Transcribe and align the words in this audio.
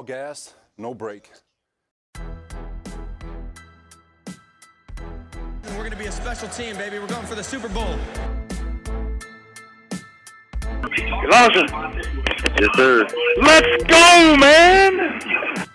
all 0.00 0.04
gas, 0.04 0.54
no 0.78 0.94
brake. 0.94 1.30
We're 5.66 5.76
going 5.76 5.90
to 5.90 5.96
be 5.98 6.06
a 6.06 6.12
special 6.12 6.48
team, 6.48 6.74
baby. 6.78 6.98
We're 6.98 7.06
going 7.06 7.26
for 7.26 7.34
the 7.34 7.44
Super 7.44 7.68
Bowl. 7.68 7.98
Lawson. 11.30 11.68
Yes, 12.58 12.68
sir. 12.76 13.06
Let's 13.42 13.84
go, 13.84 14.36
man! 14.38 15.69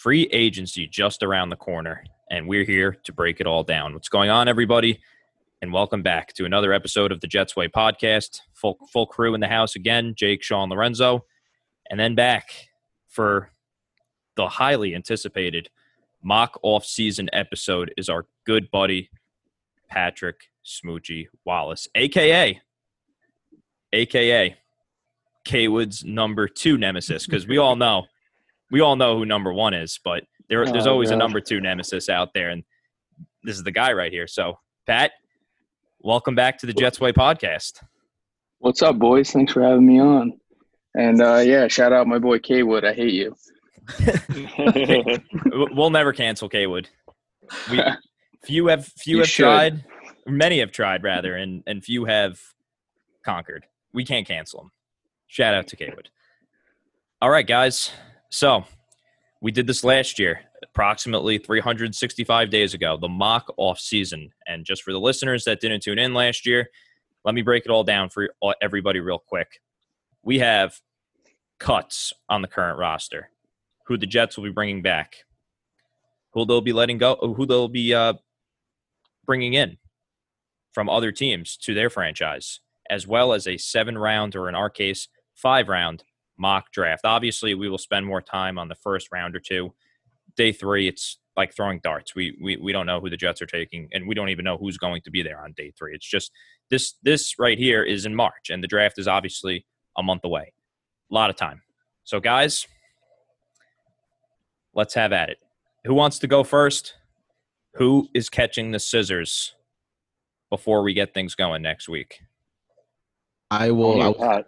Free 0.00 0.30
agency 0.32 0.86
just 0.86 1.22
around 1.22 1.50
the 1.50 1.56
corner, 1.56 2.02
and 2.30 2.48
we're 2.48 2.64
here 2.64 2.96
to 3.04 3.12
break 3.12 3.38
it 3.38 3.46
all 3.46 3.62
down. 3.62 3.92
What's 3.92 4.08
going 4.08 4.30
on, 4.30 4.48
everybody? 4.48 4.98
And 5.60 5.74
welcome 5.74 6.02
back 6.02 6.32
to 6.36 6.46
another 6.46 6.72
episode 6.72 7.12
of 7.12 7.20
the 7.20 7.26
Jets 7.26 7.54
Way 7.54 7.68
podcast. 7.68 8.40
Full, 8.54 8.78
full 8.90 9.04
crew 9.04 9.34
in 9.34 9.42
the 9.42 9.46
house 9.46 9.76
again 9.76 10.14
Jake, 10.16 10.42
Sean, 10.42 10.70
Lorenzo. 10.70 11.26
And 11.90 12.00
then 12.00 12.14
back 12.14 12.48
for 13.08 13.50
the 14.36 14.48
highly 14.48 14.94
anticipated 14.94 15.68
mock 16.22 16.58
off-season 16.62 17.28
episode 17.34 17.92
is 17.98 18.08
our 18.08 18.24
good 18.46 18.70
buddy 18.70 19.10
Patrick 19.90 20.44
Smoochie 20.64 21.26
Wallace, 21.44 21.88
aka 21.94 22.58
aka 23.92 24.56
K 25.44 25.68
Wood's 25.68 26.06
number 26.06 26.48
two 26.48 26.78
nemesis, 26.78 27.26
because 27.26 27.46
we 27.46 27.58
all 27.58 27.76
know 27.76 28.06
we 28.70 28.80
all 28.80 28.96
know 28.96 29.16
who 29.16 29.24
number 29.26 29.52
one 29.52 29.74
is, 29.74 29.98
but 30.02 30.24
there, 30.48 30.64
there's 30.66 30.86
Oh, 30.86 30.92
always 30.92 31.10
a 31.10 31.16
number 31.16 31.40
two 31.40 31.60
nemesis 31.60 32.08
out 32.08 32.32
there, 32.34 32.50
and 32.50 32.64
this 33.42 33.56
is 33.56 33.62
the 33.64 33.72
guy 33.72 33.92
right 33.92 34.12
here. 34.12 34.26
So, 34.26 34.58
Pat, 34.86 35.12
welcome 36.00 36.34
back 36.34 36.58
to 36.58 36.66
the 36.66 36.72
Jets 36.72 37.00
Way 37.00 37.12
podcast. 37.12 37.82
What's 38.58 38.82
up, 38.82 38.98
boys? 38.98 39.30
Thanks 39.30 39.52
for 39.52 39.62
having 39.62 39.86
me 39.86 39.98
on. 40.00 40.38
And 40.94 41.22
uh, 41.22 41.38
yeah, 41.38 41.68
shout 41.68 41.92
out 41.92 42.06
my 42.06 42.18
boy 42.18 42.38
K 42.40 42.62
Wood. 42.62 42.84
I 42.84 42.92
hate 42.94 43.14
you. 43.14 43.34
We'll 45.72 45.90
never 45.90 46.12
cancel 46.12 46.48
K 46.48 46.66
Wood. 46.66 46.88
We 47.70 47.80
few 48.44 48.66
have 48.68 48.86
few 48.86 49.16
You 49.16 49.20
have 49.20 49.28
should. 49.28 49.42
tried, 49.44 49.84
many 50.26 50.60
have 50.60 50.72
tried 50.72 51.02
rather, 51.02 51.36
and 51.36 51.62
and 51.66 51.82
few 51.84 52.04
have 52.04 52.38
conquered. 53.24 53.66
We 53.92 54.04
can't 54.04 54.26
cancel 54.26 54.62
him. 54.62 54.70
Shout 55.26 55.54
out 55.54 55.66
to 55.68 55.76
K 55.76 55.92
Wood. 55.94 56.10
All 57.22 57.30
right, 57.30 57.46
guys. 57.46 57.90
So 58.30 58.64
we 59.42 59.50
did 59.50 59.66
this 59.66 59.82
last 59.82 60.18
year, 60.18 60.40
approximately 60.62 61.38
365 61.38 62.50
days 62.50 62.74
ago, 62.74 62.96
the 62.96 63.08
mock 63.08 63.52
off 63.56 63.78
season. 63.80 64.30
And 64.46 64.64
just 64.64 64.82
for 64.82 64.92
the 64.92 65.00
listeners 65.00 65.44
that 65.44 65.60
didn't 65.60 65.82
tune 65.82 65.98
in 65.98 66.14
last 66.14 66.46
year, 66.46 66.68
let 67.24 67.34
me 67.34 67.42
break 67.42 67.64
it 67.64 67.70
all 67.70 67.84
down 67.84 68.08
for 68.08 68.30
everybody 68.62 69.00
real 69.00 69.18
quick. 69.18 69.60
We 70.22 70.38
have 70.38 70.80
cuts 71.58 72.12
on 72.28 72.40
the 72.40 72.48
current 72.48 72.78
roster, 72.78 73.30
who 73.86 73.98
the 73.98 74.06
Jets 74.06 74.36
will 74.36 74.44
be 74.44 74.50
bringing 74.50 74.80
back, 74.80 75.16
who 76.32 76.46
they'll 76.46 76.60
be 76.60 76.72
letting 76.72 76.98
go, 76.98 77.16
who 77.36 77.46
they'll 77.46 77.68
be 77.68 77.92
uh, 77.92 78.14
bringing 79.26 79.54
in 79.54 79.76
from 80.72 80.88
other 80.88 81.10
teams 81.10 81.56
to 81.58 81.74
their 81.74 81.90
franchise, 81.90 82.60
as 82.88 83.06
well 83.06 83.32
as 83.32 83.46
a 83.46 83.56
seven 83.56 83.98
round, 83.98 84.36
or 84.36 84.48
in 84.48 84.54
our 84.54 84.70
case, 84.70 85.08
five 85.34 85.68
round 85.68 86.04
mock 86.40 86.72
draft. 86.72 87.04
Obviously, 87.04 87.54
we 87.54 87.68
will 87.68 87.78
spend 87.78 88.06
more 88.06 88.22
time 88.22 88.58
on 88.58 88.66
the 88.68 88.74
first 88.74 89.08
round 89.12 89.36
or 89.36 89.40
two. 89.40 89.72
Day 90.36 90.52
three, 90.52 90.88
it's 90.88 91.18
like 91.36 91.54
throwing 91.54 91.80
darts. 91.82 92.14
We, 92.14 92.36
we 92.42 92.56
we 92.56 92.72
don't 92.72 92.86
know 92.86 93.00
who 93.00 93.10
the 93.10 93.16
Jets 93.16 93.42
are 93.42 93.46
taking, 93.46 93.88
and 93.92 94.08
we 94.08 94.14
don't 94.14 94.30
even 94.30 94.44
know 94.44 94.56
who's 94.56 94.78
going 94.78 95.02
to 95.02 95.10
be 95.10 95.22
there 95.22 95.42
on 95.42 95.52
day 95.52 95.72
three. 95.78 95.94
It's 95.94 96.08
just 96.08 96.32
this 96.70 96.94
this 97.02 97.34
right 97.38 97.58
here 97.58 97.82
is 97.82 98.06
in 98.06 98.14
March, 98.14 98.48
and 98.50 98.62
the 98.64 98.68
draft 98.68 98.98
is 98.98 99.06
obviously 99.06 99.66
a 99.98 100.02
month 100.02 100.24
away. 100.24 100.52
A 101.10 101.14
lot 101.14 101.30
of 101.30 101.36
time. 101.36 101.62
So, 102.04 102.20
guys, 102.20 102.66
let's 104.74 104.94
have 104.94 105.12
at 105.12 105.28
it. 105.28 105.38
Who 105.84 105.94
wants 105.94 106.18
to 106.20 106.26
go 106.26 106.42
first? 106.42 106.94
Who 107.74 108.08
is 108.14 108.28
catching 108.28 108.70
the 108.70 108.78
scissors 108.78 109.54
before 110.48 110.82
we 110.82 110.94
get 110.94 111.12
things 111.14 111.34
going 111.34 111.62
next 111.62 111.88
week? 111.88 112.20
I 113.50 113.70
will. 113.72 114.00
I 114.00 114.06
will- 114.08 114.14
Pat. 114.14 114.46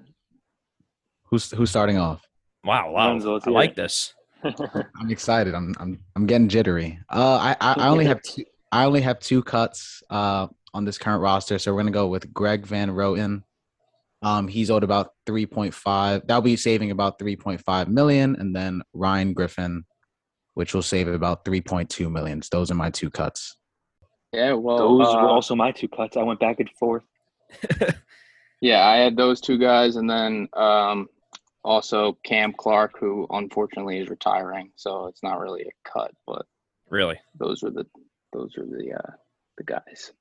Who's 1.32 1.50
who's 1.50 1.70
starting 1.70 1.98
off? 1.98 2.28
Wow, 2.62 2.92
wow. 2.92 3.08
Lorenzo, 3.08 3.36
I 3.36 3.40
hear 3.42 3.52
like 3.52 3.74
this. 3.74 4.14
I'm 4.44 5.10
excited. 5.10 5.54
I'm 5.54 5.74
I'm 5.80 5.98
I'm 6.14 6.26
getting 6.26 6.48
jittery. 6.48 7.00
Uh, 7.10 7.36
I 7.36 7.56
I, 7.60 7.72
I 7.84 7.88
only 7.88 8.04
have 8.04 8.22
two. 8.24 8.44
I 8.70 8.84
only 8.84 9.00
have 9.00 9.18
two 9.18 9.42
cuts 9.42 10.02
uh 10.10 10.46
on 10.74 10.84
this 10.84 10.98
current 10.98 11.22
roster, 11.22 11.58
so 11.58 11.72
we're 11.72 11.80
gonna 11.80 11.90
go 11.90 12.06
with 12.06 12.32
Greg 12.32 12.66
Van 12.66 12.90
Roten. 12.90 13.42
Um, 14.24 14.46
he's 14.46 14.70
owed 14.70 14.84
about 14.84 15.14
3.5. 15.26 16.28
That'll 16.28 16.42
be 16.42 16.54
saving 16.54 16.92
about 16.92 17.18
3.5 17.18 17.88
million, 17.88 18.36
and 18.36 18.54
then 18.54 18.80
Ryan 18.92 19.32
Griffin, 19.32 19.84
which 20.54 20.74
will 20.74 20.82
save 20.82 21.08
about 21.08 21.44
3.2 21.44 22.08
million. 22.08 22.40
So 22.40 22.50
those 22.52 22.70
are 22.70 22.76
my 22.76 22.88
two 22.88 23.10
cuts. 23.10 23.56
Yeah, 24.32 24.52
well, 24.52 24.78
Those 24.78 25.08
uh, 25.08 25.18
were 25.18 25.28
also 25.28 25.56
my 25.56 25.72
two 25.72 25.88
cuts. 25.88 26.16
I 26.16 26.22
went 26.22 26.38
back 26.38 26.60
and 26.60 26.70
forth. 26.70 27.02
yeah, 28.60 28.86
I 28.86 28.98
had 28.98 29.16
those 29.16 29.40
two 29.40 29.58
guys, 29.58 29.96
and 29.96 30.08
then 30.08 30.48
um, 30.52 31.08
also 31.64 32.18
Cam 32.24 32.52
Clark, 32.52 32.98
who 32.98 33.26
unfortunately 33.30 33.98
is 34.00 34.08
retiring, 34.08 34.70
so 34.76 35.06
it's 35.06 35.22
not 35.22 35.38
really 35.40 35.62
a 35.62 35.88
cut, 35.88 36.12
but 36.26 36.44
Really? 36.90 37.18
those 37.38 37.62
are 37.62 37.70
the 37.70 37.86
those 38.32 38.56
are 38.58 38.64
the 38.66 38.92
uh, 38.94 39.12
the 39.58 39.64
guys. 39.64 40.12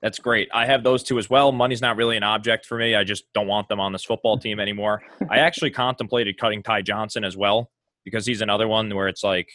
That's 0.00 0.18
great. 0.20 0.48
I 0.54 0.64
have 0.66 0.84
those 0.84 1.02
two 1.02 1.18
as 1.18 1.28
well. 1.28 1.50
Money's 1.50 1.80
not 1.82 1.96
really 1.96 2.16
an 2.16 2.22
object 2.22 2.66
for 2.66 2.78
me. 2.78 2.94
I 2.94 3.02
just 3.02 3.24
don't 3.34 3.48
want 3.48 3.68
them 3.68 3.80
on 3.80 3.92
this 3.92 4.04
football 4.04 4.38
team 4.44 4.60
anymore. 4.60 5.02
I 5.28 5.38
actually 5.38 5.70
contemplated 5.70 6.38
cutting 6.38 6.62
Ty 6.62 6.82
Johnson 6.82 7.24
as 7.24 7.36
well 7.36 7.70
because 8.04 8.24
he's 8.24 8.40
another 8.40 8.68
one 8.68 8.94
where 8.94 9.08
it's 9.08 9.24
like 9.24 9.48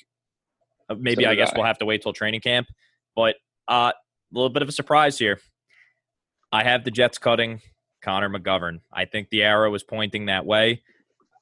uh, 0.89 0.95
maybe 0.99 1.23
So 1.23 1.29
I 1.29 1.35
guess 1.35 1.51
I. 1.53 1.57
we'll 1.57 1.65
have 1.65 1.77
to 1.79 1.85
wait 1.85 2.01
till 2.01 2.11
training 2.13 2.41
camp. 2.41 2.67
But 3.15 3.35
uh, 3.69 3.93
a 3.95 4.33
little 4.33 4.49
bit 4.49 4.61
of 4.63 4.69
a 4.69 4.73
surprise 4.73 5.17
here. 5.17 5.39
I 6.51 6.63
have 6.63 6.83
the 6.83 6.91
Jets 6.91 7.17
cutting 7.17 7.61
Connor 8.03 8.29
McGovern. 8.29 8.81
I 8.91 9.05
think 9.05 9.29
the 9.29 9.43
arrow 9.43 9.73
is 9.73 9.83
pointing 9.83 10.27
that 10.27 10.45
way. 10.45 10.83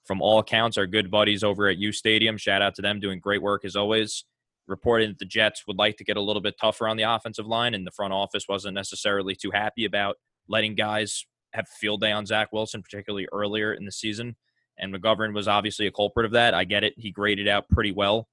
From 0.06 0.22
all 0.22 0.40
accounts, 0.40 0.78
our 0.78 0.88
good 0.88 1.12
buddies 1.12 1.44
over 1.44 1.68
at 1.68 1.78
U 1.78 1.92
Stadium, 1.92 2.38
shout 2.38 2.62
out 2.62 2.76
to 2.76 2.82
them, 2.82 3.00
doing 3.00 3.20
great 3.20 3.42
work 3.42 3.66
as 3.66 3.76
always 3.76 4.26
reported 4.68 5.12
that 5.12 5.20
the 5.20 5.26
Jets 5.26 5.68
would 5.68 5.78
like 5.78 5.98
to 5.98 6.04
get 6.04 6.18
a 6.18 6.22
little 6.22 6.42
bit 6.42 6.56
tougher 6.60 6.88
on 6.88 6.98
the 6.98 7.04
offensive 7.04 7.46
line, 7.46 7.74
and 7.74 7.86
the 7.86 7.92
front 7.92 8.14
office 8.14 8.46
wasn't 8.48 8.74
necessarily 8.74 9.36
too 9.36 9.52
happy 9.52 9.86
about 9.86 10.18
letting 10.48 10.76
guys 10.76 11.26
have 11.54 11.68
field 11.68 12.02
day 12.02 12.12
on 12.12 12.26
Zach 12.26 12.52
Wilson, 12.52 12.82
particularly 12.82 13.28
earlier 13.32 13.74
in 13.74 13.86
the 13.86 13.92
season. 13.92 14.36
And 14.78 14.94
McGovern 14.94 15.34
was 15.34 15.48
obviously 15.48 15.86
a 15.86 15.92
culprit 15.92 16.26
of 16.26 16.32
that. 16.32 16.54
I 16.54 16.64
get 16.64 16.84
it. 16.84 16.94
He 16.98 17.12
graded 17.12 17.48
out 17.48 17.70
pretty 17.70 17.92
well 17.92 18.28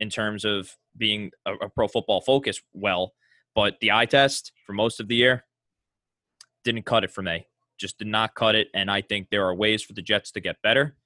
in 0.00 0.10
terms 0.10 0.44
of 0.44 0.76
being 0.96 1.30
a, 1.46 1.54
a 1.54 1.68
pro 1.68 1.88
football 1.88 2.20
focus 2.20 2.60
well, 2.72 3.12
but 3.54 3.76
the 3.80 3.92
eye 3.92 4.06
test 4.06 4.52
for 4.66 4.72
most 4.72 5.00
of 5.00 5.08
the 5.08 5.14
year 5.14 5.44
didn't 6.64 6.84
cut 6.84 7.04
it 7.04 7.10
for 7.10 7.22
me. 7.22 7.46
Just 7.80 7.98
did 7.98 8.08
not 8.08 8.34
cut 8.34 8.54
it. 8.54 8.68
And 8.74 8.90
I 8.90 9.00
think 9.00 9.28
there 9.30 9.46
are 9.46 9.54
ways 9.54 9.82
for 9.82 9.94
the 9.94 10.02
Jets 10.02 10.30
to 10.32 10.40
get 10.40 10.60
better. 10.62 10.96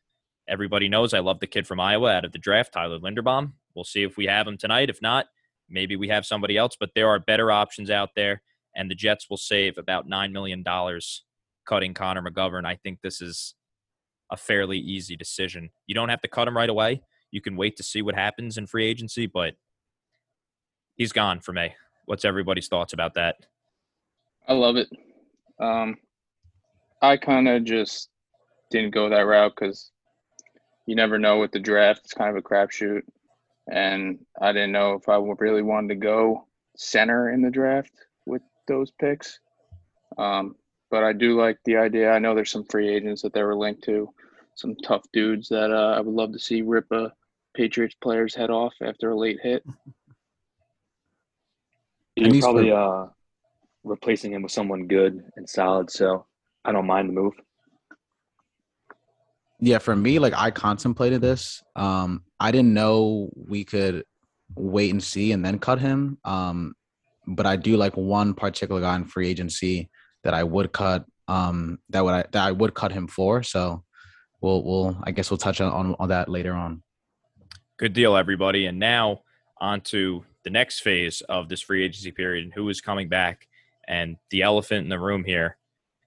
Everybody 0.48 0.88
knows 0.88 1.14
I 1.14 1.20
love 1.20 1.38
the 1.38 1.46
kid 1.46 1.66
from 1.66 1.78
Iowa 1.78 2.12
out 2.12 2.24
of 2.24 2.32
the 2.32 2.38
draft, 2.38 2.72
Tyler 2.72 2.98
Linderbaum. 2.98 3.52
We'll 3.74 3.84
see 3.84 4.02
if 4.02 4.16
we 4.16 4.26
have 4.26 4.46
him 4.46 4.58
tonight. 4.58 4.90
If 4.90 5.00
not, 5.00 5.26
maybe 5.70 5.94
we 5.96 6.08
have 6.08 6.26
somebody 6.26 6.56
else. 6.56 6.76
But 6.78 6.90
there 6.94 7.08
are 7.08 7.20
better 7.20 7.52
options 7.52 7.90
out 7.90 8.10
there, 8.16 8.42
and 8.74 8.90
the 8.90 8.94
Jets 8.96 9.30
will 9.30 9.36
save 9.36 9.78
about 9.78 10.08
$9 10.08 10.32
million 10.32 10.64
cutting 11.64 11.94
Connor 11.94 12.22
McGovern. 12.22 12.66
I 12.66 12.74
think 12.74 13.00
this 13.02 13.22
is 13.22 13.54
a 14.30 14.36
fairly 14.36 14.78
easy 14.78 15.16
decision. 15.16 15.70
You 15.86 15.94
don't 15.94 16.08
have 16.08 16.22
to 16.22 16.28
cut 16.28 16.48
him 16.48 16.56
right 16.56 16.68
away. 16.68 17.02
You 17.30 17.40
can 17.40 17.56
wait 17.56 17.76
to 17.76 17.82
see 17.82 18.02
what 18.02 18.14
happens 18.14 18.58
in 18.58 18.66
free 18.66 18.86
agency, 18.86 19.26
but 19.26 19.54
he's 20.96 21.12
gone 21.12 21.40
for 21.40 21.52
me. 21.52 21.74
What's 22.06 22.24
everybody's 22.24 22.68
thoughts 22.68 22.92
about 22.92 23.14
that? 23.14 23.36
I 24.46 24.52
love 24.52 24.76
it. 24.76 24.88
Um, 25.58 25.96
I 27.04 27.16
kind 27.16 27.48
of 27.48 27.64
just 27.64 28.08
didn't 28.70 28.94
go 28.94 29.08
that 29.08 29.26
route 29.26 29.52
because 29.54 29.90
you 30.86 30.96
never 30.96 31.18
know 31.18 31.38
with 31.38 31.52
the 31.52 31.60
draft. 31.60 32.02
It's 32.04 32.14
kind 32.14 32.30
of 32.30 32.36
a 32.36 32.42
crapshoot, 32.42 33.02
and 33.70 34.18
I 34.40 34.52
didn't 34.52 34.72
know 34.72 34.94
if 34.94 35.08
I 35.08 35.16
really 35.16 35.62
wanted 35.62 35.88
to 35.88 35.94
go 35.96 36.46
center 36.76 37.30
in 37.30 37.42
the 37.42 37.50
draft 37.50 37.92
with 38.26 38.42
those 38.66 38.90
picks. 38.92 39.38
Um, 40.18 40.56
but 40.90 41.04
I 41.04 41.12
do 41.12 41.38
like 41.38 41.58
the 41.64 41.76
idea. 41.76 42.10
I 42.12 42.18
know 42.18 42.34
there's 42.34 42.50
some 42.50 42.64
free 42.64 42.88
agents 42.88 43.22
that 43.22 43.32
they 43.32 43.42
were 43.42 43.56
linked 43.56 43.84
to, 43.84 44.08
some 44.54 44.76
tough 44.76 45.04
dudes 45.12 45.48
that 45.48 45.70
uh, 45.70 45.94
I 45.96 46.00
would 46.00 46.14
love 46.14 46.32
to 46.32 46.38
see 46.38 46.62
rip 46.62 46.90
a 46.92 47.12
Patriots 47.54 47.96
player's 48.02 48.34
head 48.34 48.50
off 48.50 48.74
after 48.82 49.10
a 49.10 49.16
late 49.16 49.38
hit. 49.42 49.64
And 52.16 52.26
You're 52.26 52.34
he's 52.34 52.44
probably 52.44 52.70
uh, 52.72 53.06
replacing 53.82 54.32
him 54.32 54.42
with 54.42 54.52
someone 54.52 54.86
good 54.86 55.24
and 55.36 55.48
solid, 55.48 55.90
so 55.90 56.26
I 56.64 56.72
don't 56.72 56.86
mind 56.86 57.08
the 57.08 57.12
move. 57.12 57.34
Yeah, 59.60 59.78
for 59.78 59.94
me, 59.94 60.18
like 60.18 60.34
I 60.36 60.50
contemplated 60.50 61.20
this. 61.20 61.62
Um, 61.76 62.24
I 62.40 62.50
didn't 62.50 62.74
know 62.74 63.30
we 63.34 63.64
could 63.64 64.04
wait 64.56 64.90
and 64.90 65.02
see 65.02 65.32
and 65.32 65.44
then 65.44 65.58
cut 65.58 65.80
him. 65.80 66.18
Um, 66.24 66.74
but 67.26 67.46
I 67.46 67.56
do 67.56 67.76
like 67.76 67.96
one 67.96 68.34
particular 68.34 68.80
guy 68.80 68.96
in 68.96 69.04
free 69.04 69.28
agency 69.28 69.88
that 70.22 70.34
I 70.34 70.44
would 70.44 70.72
cut. 70.72 71.04
Um, 71.28 71.78
that 71.90 72.04
would 72.04 72.14
I 72.14 72.24
that 72.32 72.46
I 72.46 72.52
would 72.52 72.74
cut 72.74 72.92
him 72.92 73.06
for. 73.06 73.42
So 73.42 73.84
we'll 74.40 74.62
we'll 74.62 74.98
I 75.04 75.10
guess 75.10 75.30
we'll 75.30 75.38
touch 75.38 75.60
on 75.60 75.94
on 75.98 76.08
that 76.08 76.28
later 76.28 76.52
on. 76.52 76.82
Good 77.78 77.92
deal, 77.92 78.16
everybody. 78.16 78.66
And 78.66 78.78
now 78.78 79.22
on 79.60 79.80
to 79.80 80.24
the 80.44 80.50
next 80.50 80.80
phase 80.80 81.22
of 81.22 81.48
this 81.48 81.62
free 81.62 81.84
agency 81.84 82.10
period 82.10 82.44
and 82.44 82.52
who 82.52 82.68
is 82.68 82.80
coming 82.80 83.08
back. 83.08 83.48
And 83.88 84.16
the 84.30 84.42
elephant 84.42 84.84
in 84.84 84.90
the 84.90 84.98
room 84.98 85.24
here 85.24 85.56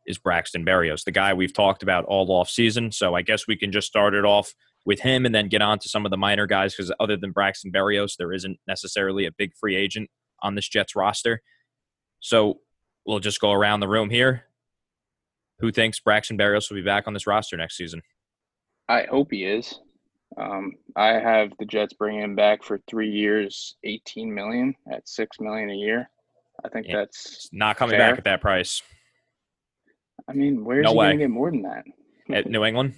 is 0.08 0.18
Braxton 0.18 0.66
Berrios, 0.66 1.04
the 1.04 1.12
guy 1.12 1.34
we've 1.34 1.54
talked 1.54 1.84
about 1.84 2.06
all 2.06 2.32
off 2.32 2.50
season. 2.50 2.92
So 2.92 3.14
I 3.16 3.22
guess 3.22 3.48
we 3.48 3.56
can 3.58 3.72
just 3.72 3.88
start 3.88 4.14
it 4.14 4.26
off 4.26 4.54
with 4.86 5.02
him 5.02 5.26
and 5.26 5.36
then 5.36 5.50
get 5.50 5.62
on 5.62 5.78
to 5.80 5.90
some 5.90 6.06
of 6.06 6.12
the 6.12 6.18
minor 6.18 6.48
guys 6.48 6.74
because 6.74 6.92
other 7.00 7.18
than 7.18 7.32
Braxton 7.32 7.72
Berrios, 7.72 8.14
there 8.18 8.32
isn't 8.32 8.58
necessarily 8.68 9.26
a 9.26 9.32
big 9.32 9.52
free 9.60 9.76
agent 9.76 10.10
on 10.42 10.56
this 10.56 10.68
Jets 10.70 10.96
roster. 10.96 11.42
So 12.22 12.60
we'll 13.06 13.20
just 13.20 13.42
go 13.42 13.52
around 13.52 13.82
the 13.82 13.88
room 13.88 14.10
here. 14.10 14.46
Who 15.60 15.72
thinks 15.72 16.00
Braxton 16.00 16.38
Berrios 16.38 16.70
will 16.70 16.78
be 16.78 16.84
back 16.84 17.06
on 17.08 17.14
this 17.14 17.28
roster 17.28 17.58
next 17.58 17.76
season? 17.76 18.02
I 18.88 19.04
hope 19.10 19.30
he 19.32 19.44
is. 19.44 19.80
Um, 20.40 20.74
I 20.96 21.14
have 21.20 21.52
the 21.60 21.66
Jets 21.66 21.94
bringing 21.94 22.22
him 22.22 22.36
back 22.36 22.64
for 22.64 22.80
three 22.88 23.10
years, 23.10 23.76
eighteen 23.84 24.34
million 24.34 24.76
at 24.92 25.08
six 25.08 25.40
million 25.40 25.70
a 25.70 25.76
year. 25.76 26.10
I 26.64 26.70
think 26.70 26.86
Yeah. 26.88 26.98
that's. 26.98 27.50
Not 27.52 27.76
coming 27.78 27.98
Fair. 27.98 28.10
back 28.12 28.18
at 28.20 28.24
that 28.26 28.42
price 28.42 28.82
I 30.28 30.34
mean, 30.34 30.64
where's 30.66 30.84
No 30.84 30.92
he 30.92 30.96
going 30.98 31.12
to 31.12 31.24
get 31.24 31.30
more 31.30 31.52
than 31.52 31.62
that? 31.64 31.86
at 32.34 32.50
New 32.50 32.66
England 32.66 32.94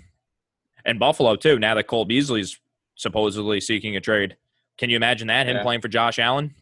and 0.86 0.98
Buffalo 1.00 1.36
too. 1.36 1.60
Now 1.60 1.76
that 1.76 1.86
Cole 1.88 2.06
Beasley's 2.06 2.60
supposedly 2.96 3.62
seeking 3.62 3.96
a 3.96 4.02
trade, 4.02 4.36
can 4.78 4.90
you 4.90 4.96
imagine 4.96 5.28
that 5.28 5.48
him 5.48 5.58
Yeah. 5.58 5.62
playing 5.64 5.82
for 5.82 5.88
Josh 5.88 6.18
Allen? 6.18 6.56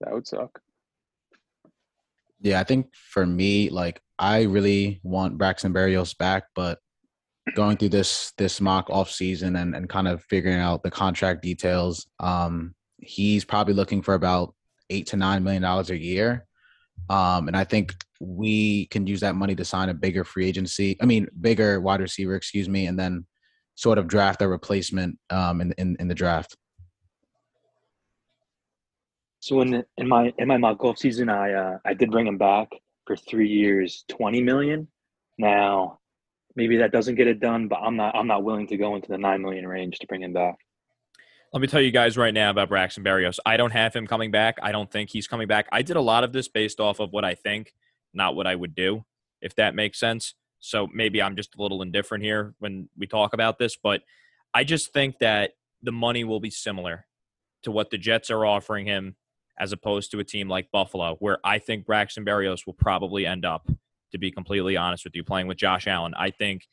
That 0.00 0.12
would 0.12 0.26
suck. 0.26 0.60
Yeah, 2.40 2.60
I 2.60 2.64
think 2.64 2.94
for 2.94 3.26
me, 3.26 3.68
like 3.70 4.00
I 4.18 4.42
really 4.42 5.00
want 5.02 5.36
Braxton 5.38 5.72
Berrios 5.74 6.16
back, 6.16 6.44
but 6.54 6.78
going 7.54 7.76
through 7.76 7.90
this 7.90 8.32
this 8.38 8.60
mock 8.60 8.88
off 8.90 9.10
season 9.10 9.56
and, 9.56 9.74
and 9.76 9.88
kind 9.88 10.08
of 10.08 10.22
figuring 10.24 10.58
out 10.58 10.82
the 10.82 10.90
contract 10.90 11.42
details, 11.42 12.06
um, 12.20 12.74
he's 12.98 13.44
probably 13.44 13.74
looking 13.74 14.02
for 14.02 14.14
about 14.14 14.54
eight 14.90 15.06
to 15.08 15.16
nine 15.16 15.44
million 15.44 15.62
dollars 15.62 15.90
a 15.90 15.98
year. 15.98 16.46
Um, 17.10 17.48
and 17.48 17.56
I 17.56 17.64
think 17.64 17.94
we 18.20 18.86
can 18.86 19.06
use 19.06 19.20
that 19.20 19.34
money 19.34 19.54
to 19.54 19.64
sign 19.64 19.88
a 19.88 19.94
bigger 19.94 20.24
free 20.24 20.46
agency. 20.46 20.96
I 21.00 21.06
mean, 21.06 21.28
bigger 21.40 21.80
wide 21.80 22.00
receiver, 22.00 22.34
excuse 22.34 22.68
me, 22.68 22.86
and 22.86 22.98
then 22.98 23.26
sort 23.74 23.98
of 23.98 24.06
draft 24.06 24.42
a 24.42 24.48
replacement 24.48 25.18
um, 25.30 25.60
in, 25.60 25.72
in 25.78 25.96
in 26.00 26.08
the 26.08 26.14
draft. 26.14 26.56
So 29.40 29.60
in 29.60 29.70
the, 29.70 29.86
in 29.96 30.08
my 30.08 30.32
in 30.38 30.48
my 30.48 30.56
mock 30.56 30.78
golf 30.78 30.98
season, 30.98 31.28
I 31.28 31.52
uh, 31.52 31.78
I 31.84 31.94
did 31.94 32.10
bring 32.10 32.26
him 32.26 32.38
back 32.38 32.68
for 33.06 33.16
three 33.16 33.48
years, 33.48 34.04
twenty 34.08 34.42
million. 34.42 34.88
Now, 35.38 36.00
maybe 36.56 36.78
that 36.78 36.90
doesn't 36.90 37.14
get 37.14 37.28
it 37.28 37.38
done, 37.38 37.68
but 37.68 37.76
I'm 37.76 37.96
not 37.96 38.16
I'm 38.16 38.26
not 38.26 38.42
willing 38.42 38.66
to 38.68 38.76
go 38.76 38.96
into 38.96 39.08
the 39.08 39.18
nine 39.18 39.42
million 39.42 39.66
range 39.66 39.98
to 39.98 40.06
bring 40.06 40.22
him 40.22 40.32
back. 40.32 40.56
Let 41.52 41.60
me 41.60 41.68
tell 41.68 41.80
you 41.80 41.92
guys 41.92 42.18
right 42.18 42.34
now 42.34 42.50
about 42.50 42.68
Braxton 42.68 43.04
Berrios. 43.04 43.38
I 43.46 43.56
don't 43.56 43.70
have 43.70 43.94
him 43.94 44.06
coming 44.06 44.30
back. 44.30 44.56
I 44.62 44.72
don't 44.72 44.90
think 44.90 45.10
he's 45.10 45.28
coming 45.28 45.46
back. 45.46 45.68
I 45.70 45.82
did 45.82 45.96
a 45.96 46.00
lot 46.00 46.24
of 46.24 46.32
this 46.32 46.48
based 46.48 46.80
off 46.80 46.98
of 46.98 47.12
what 47.12 47.24
I 47.24 47.34
think, 47.34 47.72
not 48.16 48.34
what 48.34 48.46
I 48.46 48.54
would 48.54 48.74
do, 48.74 49.04
if 49.42 49.54
that 49.56 49.74
makes 49.74 50.00
sense. 50.00 50.34
So 50.60 50.88
maybe 50.92 51.22
I'm 51.22 51.36
just 51.36 51.54
a 51.54 51.62
little 51.62 51.82
indifferent 51.82 52.24
here 52.24 52.54
when 52.58 52.88
we 52.96 53.06
talk 53.06 53.34
about 53.34 53.58
this, 53.58 53.76
but 53.76 54.02
I 54.54 54.64
just 54.64 54.92
think 54.92 55.18
that 55.20 55.52
the 55.82 55.92
money 55.92 56.24
will 56.24 56.40
be 56.40 56.50
similar 56.50 57.06
to 57.62 57.70
what 57.70 57.90
the 57.90 57.98
Jets 57.98 58.30
are 58.30 58.46
offering 58.46 58.86
him 58.86 59.16
as 59.58 59.72
opposed 59.72 60.10
to 60.10 60.18
a 60.18 60.24
team 60.24 60.48
like 60.48 60.70
Buffalo, 60.70 61.16
where 61.18 61.38
I 61.44 61.58
think 61.58 61.86
Braxton 61.86 62.24
Berrios 62.24 62.66
will 62.66 62.74
probably 62.74 63.26
end 63.26 63.44
up, 63.44 63.68
to 64.12 64.18
be 64.18 64.30
completely 64.30 64.76
honest 64.76 65.04
with 65.04 65.14
you, 65.14 65.24
playing 65.24 65.46
with 65.46 65.56
Josh 65.58 65.86
Allen. 65.86 66.14
I 66.16 66.30
think 66.30 66.66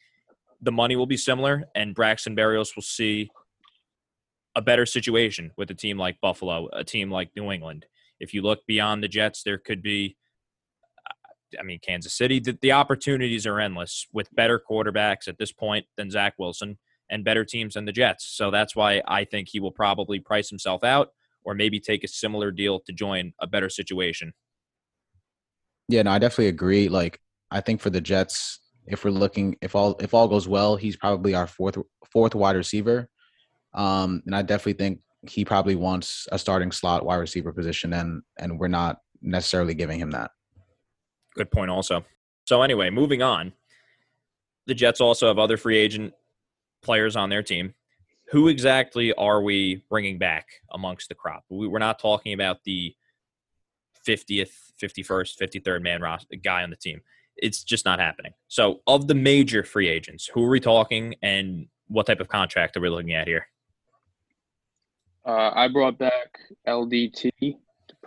the 0.62 0.72
money 0.72 0.96
will 0.96 1.06
be 1.06 1.18
similar, 1.18 1.66
and 1.76 1.96
Braxton 1.96 2.36
Berrios 2.36 2.76
will 2.76 2.84
see 2.84 3.30
a 4.56 4.62
better 4.62 4.86
situation 4.86 5.52
with 5.58 5.72
a 5.72 5.74
team 5.74 5.98
like 5.98 6.22
Buffalo, 6.22 6.70
a 6.74 6.84
team 6.84 7.10
like 7.10 7.32
New 7.36 7.52
England. 7.52 7.86
If 8.20 8.34
you 8.34 8.42
look 8.42 8.60
beyond 8.68 9.04
the 9.04 9.08
Jets, 9.08 9.44
there 9.44 9.58
could 9.58 9.82
be, 9.82 10.16
I 11.60 11.64
mean, 11.64 11.80
Kansas 11.82 12.14
City. 12.14 12.40
The, 12.40 12.58
the 12.62 12.72
opportunities 12.72 13.46
are 13.46 13.60
endless 13.60 14.08
with 14.14 14.34
better 14.36 14.60
quarterbacks 14.60 15.28
at 15.28 15.38
this 15.38 15.52
point 15.52 15.86
than 15.98 16.12
Zach 16.12 16.34
Wilson 16.38 16.78
and 17.10 17.24
better 17.24 17.46
teams 17.46 17.76
than 17.76 17.86
the 17.86 17.92
Jets. 17.92 18.26
So 18.36 18.52
that's 18.52 18.76
why 18.76 19.02
I 19.08 19.26
think 19.26 19.50
he 19.50 19.60
will 19.60 19.72
probably 19.72 20.20
price 20.20 20.50
himself 20.50 20.84
out 20.84 21.10
or 21.44 21.54
maybe 21.54 21.80
take 21.80 22.04
a 22.04 22.08
similar 22.08 22.52
deal 22.52 22.80
to 22.80 22.94
join 22.94 23.34
a 23.40 23.48
better 23.48 23.70
situation. 23.70 24.34
Yeah, 25.90 26.04
no, 26.04 26.12
I 26.12 26.20
definitely 26.20 26.48
agree. 26.48 26.88
Like, 26.88 27.20
I 27.52 27.62
think 27.62 27.82
for 27.82 27.90
the 27.90 28.02
Jets, 28.02 28.60
if 28.88 29.04
we're 29.04 29.12
looking, 29.12 29.56
if 29.62 29.76
all 29.76 29.96
if 30.00 30.14
all 30.14 30.28
goes 30.28 30.48
well, 30.48 30.76
he's 30.76 30.98
probably 30.98 31.36
our 31.36 31.48
fourth 31.48 31.78
fourth 32.12 32.36
wide 32.36 32.56
receiver. 32.56 33.10
Um, 33.74 34.22
and 34.26 34.36
I 34.36 34.42
definitely 34.42 34.74
think 34.74 35.00
he 35.28 35.46
probably 35.46 35.76
wants 35.76 36.28
a 36.32 36.40
starting 36.40 36.72
slot 36.72 37.06
wide 37.06 37.18
receiver 37.18 37.52
position, 37.52 37.94
and 37.94 38.22
and 38.40 38.60
we're 38.60 38.68
not 38.68 38.98
necessarily 39.22 39.74
giving 39.74 40.00
him 40.00 40.12
that. 40.12 40.32
Good 41.36 41.52
point, 41.52 41.72
also. 41.72 42.06
So, 42.46 42.62
anyway, 42.62 42.90
moving 42.90 43.22
on. 43.22 43.54
The 44.66 44.74
Jets 44.74 45.02
also 45.02 45.28
have 45.28 45.40
other 45.40 45.58
free 45.58 45.78
agent 45.78 46.14
players 46.82 47.16
on 47.16 47.30
their 47.30 47.44
team. 47.44 47.74
Who 48.32 48.48
exactly 48.48 49.14
are 49.14 49.42
we 49.42 49.84
bringing 49.90 50.18
back 50.18 50.48
amongst 50.72 51.10
the 51.10 51.16
crop? 51.16 51.44
We, 51.50 51.68
we're 51.68 51.80
not 51.80 52.00
talking 52.00 52.34
about 52.34 52.64
the 52.64 52.96
50th, 54.08 54.52
51st, 54.82 55.38
53rd 55.38 55.82
man 55.82 56.02
roster 56.02 56.36
guy 56.36 56.64
on 56.64 56.70
the 56.70 56.76
team. 56.76 57.02
It's 57.36 57.64
just 57.64 57.86
not 57.86 58.00
happening. 58.00 58.34
So, 58.48 58.82
of 58.88 59.08
the 59.08 59.16
major 59.16 59.64
free 59.64 59.88
agents, 59.88 60.28
who 60.28 60.44
are 60.46 60.50
we 60.50 60.60
talking 60.60 61.16
and 61.22 61.68
what 61.88 62.06
type 62.06 62.20
of 62.20 62.28
contract 62.28 62.78
are 62.78 62.82
we 62.82 62.90
looking 62.90 63.14
at 63.14 63.28
here? 63.28 63.48
Uh, 65.26 65.52
I 65.54 65.68
brought 65.68 65.98
back 65.98 66.38
LDT 66.68 67.58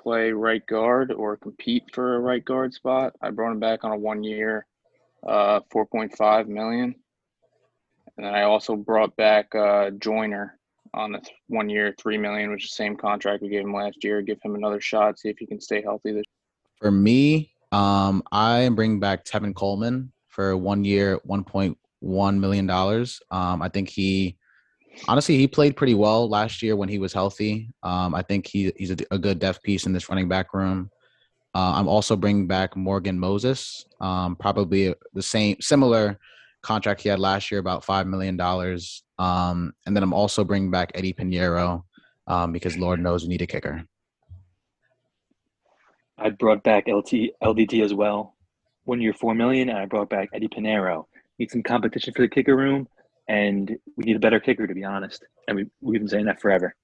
play 0.06 0.30
right 0.30 0.64
guard 0.68 1.10
or 1.10 1.36
compete 1.36 1.82
for 1.92 2.14
a 2.14 2.20
right 2.20 2.44
guard 2.44 2.72
spot. 2.72 3.14
I 3.20 3.30
brought 3.30 3.50
him 3.50 3.58
back 3.58 3.82
on 3.82 3.90
a 3.90 3.96
one 3.96 4.22
year, 4.22 4.64
uh, 5.26 5.58
4.5 5.74 6.46
million. 6.46 6.94
And 8.16 8.24
then 8.24 8.32
I 8.32 8.42
also 8.42 8.76
brought 8.76 9.16
back 9.16 9.52
uh, 9.56 9.90
Joyner 9.98 10.60
on 10.94 11.10
the 11.10 11.18
th- 11.18 11.34
one 11.48 11.68
year, 11.68 11.92
3 11.98 12.18
million, 12.18 12.52
which 12.52 12.66
is 12.66 12.70
the 12.70 12.76
same 12.76 12.94
contract 12.94 13.42
we 13.42 13.48
gave 13.48 13.64
him 13.64 13.74
last 13.74 14.04
year. 14.04 14.22
Give 14.22 14.38
him 14.44 14.54
another 14.54 14.80
shot, 14.80 15.18
see 15.18 15.28
if 15.28 15.38
he 15.38 15.46
can 15.46 15.60
stay 15.60 15.82
healthy 15.82 16.12
this 16.12 16.24
For 16.76 16.92
me, 16.92 17.50
um, 17.72 18.22
I 18.30 18.60
am 18.60 18.76
bringing 18.76 19.00
back 19.00 19.24
Tevin 19.24 19.56
Coleman 19.56 20.12
for 20.28 20.56
one 20.56 20.84
year, 20.84 21.18
one 21.24 21.42
point 21.42 21.76
one 21.98 22.38
million 22.38 22.64
dollars. 22.64 23.20
Um, 23.32 23.60
I 23.60 23.68
think 23.68 23.88
he, 23.88 24.36
honestly, 25.08 25.36
he 25.36 25.46
played 25.46 25.76
pretty 25.76 25.94
well 25.94 26.28
last 26.28 26.62
year 26.62 26.76
when 26.76 26.88
he 26.88 26.98
was 26.98 27.12
healthy. 27.12 27.70
Um, 27.82 28.14
I 28.14 28.22
think 28.22 28.46
he, 28.46 28.72
he's 28.76 28.90
a, 28.90 28.96
a 29.10 29.18
good 29.18 29.38
depth 29.38 29.62
piece 29.62 29.86
in 29.86 29.92
this 29.92 30.08
running 30.08 30.28
back 30.28 30.54
room. 30.54 30.90
Uh, 31.54 31.72
I'm 31.74 31.88
also 31.88 32.16
bringing 32.16 32.46
back 32.46 32.76
Morgan 32.76 33.18
Moses, 33.18 33.86
um, 34.00 34.36
probably 34.36 34.94
the 35.14 35.22
same, 35.22 35.56
similar 35.60 36.18
contract 36.62 37.00
he 37.00 37.08
had 37.08 37.18
last 37.18 37.50
year, 37.50 37.60
about 37.60 37.84
five 37.84 38.06
million 38.06 38.36
dollars. 38.36 39.02
Um, 39.18 39.72
and 39.86 39.96
then 39.96 40.02
I'm 40.02 40.12
also 40.12 40.44
bringing 40.44 40.70
back 40.70 40.92
Eddie 40.94 41.14
Pineiro 41.14 41.84
um, 42.26 42.52
because 42.52 42.76
Lord 42.76 43.00
knows 43.00 43.22
we 43.22 43.28
need 43.28 43.42
a 43.42 43.46
kicker. 43.46 43.84
I 46.18 46.30
brought 46.30 46.62
back 46.62 46.88
LT 46.88 47.30
LDT 47.42 47.84
as 47.84 47.94
well, 47.94 48.34
one 48.84 49.00
year 49.00 49.12
four 49.12 49.34
million, 49.34 49.68
and 49.68 49.78
I 49.78 49.86
brought 49.86 50.10
back 50.10 50.28
Eddie 50.34 50.48
Pineiro. 50.48 51.06
Need 51.38 51.50
some 51.50 51.62
competition 51.62 52.12
for 52.14 52.22
the 52.22 52.28
kicker 52.28 52.56
room, 52.56 52.88
and 53.28 53.76
we 53.96 54.04
need 54.04 54.16
a 54.16 54.20
better 54.20 54.40
kicker 54.40 54.66
to 54.66 54.74
be 54.74 54.84
honest. 54.84 55.24
And 55.48 55.56
we 55.56 55.66
we've 55.80 56.00
been 56.00 56.08
saying 56.08 56.26
that 56.26 56.40
forever. 56.40 56.74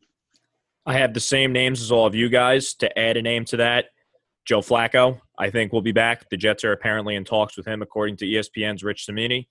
I 0.85 0.95
have 0.95 1.15
the 1.15 1.21
same 1.21 1.53
names 1.53 1.81
as 1.81 1.93
all 1.93 2.07
of 2.07 2.15
you 2.15 2.29
guys. 2.29 2.75
To 2.75 2.99
add 2.99 3.17
a 3.17 3.23
name 3.23 3.45
to 3.47 3.59
that, 3.59 3.87
Joe 4.45 4.61
Flacco, 4.61 5.21
I 5.39 5.51
think 5.51 5.73
we'll 5.73 5.83
be 5.83 5.93
back. 5.93 6.29
The 6.29 6.37
Jets 6.37 6.65
are 6.65 6.73
apparently 6.73 7.15
in 7.15 7.25
talks 7.25 7.57
with 7.57 7.67
him, 7.67 7.83
according 7.83 8.17
to 8.19 8.27
ESPN's 8.27 8.83
Rich 8.83 9.07
Cimini. 9.07 9.49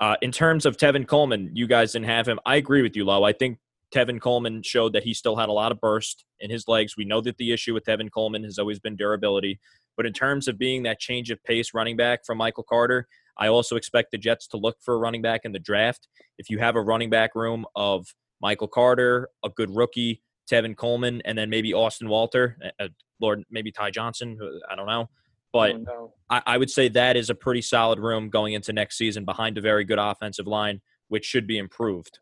Uh, 0.00 0.16
in 0.22 0.32
terms 0.32 0.66
of 0.66 0.76
Tevin 0.76 1.06
Coleman, 1.06 1.50
you 1.52 1.66
guys 1.66 1.92
didn't 1.92 2.06
have 2.06 2.26
him. 2.26 2.40
I 2.46 2.56
agree 2.56 2.82
with 2.82 2.96
you, 2.96 3.04
Low. 3.04 3.24
I 3.24 3.32
think 3.32 3.58
Tevin 3.94 4.20
Coleman 4.20 4.62
showed 4.62 4.92
that 4.94 5.04
he 5.04 5.14
still 5.14 5.36
had 5.36 5.48
a 5.48 5.52
lot 5.52 5.70
of 5.70 5.80
burst 5.80 6.24
in 6.40 6.50
his 6.50 6.66
legs. 6.66 6.96
We 6.96 7.04
know 7.04 7.20
that 7.20 7.36
the 7.36 7.52
issue 7.52 7.74
with 7.74 7.84
Tevin 7.84 8.10
Coleman 8.10 8.42
has 8.44 8.58
always 8.58 8.80
been 8.80 8.96
durability. 8.96 9.60
But 9.96 10.06
in 10.06 10.12
terms 10.12 10.48
of 10.48 10.58
being 10.58 10.82
that 10.82 10.98
change 10.98 11.30
of 11.30 11.42
pace 11.44 11.74
running 11.74 11.96
back 11.96 12.24
from 12.24 12.38
Michael 12.38 12.64
Carter, 12.64 13.06
I 13.38 13.48
also 13.48 13.76
expect 13.76 14.10
the 14.12 14.18
Jets 14.18 14.46
to 14.48 14.56
look 14.56 14.76
for 14.80 14.94
a 14.94 14.98
running 14.98 15.22
back 15.22 15.42
in 15.44 15.52
the 15.52 15.58
draft. 15.58 16.08
If 16.38 16.50
you 16.50 16.58
have 16.58 16.76
a 16.76 16.82
running 16.82 17.10
back 17.10 17.34
room 17.34 17.64
of 17.74 18.06
Michael 18.40 18.68
Carter, 18.68 19.28
a 19.44 19.50
good 19.50 19.74
rookie, 19.74 20.22
Tevin 20.50 20.76
Coleman, 20.76 21.22
and 21.24 21.36
then 21.36 21.50
maybe 21.50 21.72
Austin 21.72 22.08
Walter, 22.08 22.58
uh, 22.80 22.88
Lord, 23.20 23.42
maybe 23.50 23.72
Ty 23.72 23.90
Johnson, 23.90 24.38
I 24.70 24.76
don't 24.76 24.86
know. 24.86 25.08
But 25.52 25.74
Oh, 25.74 25.78
no. 25.78 26.12
I, 26.28 26.42
I 26.46 26.58
would 26.58 26.70
say 26.70 26.88
that 26.88 27.16
is 27.16 27.30
a 27.30 27.34
pretty 27.34 27.62
solid 27.62 27.98
room 27.98 28.28
going 28.28 28.54
into 28.54 28.72
next 28.72 28.98
season 28.98 29.24
behind 29.24 29.56
a 29.56 29.60
very 29.60 29.84
good 29.84 30.00
offensive 30.00 30.46
line, 30.46 30.80
which 31.08 31.24
should 31.24 31.46
be 31.46 31.58
improved 31.58 32.18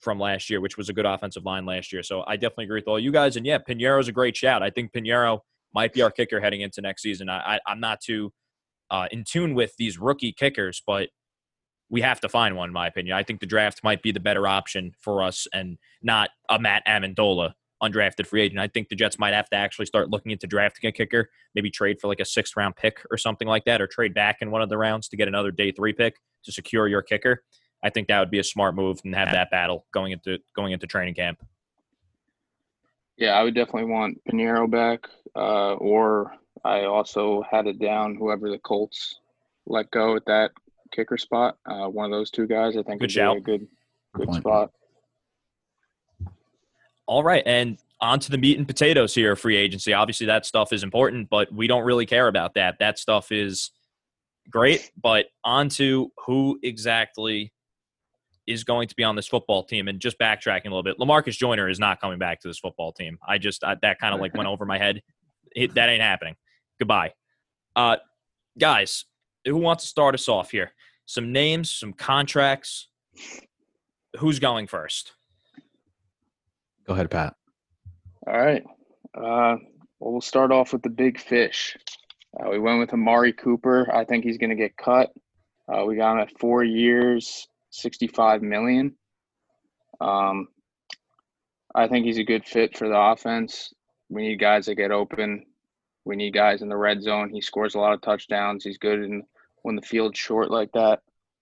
from 0.00 0.20
last 0.20 0.48
year, 0.48 0.60
which 0.60 0.76
was 0.76 0.88
a 0.88 0.92
good 0.92 1.06
offensive 1.06 1.44
line 1.44 1.66
last 1.66 1.92
year. 1.92 2.02
So 2.02 2.22
I 2.26 2.36
definitely 2.36 2.66
agree 2.66 2.78
with 2.78 2.88
all 2.88 3.00
you 3.00 3.10
guys. 3.10 3.36
And 3.36 3.44
yeah, 3.44 3.58
Pineiro's 3.58 4.08
a 4.08 4.12
great 4.12 4.36
shout. 4.36 4.62
I 4.62 4.70
think 4.70 4.92
Pineiro 4.92 5.40
might 5.74 5.92
be 5.92 6.02
our 6.02 6.10
kicker 6.10 6.40
heading 6.40 6.60
into 6.60 6.80
next 6.80 7.02
season. 7.02 7.28
I, 7.28 7.58
I, 7.66 7.72
am 7.72 7.80
not 7.80 8.00
too 8.00 8.32
uh, 8.90 9.08
in 9.10 9.24
tune 9.24 9.54
with 9.54 9.74
these 9.76 9.98
rookie 9.98 10.32
kickers, 10.32 10.82
but 10.86 11.08
we 11.88 12.00
have 12.00 12.20
to 12.20 12.28
find 12.28 12.56
one, 12.56 12.70
in 12.70 12.72
my 12.72 12.86
opinion. 12.86 13.16
I 13.16 13.22
think 13.22 13.40
the 13.40 13.46
draft 13.46 13.80
might 13.84 14.02
be 14.02 14.12
the 14.12 14.20
better 14.20 14.46
option 14.46 14.92
for 14.98 15.22
us 15.22 15.46
and 15.52 15.78
not 16.02 16.30
a 16.48 16.58
Matt 16.58 16.82
Ammendola 16.86 17.52
undrafted 17.82 18.26
free 18.26 18.42
agent. 18.42 18.58
I 18.58 18.68
think 18.68 18.88
the 18.88 18.96
Jets 18.96 19.18
might 19.18 19.34
have 19.34 19.48
to 19.50 19.56
actually 19.56 19.86
start 19.86 20.10
looking 20.10 20.32
into 20.32 20.46
drafting 20.46 20.88
a 20.88 20.92
kicker, 20.92 21.30
maybe 21.54 21.70
trade 21.70 22.00
for 22.00 22.08
like 22.08 22.20
a 22.20 22.24
sixth 22.24 22.56
round 22.56 22.74
pick 22.76 23.02
or 23.10 23.18
something 23.18 23.46
like 23.46 23.64
that, 23.66 23.80
or 23.80 23.86
trade 23.86 24.14
back 24.14 24.38
in 24.40 24.50
one 24.50 24.62
of 24.62 24.68
the 24.68 24.78
rounds 24.78 25.08
to 25.08 25.16
get 25.16 25.28
another 25.28 25.50
day 25.50 25.70
three 25.72 25.92
pick 25.92 26.16
to 26.44 26.52
secure 26.52 26.88
your 26.88 27.02
kicker. 27.02 27.42
I 27.84 27.90
think 27.90 28.08
that 28.08 28.18
would 28.18 28.30
be 28.30 28.38
a 28.38 28.44
smart 28.44 28.74
move 28.74 29.00
and 29.04 29.14
have 29.14 29.30
that 29.32 29.50
battle 29.50 29.86
going 29.92 30.12
into 30.12 30.38
going 30.54 30.72
into 30.72 30.86
training 30.86 31.14
camp. 31.14 31.38
Yeah, 33.16 33.32
I 33.32 33.42
would 33.42 33.54
definitely 33.54 33.90
want 33.90 34.20
Pineiro 34.28 34.70
back, 34.70 35.08
uh, 35.34 35.74
or 35.74 36.34
I 36.66 36.84
also 36.84 37.42
had 37.50 37.66
it 37.66 37.78
down 37.78 38.16
whoever 38.16 38.50
the 38.50 38.58
Colts 38.58 39.20
let 39.66 39.90
go 39.90 40.16
at 40.16 40.24
that 40.26 40.50
kicker 40.92 41.16
spot. 41.16 41.58
Uh, 41.66 41.86
one 41.88 42.04
of 42.04 42.10
those 42.10 42.30
two 42.30 42.46
guys, 42.46 42.76
I 42.76 42.82
think, 42.82 43.00
good 43.00 43.14
would 43.16 43.44
be 43.44 43.52
a 43.52 43.58
good 43.58 43.68
good 44.14 44.34
spot. 44.34 44.72
All 47.06 47.22
right, 47.22 47.42
and 47.46 47.78
on 48.00 48.18
to 48.20 48.30
the 48.30 48.38
meat 48.38 48.58
and 48.58 48.66
potatoes 48.66 49.14
here, 49.14 49.36
free 49.36 49.56
agency. 49.56 49.92
Obviously, 49.92 50.26
that 50.26 50.44
stuff 50.44 50.72
is 50.72 50.82
important, 50.82 51.30
but 51.30 51.52
we 51.52 51.66
don't 51.66 51.84
really 51.84 52.06
care 52.06 52.28
about 52.28 52.54
that. 52.54 52.78
That 52.80 52.98
stuff 52.98 53.30
is 53.30 53.70
great, 54.50 54.90
but 55.00 55.26
on 55.44 55.68
to 55.70 56.10
who 56.26 56.58
exactly 56.62 57.52
is 58.46 58.64
going 58.64 58.88
to 58.88 58.94
be 58.94 59.02
on 59.02 59.16
this 59.16 59.26
football 59.26 59.64
team. 59.64 59.88
And 59.88 59.98
just 59.98 60.18
backtracking 60.18 60.66
a 60.66 60.70
little 60.70 60.82
bit, 60.82 60.98
Lamarcus 60.98 61.36
Joyner 61.36 61.68
is 61.68 61.78
not 61.78 62.00
coming 62.00 62.18
back 62.18 62.40
to 62.40 62.48
this 62.48 62.58
football 62.58 62.92
team. 62.92 63.18
I 63.26 63.38
just 63.38 63.64
I, 63.64 63.76
that 63.82 63.98
kind 63.98 64.14
of 64.14 64.20
like 64.20 64.34
went 64.34 64.48
over 64.48 64.64
my 64.64 64.78
head. 64.78 65.02
It, 65.54 65.74
that 65.74 65.88
ain't 65.88 66.02
happening. 66.02 66.36
Goodbye, 66.78 67.12
uh, 67.74 67.96
guys. 68.58 69.04
Who 69.44 69.56
wants 69.56 69.84
to 69.84 69.88
start 69.88 70.14
us 70.14 70.28
off 70.28 70.50
here? 70.50 70.72
Some 71.06 71.32
names, 71.32 71.70
some 71.70 71.92
contracts. 71.92 72.88
Who's 74.18 74.38
going 74.40 74.66
first? 74.66 75.12
Go 76.86 76.94
ahead, 76.94 77.10
Pat. 77.10 77.34
All 78.26 78.38
right. 78.38 78.64
Uh, 79.14 79.56
well, 80.00 80.12
we'll 80.12 80.20
start 80.20 80.50
off 80.50 80.72
with 80.72 80.82
the 80.82 80.90
big 80.90 81.20
fish. 81.20 81.76
Uh, 82.38 82.50
we 82.50 82.58
went 82.58 82.80
with 82.80 82.92
Amari 82.92 83.32
Cooper. 83.32 83.88
I 83.94 84.04
think 84.04 84.24
he's 84.24 84.38
going 84.38 84.50
to 84.50 84.56
get 84.56 84.76
cut. 84.76 85.10
Uh, 85.72 85.84
we 85.84 85.96
got 85.96 86.14
him 86.14 86.20
at 86.20 86.38
four 86.38 86.64
years, 86.64 87.46
65 87.70 88.42
million. 88.42 88.94
Um, 90.00 90.48
I 91.74 91.88
think 91.88 92.04
he's 92.06 92.18
a 92.18 92.24
good 92.24 92.44
fit 92.44 92.76
for 92.76 92.88
the 92.88 92.98
offense. 92.98 93.72
We 94.08 94.22
need 94.22 94.40
guys 94.40 94.66
that 94.66 94.74
get 94.74 94.90
open. 94.90 95.44
We 96.06 96.16
need 96.16 96.32
guys 96.32 96.62
in 96.62 96.68
the 96.68 96.76
red 96.76 97.02
zone. 97.02 97.30
He 97.30 97.40
scores 97.40 97.74
a 97.74 97.80
lot 97.80 97.92
of 97.92 98.00
touchdowns. 98.00 98.64
He's 98.64 98.78
good 98.78 99.02
in 99.02 99.24
when 99.62 99.74
the 99.74 99.82
field's 99.82 100.18
short 100.18 100.50
like 100.50 100.70
that. 100.72 101.00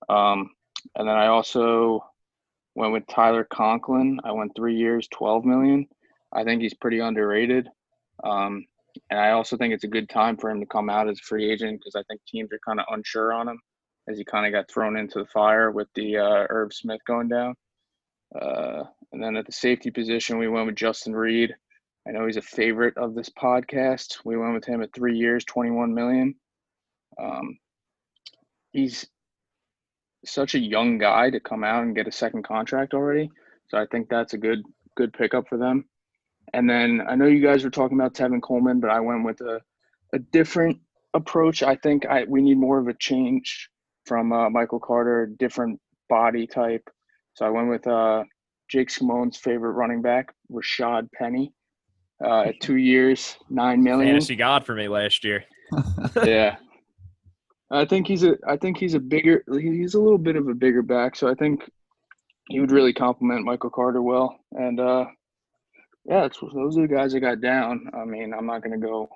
Um, 0.08 0.50
and 0.96 1.06
then 1.06 1.14
I 1.16 1.26
also 1.26 2.04
went 2.74 2.94
with 2.94 3.06
Tyler 3.06 3.44
Conklin. 3.44 4.20
I 4.24 4.32
went 4.32 4.56
three 4.56 4.76
years, 4.76 5.06
12 5.08 5.44
million. 5.44 5.86
I 6.32 6.44
think 6.44 6.62
he's 6.62 6.74
pretty 6.74 7.00
underrated. 7.00 7.68
Um, 8.24 8.66
and 9.10 9.20
I 9.20 9.32
also 9.32 9.58
think 9.58 9.74
it's 9.74 9.84
a 9.84 9.88
good 9.88 10.08
time 10.08 10.38
for 10.38 10.48
him 10.48 10.60
to 10.60 10.66
come 10.66 10.88
out 10.88 11.08
as 11.08 11.18
a 11.18 11.22
free 11.22 11.50
agent 11.50 11.80
because 11.80 11.94
I 11.94 12.02
think 12.04 12.22
teams 12.26 12.50
are 12.52 12.60
kind 12.64 12.80
of 12.80 12.86
unsure 12.90 13.34
on 13.34 13.48
him 13.48 13.60
as 14.08 14.16
he 14.16 14.24
kind 14.24 14.46
of 14.46 14.52
got 14.52 14.70
thrown 14.70 14.96
into 14.96 15.18
the 15.18 15.26
fire 15.26 15.70
with 15.70 15.88
the 15.94 16.16
uh, 16.16 16.46
Irv 16.48 16.72
Smith 16.72 17.00
going 17.06 17.28
down. 17.28 17.54
Uh, 18.34 18.84
and 19.12 19.22
then 19.22 19.36
at 19.36 19.44
the 19.46 19.52
safety 19.52 19.90
position, 19.90 20.38
we 20.38 20.48
went 20.48 20.66
with 20.66 20.74
Justin 20.74 21.14
Reid. 21.14 21.54
I 22.06 22.12
know 22.12 22.26
he's 22.26 22.36
a 22.36 22.42
favorite 22.42 22.96
of 22.98 23.14
this 23.14 23.30
podcast. 23.30 24.18
We 24.24 24.36
went 24.36 24.54
with 24.54 24.64
him 24.64 24.82
at 24.82 24.92
three 24.92 25.16
years, 25.16 25.44
21 25.44 25.94
million. 25.94 26.34
Um, 27.18 27.58
he's 28.72 29.06
such 30.24 30.54
a 30.54 30.58
young 30.58 30.98
guy 30.98 31.30
to 31.30 31.40
come 31.40 31.64
out 31.64 31.82
and 31.82 31.94
get 31.94 32.08
a 32.08 32.12
second 32.12 32.44
contract 32.44 32.94
already. 32.94 33.30
So 33.68 33.78
I 33.78 33.86
think 33.90 34.08
that's 34.08 34.34
a 34.34 34.38
good 34.38 34.62
good 34.96 35.12
pickup 35.12 35.48
for 35.48 35.58
them. 35.58 35.86
And 36.52 36.68
then 36.68 37.02
I 37.08 37.14
know 37.14 37.26
you 37.26 37.42
guys 37.42 37.64
were 37.64 37.70
talking 37.70 37.98
about 37.98 38.14
Tevin 38.14 38.42
Coleman, 38.42 38.80
but 38.80 38.90
I 38.90 39.00
went 39.00 39.24
with 39.24 39.40
a, 39.40 39.60
a 40.12 40.18
different 40.18 40.78
approach. 41.14 41.62
I 41.62 41.76
think 41.76 42.06
I 42.06 42.24
we 42.24 42.42
need 42.42 42.58
more 42.58 42.78
of 42.78 42.88
a 42.88 42.94
change 42.94 43.70
from 44.04 44.32
uh, 44.32 44.50
Michael 44.50 44.80
Carter, 44.80 45.26
different 45.38 45.80
body 46.08 46.46
type. 46.46 46.88
So 47.34 47.46
I 47.46 47.50
went 47.50 47.70
with 47.70 47.86
uh, 47.86 48.24
Jake 48.68 48.90
Simone's 48.90 49.36
favorite 49.36 49.72
running 49.72 50.02
back, 50.02 50.34
Rashad 50.52 51.08
Penny, 51.12 51.52
uh, 52.24 52.52
two 52.60 52.76
years, 52.76 53.36
nine 53.50 53.82
million. 53.82 54.12
Fantasy 54.14 54.36
god 54.36 54.64
for 54.64 54.74
me 54.74 54.88
last 54.88 55.24
year. 55.24 55.44
yeah, 56.24 56.56
I 57.70 57.84
think 57.84 58.06
he's 58.06 58.22
a. 58.22 58.36
I 58.46 58.56
think 58.56 58.78
he's 58.78 58.94
a 58.94 59.00
bigger. 59.00 59.44
He's 59.52 59.94
a 59.94 60.00
little 60.00 60.18
bit 60.18 60.36
of 60.36 60.48
a 60.48 60.54
bigger 60.54 60.82
back, 60.82 61.16
so 61.16 61.28
I 61.28 61.34
think 61.34 61.68
he 62.48 62.60
would 62.60 62.70
really 62.70 62.92
complement 62.92 63.44
Michael 63.44 63.70
Carter 63.70 64.02
well. 64.02 64.38
And 64.52 64.80
uh, 64.80 65.06
yeah, 66.04 66.28
those 66.52 66.78
are 66.78 66.82
the 66.82 66.94
guys 66.94 67.14
I 67.14 67.18
got 67.18 67.40
down. 67.40 67.88
I 67.94 68.04
mean, 68.04 68.32
I'm 68.34 68.46
not 68.46 68.62
going 68.62 68.78
to 68.78 68.86
go 68.86 69.08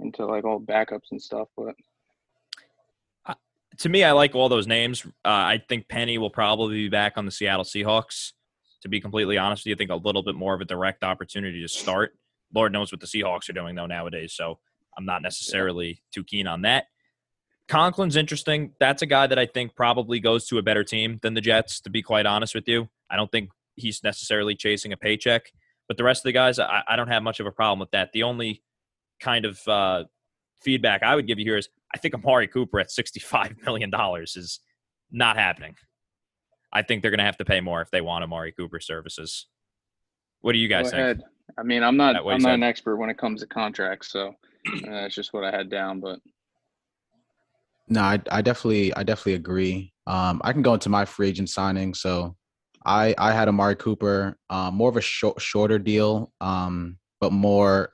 into 0.00 0.26
like 0.26 0.44
all 0.44 0.60
backups 0.60 1.10
and 1.10 1.20
stuff, 1.20 1.48
but 1.56 1.74
uh, 3.26 3.34
to 3.78 3.88
me, 3.88 4.04
I 4.04 4.12
like 4.12 4.34
all 4.34 4.48
those 4.48 4.66
names. 4.66 5.04
Uh, 5.06 5.10
I 5.24 5.62
think 5.68 5.88
Penny 5.88 6.18
will 6.18 6.30
probably 6.30 6.74
be 6.74 6.88
back 6.88 7.14
on 7.16 7.26
the 7.26 7.32
Seattle 7.32 7.64
Seahawks. 7.64 8.32
To 8.82 8.88
be 8.88 9.00
completely 9.00 9.38
honest 9.38 9.62
with 9.62 9.68
you, 9.68 9.74
I 9.76 9.78
think 9.78 9.90
a 9.90 10.06
little 10.06 10.22
bit 10.22 10.34
more 10.34 10.52
of 10.52 10.60
a 10.60 10.66
direct 10.66 11.04
opportunity 11.04 11.62
to 11.62 11.68
start. 11.68 12.14
Lord 12.54 12.72
knows 12.72 12.92
what 12.92 13.00
the 13.00 13.06
Seahawks 13.06 13.48
are 13.48 13.52
doing 13.52 13.74
though 13.74 13.86
nowadays, 13.86 14.34
so 14.34 14.58
I'm 14.96 15.04
not 15.04 15.22
necessarily 15.22 15.88
yeah. 15.88 15.94
too 16.12 16.24
keen 16.24 16.46
on 16.46 16.62
that. 16.62 16.86
Conklin's 17.68 18.16
interesting. 18.16 18.72
That's 18.78 19.02
a 19.02 19.06
guy 19.06 19.26
that 19.26 19.38
I 19.38 19.46
think 19.46 19.74
probably 19.74 20.20
goes 20.20 20.46
to 20.48 20.58
a 20.58 20.62
better 20.62 20.84
team 20.84 21.18
than 21.22 21.34
the 21.34 21.40
Jets. 21.40 21.80
To 21.82 21.90
be 21.90 22.02
quite 22.02 22.26
honest 22.26 22.54
with 22.54 22.68
you, 22.68 22.88
I 23.10 23.16
don't 23.16 23.30
think 23.30 23.50
he's 23.76 24.02
necessarily 24.02 24.54
chasing 24.54 24.92
a 24.92 24.96
paycheck. 24.96 25.50
But 25.88 25.96
the 25.96 26.04
rest 26.04 26.20
of 26.20 26.24
the 26.24 26.32
guys, 26.32 26.58
I, 26.58 26.82
I 26.86 26.96
don't 26.96 27.08
have 27.08 27.22
much 27.22 27.40
of 27.40 27.46
a 27.46 27.50
problem 27.50 27.78
with 27.78 27.90
that. 27.92 28.12
The 28.12 28.22
only 28.22 28.62
kind 29.20 29.44
of 29.44 29.60
uh, 29.66 30.04
feedback 30.62 31.02
I 31.02 31.14
would 31.14 31.26
give 31.26 31.38
you 31.38 31.44
here 31.44 31.56
is 31.56 31.68
I 31.94 31.98
think 31.98 32.14
Amari 32.14 32.48
Cooper 32.48 32.80
at 32.80 32.88
$65 32.88 33.62
million 33.64 33.90
is 33.94 34.60
not 35.10 35.36
happening. 35.36 35.76
I 36.72 36.82
think 36.82 37.02
they're 37.02 37.10
going 37.10 37.18
to 37.18 37.24
have 37.24 37.36
to 37.38 37.44
pay 37.44 37.60
more 37.60 37.80
if 37.82 37.90
they 37.90 38.00
want 38.00 38.24
Amari 38.24 38.52
Cooper 38.52 38.80
services. 38.80 39.46
What 40.40 40.52
do 40.52 40.58
you 40.58 40.68
guys 40.68 40.86
Go 40.86 40.90
think? 40.90 41.00
Ahead. 41.00 41.22
I 41.58 41.62
mean, 41.62 41.82
I'm 41.82 41.96
not 41.96 42.16
I'm 42.16 42.42
not 42.42 42.54
an 42.54 42.62
expert 42.62 42.96
when 42.96 43.10
it 43.10 43.18
comes 43.18 43.40
to 43.40 43.46
contracts, 43.46 44.10
so 44.10 44.34
uh, 44.68 44.90
that's 44.90 45.14
just 45.14 45.32
what 45.32 45.44
I 45.44 45.50
had 45.50 45.70
down. 45.70 46.00
But 46.00 46.18
no, 47.88 48.00
I, 48.00 48.20
I 48.30 48.42
definitely 48.42 48.94
I 48.94 49.02
definitely 49.02 49.34
agree. 49.34 49.92
Um, 50.06 50.40
I 50.44 50.52
can 50.52 50.62
go 50.62 50.74
into 50.74 50.88
my 50.88 51.04
free 51.04 51.28
agent 51.28 51.50
signing. 51.50 51.94
So 51.94 52.36
I 52.84 53.14
I 53.18 53.32
had 53.32 53.48
Amari 53.48 53.76
Cooper, 53.76 54.38
um, 54.50 54.74
more 54.74 54.88
of 54.88 54.96
a 54.96 55.00
short, 55.00 55.40
shorter 55.40 55.78
deal, 55.78 56.32
um, 56.40 56.98
but 57.20 57.32
more 57.32 57.92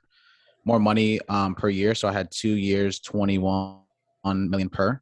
more 0.65 0.79
money 0.79 1.19
um, 1.27 1.55
per 1.55 1.69
year. 1.69 1.95
So 1.95 2.07
I 2.07 2.13
had 2.13 2.31
two 2.31 2.53
years, 2.55 2.99
twenty 2.99 3.37
one 3.37 3.79
million 4.23 4.69
per. 4.69 5.01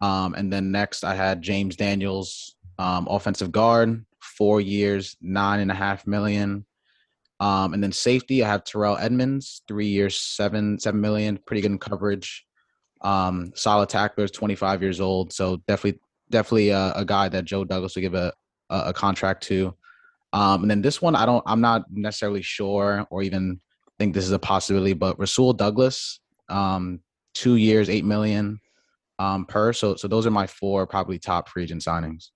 Um, 0.00 0.34
and 0.34 0.52
then 0.52 0.70
next 0.70 1.04
I 1.04 1.14
had 1.14 1.40
James 1.40 1.76
Daniels, 1.76 2.56
um, 2.78 3.06
offensive 3.08 3.52
guard, 3.52 4.04
four 4.20 4.60
years, 4.60 5.16
nine 5.22 5.60
and 5.60 5.70
a 5.70 5.74
half 5.74 6.06
million. 6.06 6.66
Um, 7.40 7.74
and 7.74 7.82
then 7.82 7.92
safety, 7.92 8.42
I 8.42 8.48
have 8.48 8.64
Terrell 8.64 8.96
Edmunds, 8.96 9.62
three 9.66 9.88
years, 9.88 10.20
seven 10.20 10.78
seven 10.78 11.00
million, 11.00 11.38
pretty 11.46 11.62
good 11.62 11.80
coverage. 11.80 12.44
Um, 13.02 13.52
solid 13.54 13.90
tackler, 13.90 14.28
25 14.28 14.80
years 14.80 15.00
old, 15.00 15.32
so 15.32 15.58
definitely 15.68 16.00
definitely 16.30 16.70
a, 16.70 16.92
a 16.94 17.04
guy 17.04 17.28
that 17.28 17.44
Joe 17.44 17.64
Douglas 17.64 17.94
would 17.96 18.00
give 18.00 18.14
a 18.14 18.32
a, 18.70 18.82
a 18.86 18.92
contract 18.92 19.42
to. 19.44 19.74
Um, 20.32 20.62
and 20.62 20.70
then 20.70 20.82
this 20.82 21.00
one, 21.00 21.14
I 21.14 21.26
don't, 21.26 21.42
I'm 21.46 21.60
not 21.60 21.84
necessarily 21.90 22.42
sure 22.42 23.06
or 23.10 23.22
even 23.22 23.60
think 23.98 24.14
this 24.14 24.24
is 24.24 24.32
a 24.32 24.38
possibility, 24.38 24.92
but 24.92 25.18
Rasul 25.18 25.52
Douglas, 25.52 26.20
um, 26.48 27.00
two 27.34 27.56
years, 27.56 27.88
eight 27.88 28.04
million 28.04 28.58
um, 29.18 29.46
per. 29.46 29.72
So, 29.72 29.94
so 29.94 30.08
those 30.08 30.26
are 30.26 30.32
my 30.32 30.46
four 30.46 30.86
probably 30.86 31.18
top 31.18 31.48
free 31.48 31.62
agent 31.62 31.82
signings. 31.82 32.30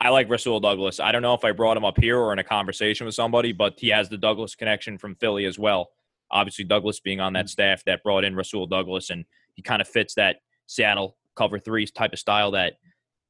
I 0.00 0.10
like 0.10 0.28
Rasul 0.28 0.60
Douglas. 0.60 1.00
I 1.00 1.12
don't 1.12 1.22
know 1.22 1.34
if 1.34 1.44
I 1.44 1.52
brought 1.52 1.76
him 1.76 1.84
up 1.84 1.98
here 1.98 2.18
or 2.18 2.32
in 2.32 2.38
a 2.38 2.44
conversation 2.44 3.06
with 3.06 3.14
somebody, 3.14 3.52
but 3.52 3.74
he 3.78 3.88
has 3.88 4.08
the 4.08 4.18
Douglas 4.18 4.54
connection 4.54 4.98
from 4.98 5.14
Philly 5.14 5.46
as 5.46 5.58
well. 5.58 5.90
Obviously, 6.30 6.64
Douglas 6.64 7.00
being 7.00 7.20
on 7.20 7.32
that 7.34 7.46
mm. 7.46 7.50
staff 7.50 7.84
that 7.84 8.02
brought 8.02 8.24
in 8.24 8.34
Rasul 8.34 8.66
Douglas, 8.66 9.10
and 9.10 9.24
he 9.54 9.62
kind 9.62 9.80
of 9.80 9.88
fits 9.88 10.14
that 10.14 10.36
Seattle 10.66 11.16
cover 11.36 11.58
three 11.58 11.86
type 11.86 12.12
of 12.12 12.18
style 12.18 12.50
that 12.52 12.74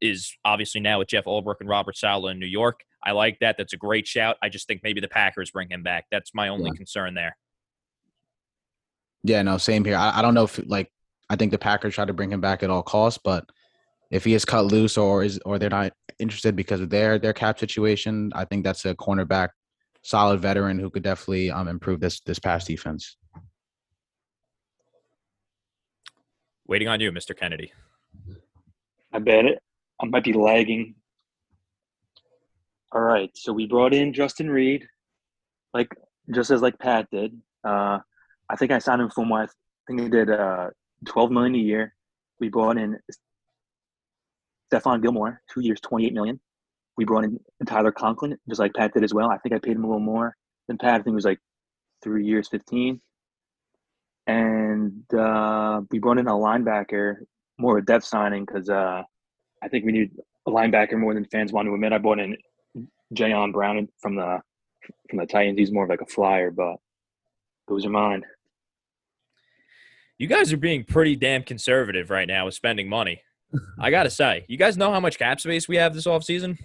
is 0.01 0.35
obviously 0.45 0.81
now 0.81 0.99
with 0.99 1.09
Jeff 1.09 1.25
Ulbrich 1.25 1.61
and 1.61 1.69
Robert 1.69 1.97
Saleh 1.97 2.33
in 2.33 2.39
New 2.39 2.47
York. 2.47 2.81
I 3.03 3.13
like 3.13 3.39
that. 3.41 3.57
That's 3.57 3.73
a 3.73 3.79
great 3.79 4.07
shout. 4.07 4.37
I 4.43 4.49
just 4.49 4.67
think 4.67 4.81
maybe 4.83 5.01
the 5.01 5.09
Packers 5.09 5.51
bring 5.51 5.71
him 5.71 5.83
back. 5.83 6.07
That's 6.11 6.35
my 6.35 6.49
only 6.49 6.71
yeah. 6.73 6.77
concern 6.77 7.15
there. 7.15 7.37
Yeah, 9.23 9.43
no, 9.43 9.59
same 9.59 9.85
here. 9.85 9.97
I, 9.97 10.19
I 10.19 10.23
don't 10.23 10.35
know 10.35 10.45
if 10.45 10.61
like 10.67 10.91
I 11.31 11.37
think 11.37 11.53
the 11.53 11.59
Packers 11.59 11.95
try 11.95 12.05
to 12.05 12.13
bring 12.13 12.33
him 12.33 12.41
back 12.41 12.63
at 12.63 12.71
all 12.71 12.83
costs, 12.83 13.21
but 13.23 13.49
if 14.11 14.25
he 14.25 14.35
is 14.35 14.45
cut 14.45 14.67
loose 14.67 14.97
or 14.97 15.25
is 15.25 15.41
or 15.45 15.59
they're 15.59 15.71
not 15.71 15.93
interested 16.19 16.57
because 16.57 16.81
of 16.81 16.91
their 16.91 17.19
their 17.19 17.33
cap 17.33 17.59
situation. 17.59 18.33
I 18.35 18.45
think 18.45 18.65
that's 18.65 18.85
a 18.85 18.95
cornerback, 18.95 19.49
solid 20.03 20.41
veteran 20.41 20.79
who 20.79 20.91
could 20.91 21.03
definitely 21.03 21.51
um, 21.51 21.69
improve 21.69 22.01
this 22.01 22.21
this 22.21 22.39
pass 22.39 22.65
defense. 22.65 23.17
Waiting 26.67 26.89
on 26.89 27.01
you, 27.01 27.13
Mr. 27.13 27.37
Kennedy. 27.37 27.73
I 29.13 29.19
bet 29.19 29.45
it. 29.45 29.63
I 30.01 30.07
might 30.07 30.25
be 30.25 30.33
lagging. 30.33 30.95
All 32.93 33.03
right, 33.03 33.31
so 33.35 33.53
we 33.53 33.67
brought 33.67 33.93
in 33.93 34.13
Justin 34.13 34.49
Reid, 34.49 34.87
like 35.73 35.95
just 36.33 36.51
as 36.51 36.63
like 36.63 36.79
Pat 36.79 37.09
did. 37.11 37.37
Uh, 37.65 37.99
I 38.49 38.57
think 38.57 38.71
I 38.71 38.79
signed 38.79 39.03
him 39.03 39.11
for 39.11 39.27
what 39.27 39.49
I 39.49 39.53
think 39.87 40.01
he 40.01 40.09
did 40.09 40.31
uh, 40.31 40.71
twelve 41.05 41.31
million 41.31 41.55
a 41.55 41.59
year. 41.59 41.95
We 42.41 42.49
brought 42.49 42.79
in 42.79 42.99
Stephon 44.73 45.03
Gilmore, 45.03 45.41
two 45.53 45.61
years, 45.61 45.81
twenty-eight 45.81 46.15
million. 46.15 46.41
We 46.97 47.05
brought 47.05 47.25
in 47.25 47.39
Tyler 47.67 47.93
Conklin, 47.93 48.37
just 48.49 48.61
like 48.61 48.73
Pat 48.75 48.95
did 48.95 49.05
as 49.05 49.13
well. 49.13 49.31
I 49.31 49.39
think 49.39 49.55
I 49.55 49.59
paid 49.59 49.77
him 49.77 49.85
a 49.85 49.87
little 49.87 50.01
more 50.01 50.37
than 50.69 50.79
Pat. 50.79 50.95
I 50.95 50.99
think 50.99 51.09
it 51.09 51.15
was 51.15 51.25
like 51.25 51.41
three 52.03 52.25
years, 52.25 52.49
fifteen. 52.49 53.01
And 54.27 55.03
uh, 55.13 55.83
we 55.91 55.99
brought 55.99 56.19
in 56.19 56.29
a 56.29 56.33
linebacker, 56.33 57.17
more 57.59 57.77
of 57.77 57.83
a 57.83 57.87
depth 57.87 58.05
signing 58.05 58.45
because 58.45 58.71
uh, 58.71 59.03
I 59.63 59.69
think 59.69 59.85
we 59.85 59.93
need 59.93 60.13
a 60.47 60.51
linebacker 60.51 60.99
more 60.99 61.15
than 61.15 61.27
fans 61.27 61.53
want 61.53 61.67
to 61.67 61.75
admit. 61.75 61.93
I 61.93 61.99
brought 61.99 62.21
in 62.21 62.37
Jayon 63.15 63.53
Brown 63.53 63.89
from 64.01 64.17
the 64.17 64.41
from 65.11 65.19
the 65.19 65.27
Titans. 65.27 65.59
He's 65.59 65.73
more 65.73 65.85
of 65.85 65.91
like 65.91 66.01
a 66.01 66.07
flyer, 66.07 66.51
but 66.51 66.77
those 67.69 67.85
are 67.85 67.91
mine. 67.91 68.23
You 70.17 70.29
guys 70.29 70.53
are 70.53 70.59
being 70.59 70.85
pretty 70.85 71.17
damn 71.17 71.43
conservative 71.43 72.09
right 72.09 72.29
now 72.29 72.47
with 72.47 72.55
spending 72.55 72.89
money. 72.89 73.23
I 73.79 73.91
gotta 73.91 74.11
say, 74.11 74.45
you 74.49 74.57
guys 74.57 74.77
know 74.77 74.91
how 74.93 75.01
much 75.01 75.19
cap 75.19 75.41
space 75.41 75.69
we 75.69 75.77
have 75.77 75.95
this 75.95 76.07
offseason? 76.07 76.59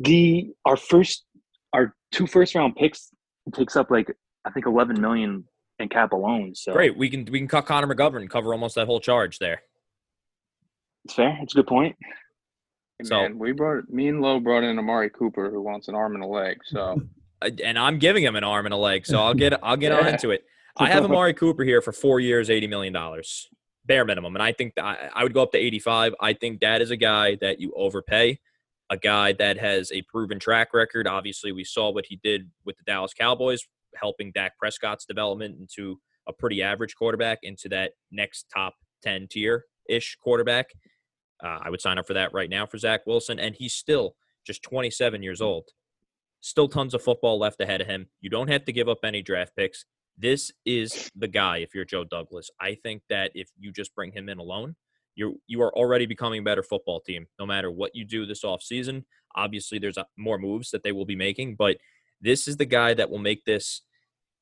The 0.00 0.50
our 0.64 0.76
first 0.76 1.24
our 1.72 1.94
two 2.12 2.26
first 2.26 2.54
round 2.54 2.76
picks 2.76 3.10
takes 3.54 3.76
up 3.76 3.90
like 3.90 4.14
I 4.44 4.50
think 4.50 4.66
eleven 4.66 5.00
million 5.00 5.44
in 5.78 5.88
cap 5.88 6.12
alone. 6.12 6.54
So 6.54 6.72
Great. 6.72 6.96
We 6.96 7.10
can 7.10 7.24
we 7.30 7.38
can 7.38 7.48
cut 7.48 7.66
Connor 7.66 7.92
McGovern 7.92 8.20
and 8.20 8.30
cover 8.30 8.52
almost 8.52 8.74
that 8.76 8.86
whole 8.86 9.00
charge 9.00 9.38
there. 9.38 9.62
It's 11.04 11.14
fair. 11.14 11.38
It's 11.42 11.54
a 11.54 11.56
good 11.58 11.66
point. 11.66 11.96
Hey, 12.98 13.04
So- 13.04 13.22
man, 13.22 13.38
we 13.38 13.52
brought 13.52 13.88
me 13.88 14.08
and 14.08 14.20
Lowe 14.20 14.40
brought 14.40 14.62
in 14.64 14.78
Amari 14.78 15.10
Cooper 15.10 15.50
who 15.50 15.60
wants 15.62 15.88
an 15.88 15.94
arm 15.94 16.14
and 16.14 16.24
a 16.24 16.26
leg. 16.26 16.58
So 16.64 17.00
Uh, 17.40 17.50
And 17.64 17.78
I'm 17.78 18.00
giving 18.00 18.24
him 18.24 18.34
an 18.34 18.42
arm 18.42 18.66
and 18.66 18.72
a 18.74 18.76
leg, 18.76 19.06
so 19.06 19.20
I'll 19.20 19.32
get 19.34 19.52
I'll 19.62 19.76
get 19.76 19.92
on 19.92 20.04
Yeah. 20.06 20.12
into 20.14 20.30
it. 20.30 20.44
I 20.76 20.88
have 20.90 21.04
Amari 21.04 21.34
Cooper 21.34 21.62
here 21.64 21.80
for 21.80 21.92
four 21.92 22.18
years, 22.18 22.50
eighty 22.50 22.66
million 22.66 22.92
dollars, 22.92 23.48
bare 23.88 24.04
minimum, 24.04 24.36
and 24.36 24.42
I 24.42 24.52
think 24.52 24.74
I, 24.78 25.08
I 25.12 25.24
would 25.24 25.34
go 25.34 25.42
up 25.42 25.50
to 25.52 25.58
eighty-five. 25.58 26.14
I 26.20 26.32
think 26.34 26.60
that 26.60 26.80
is 26.80 26.92
a 26.92 26.96
guy 26.96 27.36
that 27.40 27.58
you 27.58 27.72
overpay, 27.76 28.38
a 28.90 28.96
guy 28.96 29.32
that 29.32 29.58
has 29.58 29.90
a 29.90 30.02
proven 30.02 30.38
track 30.38 30.68
record. 30.72 31.08
Obviously, 31.08 31.50
we 31.50 31.64
saw 31.64 31.90
what 31.90 32.06
he 32.06 32.20
did 32.22 32.50
with 32.64 32.76
the 32.76 32.84
Dallas 32.84 33.12
Cowboys, 33.12 33.60
helping 33.96 34.30
Dak 34.30 34.52
Prescott's 34.56 35.04
development 35.04 35.56
into 35.58 35.98
a 36.28 36.32
pretty 36.32 36.62
average 36.62 36.94
quarterback 36.94 37.38
into 37.42 37.68
that 37.70 37.92
next 38.12 38.46
top 38.54 38.74
ten 39.02 39.26
tier 39.28 39.64
ish 39.88 40.16
quarterback. 40.22 40.66
Uh, 41.42 41.58
I 41.62 41.70
would 41.70 41.80
sign 41.80 41.98
up 41.98 42.06
for 42.06 42.14
that 42.14 42.32
right 42.32 42.50
now 42.50 42.66
for 42.66 42.78
Zach 42.78 43.06
Wilson, 43.06 43.40
and 43.40 43.54
he's 43.54 43.74
still 43.74 44.14
just 44.46 44.62
twenty-seven 44.62 45.22
years 45.22 45.40
old. 45.40 45.64
Still 46.40 46.68
tons 46.68 46.94
of 46.94 47.02
football 47.02 47.38
left 47.38 47.60
ahead 47.60 47.80
of 47.80 47.88
him. 47.88 48.06
You 48.20 48.30
don't 48.30 48.48
have 48.48 48.64
to 48.66 48.72
give 48.72 48.88
up 48.88 48.98
any 49.02 49.22
draft 49.22 49.56
picks 49.56 49.86
this 50.18 50.50
is 50.66 51.10
the 51.14 51.28
guy 51.28 51.58
if 51.58 51.74
you're 51.74 51.84
Joe 51.84 52.04
Douglas. 52.04 52.50
I 52.60 52.74
think 52.74 53.02
that 53.08 53.30
if 53.34 53.48
you 53.58 53.70
just 53.70 53.94
bring 53.94 54.12
him 54.12 54.28
in 54.28 54.38
alone, 54.38 54.74
you're 55.14 55.34
you 55.46 55.62
are 55.62 55.74
already 55.76 56.06
becoming 56.06 56.40
a 56.40 56.42
better 56.42 56.62
football 56.62 57.00
team 57.00 57.26
no 57.38 57.46
matter 57.46 57.70
what 57.70 57.94
you 57.94 58.04
do 58.04 58.26
this 58.26 58.44
offseason. 58.44 59.04
Obviously 59.36 59.78
there's 59.78 59.98
more 60.16 60.38
moves 60.38 60.70
that 60.70 60.82
they 60.82 60.92
will 60.92 61.04
be 61.04 61.16
making, 61.16 61.54
but 61.54 61.76
this 62.20 62.48
is 62.48 62.56
the 62.56 62.66
guy 62.66 62.94
that 62.94 63.10
will 63.10 63.18
make 63.18 63.44
this 63.44 63.82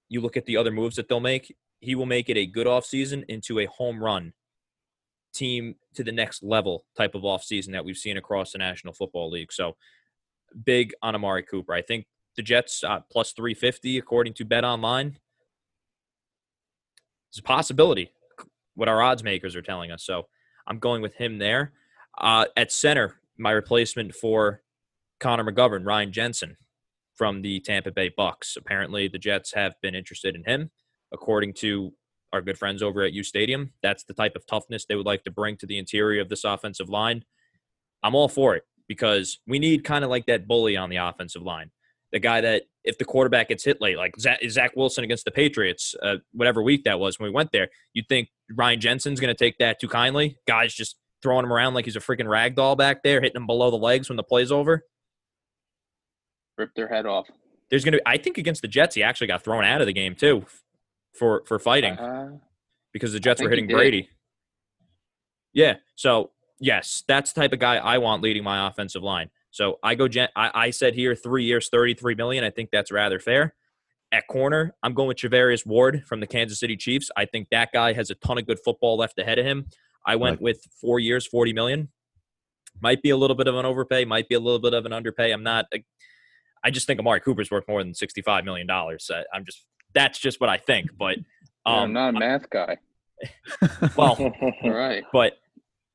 you 0.09 0.21
look 0.21 0.37
at 0.37 0.47
the 0.47 0.57
other 0.57 0.71
moves 0.71 0.97
that 0.97 1.09
they'll 1.09 1.21
make, 1.21 1.55
he 1.81 1.95
will 1.95 2.07
make 2.07 2.29
it 2.29 2.37
a 2.37 2.47
good 2.47 2.67
offseason 2.67 3.25
into 3.29 3.59
a 3.59 3.67
home 3.67 4.03
run 4.03 4.33
team 5.35 5.75
to 5.95 6.03
the 6.03 6.13
next 6.13 6.43
level 6.43 6.85
type 6.97 7.15
of 7.15 7.23
offseason 7.23 7.73
that 7.73 7.85
we've 7.85 7.97
seen 7.97 8.17
across 8.17 8.53
the 8.53 8.59
National 8.59 8.95
Football 8.95 9.31
League. 9.31 9.53
So 9.53 9.77
big 10.65 10.95
on 11.03 11.15
Amari 11.15 11.43
Cooper. 11.43 11.75
I 11.75 11.83
think 11.83 12.07
the 12.37 12.43
Jets 12.43 12.85
uh, 12.85 13.01
plus 13.11 13.33
350 13.33 13.99
according 13.99 14.35
to 14.35 14.45
Bet 14.45 14.65
Online 14.65 15.19
it's 17.31 17.39
a 17.39 17.43
possibility 17.43 18.11
what 18.75 18.89
our 18.89 19.03
odds 19.03 19.25
makers 19.25 19.57
are 19.57 19.63
telling 19.63 19.91
us. 19.91 20.05
So 20.05 20.27
I'm 20.67 20.79
going 20.79 21.03
with 21.03 21.15
him 21.15 21.39
there. 21.39 21.73
Uh, 22.19 22.47
at 22.57 22.73
center, 22.73 23.21
my 23.39 23.51
replacement 23.51 24.15
for 24.15 24.63
Connor 25.21 25.45
McGovern, 25.45 25.87
Ryan 25.87 26.13
Jensen 26.13 26.57
from 27.15 27.43
the 27.43 27.61
Tampa 27.61 27.91
Bay 27.91 28.11
Bucks. 28.15 28.57
Apparently, 28.57 29.09
the 29.09 29.19
Jets 29.19 29.53
have 29.55 29.75
been 29.83 29.95
interested 29.95 30.35
in 30.35 30.45
him, 30.45 30.71
according 31.13 31.55
to 31.55 31.93
our 32.33 32.43
good 32.43 32.59
friends 32.59 32.83
over 32.83 33.03
at 33.03 33.13
U 33.13 33.23
Stadium. 33.23 33.73
That's 33.83 34.05
the 34.05 34.15
type 34.15 34.37
of 34.37 34.47
toughness 34.47 34.85
they 34.85 34.97
would 34.97 35.07
like 35.07 35.25
to 35.25 35.31
bring 35.31 35.57
to 35.59 35.67
the 35.67 35.79
interior 35.79 36.21
of 36.21 36.29
this 36.29 36.45
offensive 36.45 36.89
line. 36.89 37.25
I'm 38.03 38.15
all 38.15 38.29
for 38.29 38.55
it 38.55 38.65
because 38.89 39.39
we 39.47 39.59
need 39.59 39.85
kind 39.85 40.05
of 40.05 40.11
like 40.11 40.27
that 40.27 40.47
bully 40.47 40.77
on 40.77 40.91
the 40.91 40.97
offensive 40.97 41.43
line 41.43 41.71
the 42.13 42.21
guy 42.21 42.41
that 42.41 42.63
if 42.87 42.97
the 42.99 43.05
quarterback 43.05 43.49
gets 43.49 43.65
hit 43.65 43.81
late, 43.81 43.97
like 43.99 44.19
Zach, 44.19 44.39
Zach 44.49 44.75
Wilson 44.77 45.05
against 45.05 45.25
the 45.25 45.31
Patriots, 45.31 45.95
uh, 46.03 46.17
whatever 46.33 46.63
week 46.63 46.85
that 46.85 46.99
was 46.99 47.19
when 47.19 47.29
we 47.29 47.35
went 47.35 47.53
there, 47.53 47.69
you'd 47.93 48.09
think 48.09 48.29
Ryan 48.55 48.81
Jensen's 48.81 49.21
going 49.21 49.35
to 49.35 49.39
take 49.39 49.59
that 49.59 49.81
too 49.81 49.89
kindly. 49.89 50.39
Guys 50.47 50.73
just 50.73 50.97
throwing 51.23 51.45
him 51.45 51.53
around 51.53 51.75
like 51.75 51.85
he's 51.85 51.97
a 51.97 52.01
freaking 52.01 52.29
rag 52.29 52.55
doll 52.55 52.77
back 52.77 53.03
there, 53.03 53.21
hitting 53.21 53.37
him 53.37 53.47
below 53.47 53.71
the 53.71 53.77
legs 53.77 54.09
when 54.09 54.17
the 54.17 54.23
play's 54.23 54.53
over. 54.53 54.85
rip 56.57 56.73
their 56.75 56.89
head 56.89 57.05
off. 57.07 57.29
There's 57.69 57.85
going 57.85 57.95
to, 57.95 58.03
I 58.09 58.17
think, 58.17 58.39
against 58.39 58.63
the 58.63 58.69
Jets, 58.69 58.95
he 58.95 59.03
actually 59.03 59.27
got 59.27 59.43
thrown 59.43 59.65
out 59.65 59.81
of 59.81 59.87
the 59.89 59.93
game 59.93 60.15
too 60.15 60.47
for 61.13 61.43
for 61.47 61.59
fighting 61.59 61.95
Uh, 61.95 62.39
because 62.93 63.13
the 63.13 63.21
Jets 63.21 63.43
were 63.43 63.51
hitting. 63.51 63.67
Brady. 63.67 64.09
Yeah. 65.53 65.77
So 65.97 66.31
yes, 66.61 67.03
that's 67.09 67.33
the 67.33 67.41
type 67.41 67.53
of 67.53 67.59
guy 67.59 67.77
I 67.77 67.99
want 67.99 68.23
leading 68.23 68.45
my 68.45 68.69
offensive 68.69 69.03
line. 69.03 69.31
So 69.57 69.79
I 69.83 69.95
go. 69.95 70.07
Jen- 70.07 70.29
I, 70.37 70.51
I 70.67 70.71
said 70.71 70.93
here 70.95 71.15
three 71.15 71.45
years, 71.45 71.71
thirty-three 71.71 72.15
million. 72.15 72.45
I 72.45 72.51
think 72.51 72.69
that's 72.71 72.93
rather 72.93 73.19
fair. 73.19 73.55
At 74.13 74.29
corner, 74.29 74.75
I'm 74.83 74.93
going 74.93 75.09
with 75.09 75.17
Charvarius 75.17 75.65
Ward 75.65 76.05
from 76.07 76.21
the 76.21 76.27
Kansas 76.27 76.61
City 76.61 76.77
Chiefs. 76.77 77.11
I 77.17 77.25
think 77.25 77.49
that 77.53 77.73
guy 77.73 77.95
has 77.95 78.11
a 78.11 78.17
ton 78.17 78.37
of 78.37 78.47
good 78.47 78.59
football 78.63 78.99
left 78.99 79.19
ahead 79.19 79.39
of 79.39 79.47
him. 79.47 79.65
I 80.05 80.17
went 80.17 80.43
with 80.43 80.61
four 80.79 81.01
years, 81.01 81.27
forty 81.27 81.55
million. 81.55 81.89
Might 82.83 83.01
be 83.01 83.09
a 83.09 83.17
little 83.17 83.35
bit 83.35 83.49
of 83.49 83.57
an 83.57 83.65
overpay. 83.65 84.05
Might 84.05 84.29
be 84.29 84.35
a 84.35 84.41
little 84.41 84.59
bit 84.59 84.75
of 84.75 84.85
an 84.85 84.93
underpay. 84.93 85.33
I'm 85.33 85.43
not. 85.43 85.65
I 86.63 86.71
just 86.71 86.87
think 86.87 87.01
Amari 87.01 87.21
Cooper's 87.21 87.51
worth 87.51 87.65
more 87.67 87.83
than 87.83 87.95
sixty-five 87.95 88.45
million 88.45 88.67
dollars. 88.67 89.11
I'm 89.33 89.47
just. 89.47 89.65
That's 89.95 90.19
just 90.19 90.39
what 90.39 90.51
I 90.51 90.59
think. 90.59 90.91
But 90.99 91.17
yeah, 91.17 91.25
I'm 91.65 91.83
um, 91.85 91.93
not 91.95 92.15
a 92.15 92.19
math 92.19 92.51
guy. 92.51 92.77
well, 93.97 94.19
All 94.21 94.53
right. 94.71 95.03
but 95.15 95.39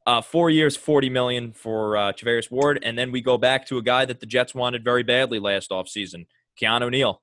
uh, 0.05 0.21
four 0.21 0.49
years, 0.49 0.75
forty 0.75 1.09
million 1.09 1.53
for 1.53 1.97
uh, 1.97 2.13
Charvarius 2.13 2.49
Ward, 2.49 2.79
and 2.83 2.97
then 2.97 3.11
we 3.11 3.21
go 3.21 3.37
back 3.37 3.65
to 3.67 3.77
a 3.77 3.81
guy 3.83 4.05
that 4.05 4.19
the 4.19 4.25
Jets 4.25 4.55
wanted 4.55 4.83
very 4.83 5.03
badly 5.03 5.39
last 5.39 5.69
offseason, 5.69 6.25
Keanu 6.61 6.89
Neal. 6.89 7.21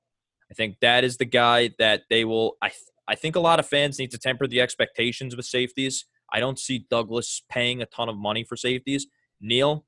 I 0.49 0.53
think 0.53 0.77
that 0.81 1.03
is 1.03 1.17
the 1.17 1.25
guy 1.25 1.71
that 1.79 2.03
they 2.09 2.25
will. 2.25 2.57
I 2.61 2.69
th- 2.69 2.81
I 3.07 3.15
think 3.15 3.35
a 3.35 3.39
lot 3.39 3.59
of 3.59 3.67
fans 3.67 3.97
need 3.97 4.11
to 4.11 4.17
temper 4.17 4.47
the 4.47 4.61
expectations 4.61 5.35
with 5.35 5.45
safeties. 5.45 6.05
I 6.31 6.39
don't 6.39 6.59
see 6.59 6.85
Douglas 6.89 7.41
paying 7.49 7.81
a 7.81 7.87
ton 7.87 8.07
of 8.07 8.15
money 8.15 8.43
for 8.43 8.55
safeties. 8.55 9.07
Neal, 9.41 9.85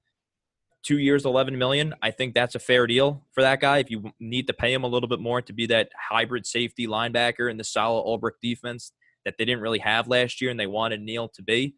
two 0.84 0.98
years, 0.98 1.26
eleven 1.26 1.58
million. 1.58 1.94
I 2.02 2.12
think 2.12 2.34
that's 2.34 2.56
a 2.56 2.60
fair 2.60 2.88
deal 2.88 3.24
for 3.32 3.42
that 3.42 3.62
guy. 3.62 3.78
If 3.78 3.90
you 3.90 4.12
need 4.20 4.48
to 4.48 4.54
pay 4.54 4.74
him 4.74 4.84
a 4.84 4.88
little 4.88 5.10
bit 5.10 5.20
more 5.20 5.42
to 5.42 5.54
be 5.54 5.66
that 5.68 5.90
hybrid 6.10 6.46
safety 6.46 6.88
linebacker 6.88 7.50
in 7.50 7.58
the 7.58 7.64
solid 7.64 8.04
Ulbrich 8.04 8.40
defense 8.42 8.92
that 9.24 9.36
they 9.38 9.46
didn't 9.46 9.62
really 9.62 9.80
have 9.80 10.08
last 10.08 10.42
year, 10.42 10.50
and 10.50 10.60
they 10.60 10.68
wanted 10.68 11.02
Neal 11.02 11.30
to 11.30 11.44
be. 11.44 11.76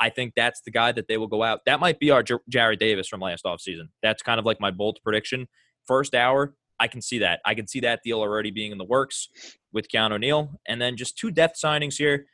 I 0.00 0.10
think 0.10 0.34
that's 0.34 0.60
the 0.64 0.70
guy 0.70 0.92
that 0.92 1.08
they 1.08 1.16
will 1.16 1.26
go 1.28 1.42
out. 1.42 1.60
That 1.66 1.80
might 1.80 1.98
be 1.98 2.10
our 2.10 2.22
J- 2.22 2.36
Jarrad 2.50 2.78
Davis 2.78 3.08
from 3.08 3.20
last 3.20 3.44
offseason. 3.44 3.88
That's 4.02 4.22
kind 4.22 4.38
of 4.38 4.44
like 4.44 4.60
my 4.60 4.70
bold 4.70 4.98
prediction. 5.02 5.46
First 5.86 6.14
hour, 6.14 6.54
I 6.80 6.88
can 6.88 7.00
see 7.00 7.18
that. 7.18 7.40
I 7.44 7.54
can 7.54 7.66
see 7.66 7.80
that 7.80 8.00
deal 8.04 8.20
already 8.20 8.50
being 8.50 8.72
in 8.72 8.78
the 8.78 8.84
works 8.84 9.28
with 9.72 9.88
Keanu 9.88 10.12
O'Neill. 10.12 10.60
And 10.66 10.80
then 10.80 10.96
just 10.96 11.16
two 11.16 11.30
depth 11.30 11.60
signings 11.62 11.96
here. 11.96 12.26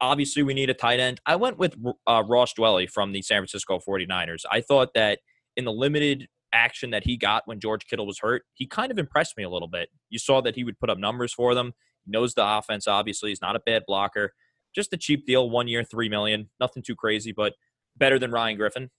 Obviously, 0.00 0.42
we 0.42 0.52
need 0.52 0.68
a 0.68 0.74
tight 0.74 1.00
end. 1.00 1.20
I 1.24 1.36
went 1.36 1.58
with 1.58 1.74
uh, 2.06 2.22
Ross 2.26 2.52
Dwelley 2.52 2.88
from 2.88 3.12
the 3.12 3.22
San 3.22 3.38
Francisco 3.40 3.80
49ers. 3.86 4.42
I 4.50 4.60
thought 4.60 4.90
that 4.94 5.20
in 5.56 5.64
the 5.64 5.72
limited 5.72 6.28
action 6.52 6.90
that 6.90 7.04
he 7.04 7.16
got 7.16 7.42
when 7.46 7.60
George 7.60 7.86
Kittle 7.86 8.06
was 8.06 8.18
hurt, 8.18 8.42
he 8.52 8.66
kind 8.66 8.92
of 8.92 8.98
impressed 8.98 9.38
me 9.38 9.44
a 9.44 9.48
little 9.50 9.68
bit. 9.68 9.88
You 10.10 10.18
saw 10.18 10.42
that 10.42 10.54
he 10.54 10.64
would 10.64 10.78
put 10.78 10.90
up 10.90 10.98
numbers 10.98 11.32
for 11.32 11.54
them. 11.54 11.72
He 12.04 12.10
knows 12.10 12.34
the 12.34 12.46
offense, 12.46 12.86
obviously. 12.86 13.30
He's 13.30 13.40
not 13.40 13.56
a 13.56 13.60
bad 13.60 13.84
blocker 13.86 14.34
just 14.76 14.92
a 14.92 14.96
cheap 14.96 15.26
deal, 15.26 15.50
one 15.50 15.66
year, 15.66 15.82
three 15.82 16.08
million, 16.08 16.48
nothing 16.60 16.82
too 16.84 16.94
crazy, 16.94 17.32
but 17.32 17.54
better 17.96 18.18
than 18.18 18.30
Ryan 18.30 18.56
Griffin. 18.56 18.90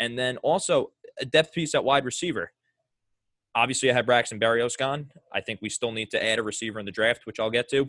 And 0.00 0.18
then 0.18 0.38
also 0.38 0.92
a 1.20 1.26
depth 1.26 1.52
piece 1.52 1.74
at 1.74 1.84
wide 1.84 2.04
receiver. 2.04 2.52
Obviously, 3.54 3.90
I 3.90 3.94
have 3.94 4.06
Braxton 4.06 4.38
Berrios 4.38 4.78
gone. 4.78 5.10
I 5.32 5.40
think 5.40 5.60
we 5.60 5.68
still 5.68 5.90
need 5.90 6.10
to 6.12 6.24
add 6.24 6.38
a 6.38 6.42
receiver 6.42 6.78
in 6.78 6.86
the 6.86 6.92
draft, 6.92 7.26
which 7.26 7.40
I'll 7.40 7.50
get 7.50 7.68
to. 7.70 7.88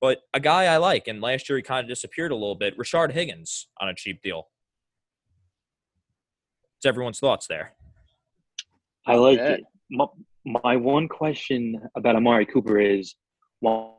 But 0.00 0.22
a 0.32 0.40
guy 0.40 0.66
I 0.66 0.76
like, 0.76 1.08
and 1.08 1.20
last 1.20 1.48
year 1.48 1.58
he 1.58 1.62
kind 1.62 1.84
of 1.84 1.88
disappeared 1.88 2.30
a 2.30 2.36
little 2.36 2.54
bit, 2.54 2.78
Rashard 2.78 3.12
Higgins 3.12 3.66
on 3.80 3.88
a 3.88 3.94
cheap 3.94 4.22
deal. 4.22 4.48
What's 6.76 6.86
everyone's 6.86 7.18
thoughts 7.18 7.48
there? 7.48 7.74
I 9.06 9.16
like 9.16 9.38
bet. 9.38 9.58
it. 9.58 9.64
My, 9.90 10.06
my 10.62 10.76
one 10.76 11.08
question 11.08 11.80
about 11.96 12.14
Amari 12.14 12.46
Cooper 12.46 12.78
is, 12.78 13.16
well, 13.60 13.97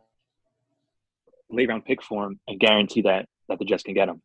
late 1.50 1.70
round 1.70 1.86
pick 1.86 2.02
for 2.02 2.26
him 2.26 2.40
and 2.48 2.60
guarantee 2.60 3.02
that 3.02 3.28
that 3.48 3.60
the 3.60 3.66
Jets 3.66 3.84
can 3.84 3.94
get 3.94 4.10
him. 4.10 4.22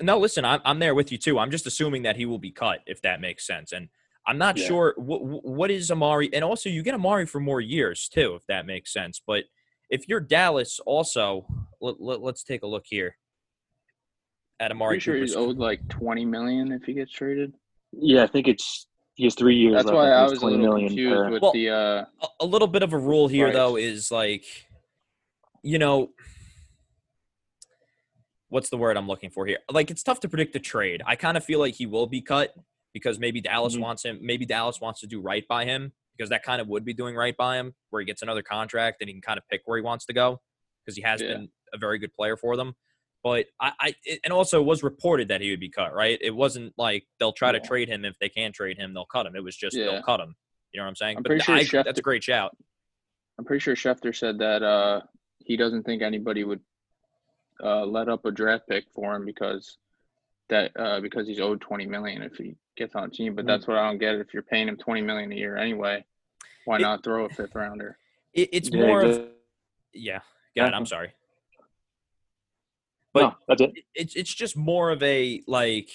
No, 0.00 0.18
listen, 0.18 0.44
I'm 0.44 0.60
I'm 0.64 0.78
there 0.78 0.94
with 0.94 1.12
you 1.12 1.18
too. 1.18 1.38
I'm 1.38 1.50
just 1.50 1.66
assuming 1.66 2.02
that 2.02 2.16
he 2.16 2.24
will 2.24 2.38
be 2.38 2.50
cut 2.50 2.80
if 2.86 3.02
that 3.02 3.20
makes 3.20 3.46
sense, 3.46 3.72
and 3.72 3.88
I'm 4.26 4.38
not 4.38 4.56
Yeah. 4.56 4.66
sure 4.66 4.94
what 4.96 5.18
what 5.44 5.70
is 5.70 5.90
Amari, 5.90 6.30
and 6.32 6.42
also 6.42 6.70
you 6.70 6.82
get 6.82 6.94
Amari 6.94 7.26
for 7.26 7.40
more 7.40 7.60
years 7.60 8.08
too, 8.08 8.34
if 8.34 8.46
that 8.46 8.64
makes 8.66 8.92
sense. 8.92 9.20
But 9.26 9.44
if 9.90 10.08
you're 10.08 10.20
Dallas, 10.20 10.80
also 10.86 11.46
let, 11.80 12.00
let, 12.00 12.34
us 12.34 12.42
take 12.42 12.62
a 12.62 12.66
look 12.66 12.84
here 12.86 13.16
at 14.58 14.70
Amari 14.70 14.94
Pretty 14.94 15.00
sure 15.00 15.16
he's 15.16 15.36
owed 15.36 15.58
like 15.58 15.86
twenty 15.88 16.24
million 16.24 16.72
if 16.72 16.84
he 16.84 16.94
gets 16.94 17.12
traded. 17.12 17.52
Yeah, 17.92 18.22
I 18.24 18.28
think 18.28 18.48
it's 18.48 18.86
he 19.14 19.24
has 19.24 19.34
three 19.34 19.56
years. 19.56 19.74
That's 19.74 19.86
left. 19.86 19.96
why 19.96 20.08
I 20.10 20.22
it's 20.24 20.32
was 20.32 20.42
a 20.42 20.46
little 20.46 20.58
million 20.58 20.88
confused 20.88 21.14
per- 21.16 21.30
with 21.30 21.42
Well, 21.42 21.52
the. 21.52 21.68
uh 21.70 22.04
a, 22.22 22.28
a 22.40 22.46
little 22.46 22.68
bit 22.68 22.82
of 22.82 22.94
a 22.94 22.98
rule 22.98 23.28
here 23.28 23.46
Right. 23.46 23.54
though 23.54 23.76
is 23.76 24.10
like 24.10 24.44
you 25.66 25.78
know 25.78 26.10
what's 28.48 28.70
the 28.70 28.76
word 28.76 28.96
i'm 28.96 29.08
looking 29.08 29.30
for 29.30 29.46
here? 29.46 29.58
Like 29.70 29.90
it's 29.90 30.02
tough 30.02 30.20
to 30.20 30.28
predict 30.28 30.52
the 30.52 30.60
trade. 30.60 31.02
I 31.06 31.16
kind 31.16 31.36
of 31.36 31.44
feel 31.44 31.58
like 31.58 31.74
he 31.74 31.86
will 31.86 32.06
be 32.06 32.20
cut 32.22 32.54
because 32.94 33.18
maybe 33.18 33.40
dallas 33.40 33.76
Mhm. 33.76 33.80
wants 33.80 34.04
him 34.04 34.18
maybe 34.22 34.46
dallas 34.46 34.80
wants 34.80 35.00
to 35.00 35.06
do 35.06 35.20
right 35.20 35.46
by 35.48 35.64
him 35.64 35.92
because 36.16 36.30
that 36.30 36.42
kind 36.44 36.60
of 36.62 36.68
would 36.68 36.84
be 36.84 36.94
doing 36.94 37.14
right 37.14 37.36
by 37.36 37.56
him 37.56 37.74
where 37.90 38.00
he 38.00 38.06
gets 38.06 38.22
another 38.22 38.42
contract 38.42 38.98
and 39.00 39.08
he 39.08 39.14
can 39.14 39.20
kind 39.22 39.38
of 39.38 39.44
pick 39.50 39.62
where 39.64 39.76
he 39.76 39.82
wants 39.82 40.06
to 40.06 40.12
go 40.12 40.40
because 40.84 40.96
he 40.96 41.02
has 41.02 41.20
Yeah. 41.20 41.28
been 41.34 41.48
a 41.74 41.78
very 41.78 41.98
good 41.98 42.14
player 42.14 42.36
for 42.36 42.56
them. 42.56 42.74
But 43.24 43.46
I, 43.60 43.72
I 43.80 43.94
it- 44.04 44.20
and 44.24 44.32
also 44.32 44.60
it 44.60 44.64
was 44.64 44.82
reported 44.84 45.28
that 45.28 45.40
he 45.40 45.50
would 45.50 45.60
be 45.60 45.68
cut 45.68 45.92
right? 45.92 46.16
It 46.22 46.30
wasn't 46.34 46.72
like 46.78 47.04
they'll 47.18 47.32
try 47.32 47.50
to 47.52 47.60
trade 47.60 47.88
him. 47.88 48.04
If 48.04 48.16
they 48.20 48.28
can 48.28 48.52
trade 48.52 48.78
him 48.78 48.94
they'll 48.94 49.04
cut 49.04 49.26
him. 49.26 49.34
It 49.34 49.42
was 49.42 49.56
just 49.56 49.76
Yeah. 49.76 49.86
they'll 49.86 50.02
cut 50.02 50.20
him. 50.20 50.36
You 50.72 50.78
know 50.78 50.84
what 50.84 50.90
i'm 50.90 50.96
saying? 50.96 51.16
I'm 51.16 51.22
but 51.24 51.30
pretty 51.30 51.42
sure 51.44 51.54
I, 51.56 51.62
Schefter- 51.64 51.84
that's 51.84 51.98
a 51.98 52.02
great 52.02 52.22
shout. 52.22 52.56
I'm 53.38 53.44
pretty 53.44 53.60
sure 53.60 53.74
Schefter 53.74 54.14
said 54.16 54.38
that 54.38 54.62
uh 54.62 55.00
he 55.44 55.56
doesn't 55.56 55.84
think 55.84 56.02
anybody 56.02 56.44
would 56.44 56.60
uh 57.62 57.84
let 57.84 58.08
up 58.08 58.24
a 58.24 58.30
draft 58.30 58.68
pick 58.68 58.84
for 58.94 59.14
him 59.14 59.24
because 59.24 59.78
that 60.48 60.72
uh 60.76 61.00
because 61.00 61.26
he's 61.26 61.40
owed 61.40 61.60
twenty 61.60 61.86
million 61.86 62.22
if 62.22 62.36
he 62.36 62.54
gets 62.76 62.94
on 62.94 63.04
a 63.04 63.10
team. 63.10 63.34
But 63.34 63.44
Mm. 63.44 63.48
that's 63.48 63.66
what 63.66 63.76
I 63.78 63.88
don't 63.88 63.98
get. 63.98 64.16
If 64.16 64.32
you're 64.34 64.42
paying 64.42 64.68
him 64.68 64.76
twenty 64.76 65.00
million 65.02 65.32
a 65.32 65.34
year 65.34 65.56
anyway, 65.56 66.04
why 66.64 66.76
It- 66.76 66.82
not 66.82 67.02
throw 67.02 67.24
a 67.24 67.28
fifth 67.30 67.54
rounder? 67.54 67.98
It, 68.34 68.50
it's 68.52 68.70
Yeah, 68.70 68.86
more 68.86 69.02
of 69.02 69.30
yeah. 69.92 70.20
God, 70.56 70.72
I'm 70.74 70.82
Yeah. 70.82 70.84
sorry. 70.84 71.12
no, 73.14 73.34
that's 73.48 73.60
it. 73.62 73.72
It- 73.76 73.84
It's 73.94 74.14
it's 74.16 74.34
just 74.34 74.56
more 74.56 74.90
of 74.90 75.02
a 75.02 75.42
like. 75.46 75.90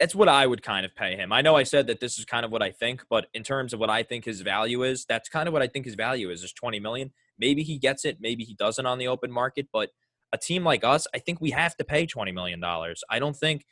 That's 0.00 0.14
what 0.14 0.28
I 0.28 0.44
would 0.44 0.60
kind 0.64 0.84
of 0.84 0.92
pay 0.96 1.14
him. 1.14 1.32
I 1.32 1.40
know 1.40 1.54
I 1.54 1.62
said 1.62 1.86
that 1.86 2.00
this 2.00 2.18
is 2.18 2.24
kind 2.24 2.44
of 2.44 2.50
what 2.50 2.62
I 2.62 2.72
think, 2.72 3.04
but 3.08 3.28
in 3.32 3.44
terms 3.44 3.72
of 3.72 3.78
what 3.78 3.90
I 3.90 4.02
think 4.02 4.24
his 4.24 4.40
value 4.40 4.82
is, 4.82 5.04
that's 5.04 5.28
kind 5.28 5.46
of 5.46 5.52
what 5.52 5.62
I 5.62 5.68
think 5.68 5.84
his 5.86 5.94
value 5.94 6.30
is. 6.30 6.42
Is 6.42 6.52
twenty 6.52 6.80
million. 6.80 7.12
Maybe 7.38 7.62
he 7.62 7.78
gets 7.78 8.04
it. 8.04 8.18
Maybe 8.20 8.44
he 8.44 8.54
doesn't 8.54 8.86
on 8.86 8.98
the 8.98 9.08
open 9.08 9.30
market. 9.30 9.68
But 9.72 9.90
a 10.32 10.38
team 10.38 10.64
like 10.64 10.84
us, 10.84 11.06
I 11.14 11.18
think 11.18 11.40
we 11.40 11.50
have 11.50 11.76
to 11.76 11.84
pay 11.84 12.06
twenty 12.06 12.32
million 12.32 12.60
dollars. 12.60 13.02
I 13.10 13.18
don't 13.18 13.36
think 13.36 13.64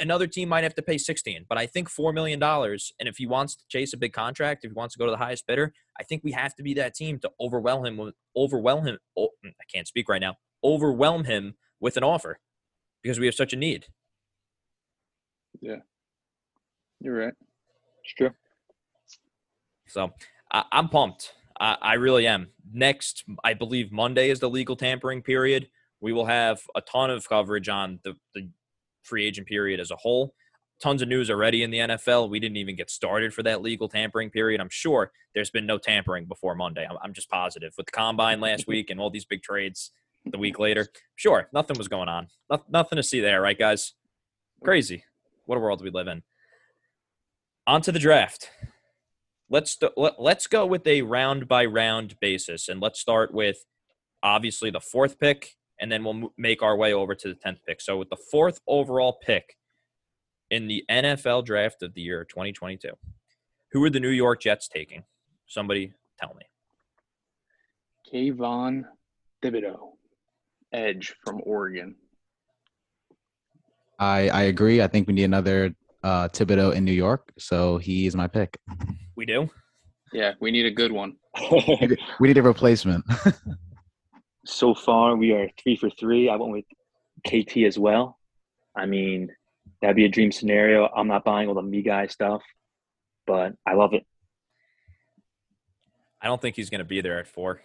another 0.00 0.26
team 0.26 0.48
might 0.48 0.64
have 0.64 0.74
to 0.74 0.82
pay 0.82 0.98
sixteen, 0.98 1.44
but 1.48 1.58
I 1.58 1.66
think 1.66 1.88
four 1.88 2.12
million 2.12 2.38
dollars. 2.38 2.92
And 2.98 3.08
if 3.08 3.16
he 3.16 3.26
wants 3.26 3.56
to 3.56 3.64
chase 3.68 3.92
a 3.92 3.96
big 3.96 4.12
contract, 4.12 4.64
if 4.64 4.70
he 4.70 4.74
wants 4.74 4.94
to 4.94 4.98
go 4.98 5.06
to 5.06 5.10
the 5.10 5.18
highest 5.18 5.46
bidder, 5.46 5.72
I 5.98 6.04
think 6.04 6.22
we 6.24 6.32
have 6.32 6.54
to 6.56 6.62
be 6.62 6.74
that 6.74 6.94
team 6.94 7.18
to 7.20 7.30
overwhelm 7.40 7.86
him 7.86 7.96
with 7.96 8.14
overwhelm 8.36 8.86
him. 8.86 8.98
Oh, 9.16 9.28
I 9.44 9.64
can't 9.72 9.86
speak 9.86 10.08
right 10.08 10.20
now. 10.20 10.36
Overwhelm 10.62 11.24
him 11.24 11.54
with 11.80 11.96
an 11.96 12.04
offer 12.04 12.38
because 13.02 13.18
we 13.18 13.26
have 13.26 13.34
such 13.34 13.52
a 13.52 13.56
need. 13.56 13.86
Yeah 15.60 15.76
you're 17.04 17.16
right. 17.16 17.34
It's 18.02 18.14
true. 18.14 18.30
So 19.86 20.10
I, 20.50 20.64
I'm 20.72 20.88
pumped. 20.88 21.34
I, 21.64 21.76
I 21.80 21.94
really 21.94 22.26
am. 22.26 22.48
Next, 22.72 23.24
I 23.42 23.54
believe 23.54 23.90
Monday 23.90 24.28
is 24.28 24.38
the 24.38 24.50
legal 24.50 24.76
tampering 24.76 25.22
period. 25.22 25.68
We 26.00 26.12
will 26.12 26.26
have 26.26 26.60
a 26.74 26.82
ton 26.82 27.10
of 27.10 27.26
coverage 27.26 27.70
on 27.70 28.00
the, 28.04 28.16
the 28.34 28.50
free 29.02 29.24
agent 29.24 29.46
period 29.46 29.80
as 29.80 29.90
a 29.90 29.96
whole. 29.96 30.34
Tons 30.82 31.00
of 31.00 31.08
news 31.08 31.30
already 31.30 31.62
in 31.62 31.70
the 31.70 31.78
NFL. 31.78 32.28
We 32.28 32.38
didn't 32.38 32.58
even 32.58 32.76
get 32.76 32.90
started 32.90 33.32
for 33.32 33.42
that 33.44 33.62
legal 33.62 33.88
tampering 33.88 34.28
period. 34.28 34.60
I'm 34.60 34.68
sure 34.70 35.10
there's 35.34 35.50
been 35.50 35.64
no 35.64 35.78
tampering 35.78 36.26
before 36.26 36.54
Monday. 36.54 36.86
I'm, 36.88 36.98
I'm 37.02 37.12
just 37.14 37.30
positive. 37.30 37.72
With 37.78 37.86
the 37.86 37.92
combine 37.92 38.40
last 38.40 38.66
week 38.66 38.90
and 38.90 39.00
all 39.00 39.08
these 39.08 39.24
big 39.24 39.42
trades 39.42 39.90
the 40.26 40.38
week 40.38 40.58
later, 40.58 40.88
sure, 41.16 41.48
nothing 41.54 41.78
was 41.78 41.88
going 41.88 42.10
on. 42.10 42.28
Noth- 42.50 42.68
nothing 42.68 42.96
to 42.96 43.02
see 43.02 43.20
there, 43.20 43.40
right, 43.40 43.58
guys? 43.58 43.94
Crazy. 44.62 45.04
What 45.46 45.56
a 45.56 45.60
world 45.60 45.82
we 45.82 45.90
live 45.90 46.08
in. 46.08 46.22
On 47.66 47.80
to 47.80 47.92
the 47.92 47.98
draft 47.98 48.50
let's 49.54 49.70
st- 49.70 49.92
let, 49.96 50.20
let's 50.20 50.48
go 50.48 50.66
with 50.66 50.84
a 50.84 51.02
round 51.02 51.46
by 51.46 51.64
round 51.64 52.18
basis 52.20 52.68
and 52.68 52.80
let's 52.80 52.98
start 52.98 53.32
with 53.32 53.64
obviously 54.20 54.68
the 54.68 54.80
fourth 54.80 55.20
pick 55.20 55.54
and 55.80 55.92
then 55.92 56.02
we'll 56.02 56.14
mo- 56.14 56.32
make 56.36 56.60
our 56.60 56.76
way 56.76 56.92
over 56.92 57.14
to 57.14 57.28
the 57.28 57.36
10th 57.36 57.58
pick 57.64 57.80
so 57.80 57.96
with 57.96 58.10
the 58.10 58.16
fourth 58.16 58.60
overall 58.66 59.16
pick 59.24 59.56
in 60.50 60.66
the 60.66 60.84
nfl 60.90 61.44
draft 61.44 61.84
of 61.84 61.94
the 61.94 62.00
year 62.00 62.24
2022 62.24 62.90
who 63.70 63.84
are 63.84 63.90
the 63.90 64.00
new 64.00 64.08
york 64.08 64.40
jets 64.40 64.66
taking 64.66 65.04
somebody 65.46 65.92
tell 66.18 66.34
me 66.34 66.42
Kayvon 68.12 68.84
Thibodeaux, 69.42 69.92
edge 70.72 71.14
from 71.24 71.40
Oregon. 71.44 71.96
I 73.98 74.28
I 74.28 74.42
agree. 74.42 74.82
I 74.82 74.86
think 74.86 75.08
we 75.08 75.14
need 75.14 75.24
another 75.24 75.74
uh, 76.04 76.28
Thibodeau 76.28 76.74
in 76.74 76.84
New 76.84 76.92
York, 76.92 77.32
so 77.38 77.78
he 77.78 78.06
is 78.06 78.14
my 78.14 78.28
pick. 78.28 78.56
we 79.16 79.24
do 79.24 79.48
Yeah, 80.12 80.32
we 80.38 80.50
need 80.50 80.66
a 80.66 80.70
good 80.70 80.92
one. 80.92 81.16
We 82.20 82.28
need 82.28 82.38
a 82.38 82.42
replacement. 82.42 83.04
so 84.46 84.74
far, 84.74 85.16
we 85.16 85.32
are 85.32 85.48
three 85.60 85.76
for 85.76 85.90
three. 85.90 86.28
I 86.28 86.36
went 86.36 86.52
with 86.52 86.64
KT 87.26 87.64
as 87.64 87.78
well. 87.78 88.18
I 88.76 88.86
mean, 88.86 89.30
that'd 89.80 89.96
be 89.96 90.04
a 90.04 90.08
dream 90.08 90.30
scenario. 90.30 90.88
I'm 90.94 91.08
not 91.08 91.24
buying 91.24 91.48
all 91.48 91.54
the 91.54 91.62
me 91.62 91.82
guy 91.82 92.06
stuff, 92.06 92.42
but 93.26 93.54
I 93.66 93.74
love 93.74 93.94
it. 93.94 94.06
i 96.20 96.26
don't 96.26 96.40
think 96.40 96.54
he's 96.54 96.70
going 96.70 96.80
to 96.80 96.84
be 96.84 97.00
there 97.00 97.18
at 97.18 97.26
four 97.26 97.60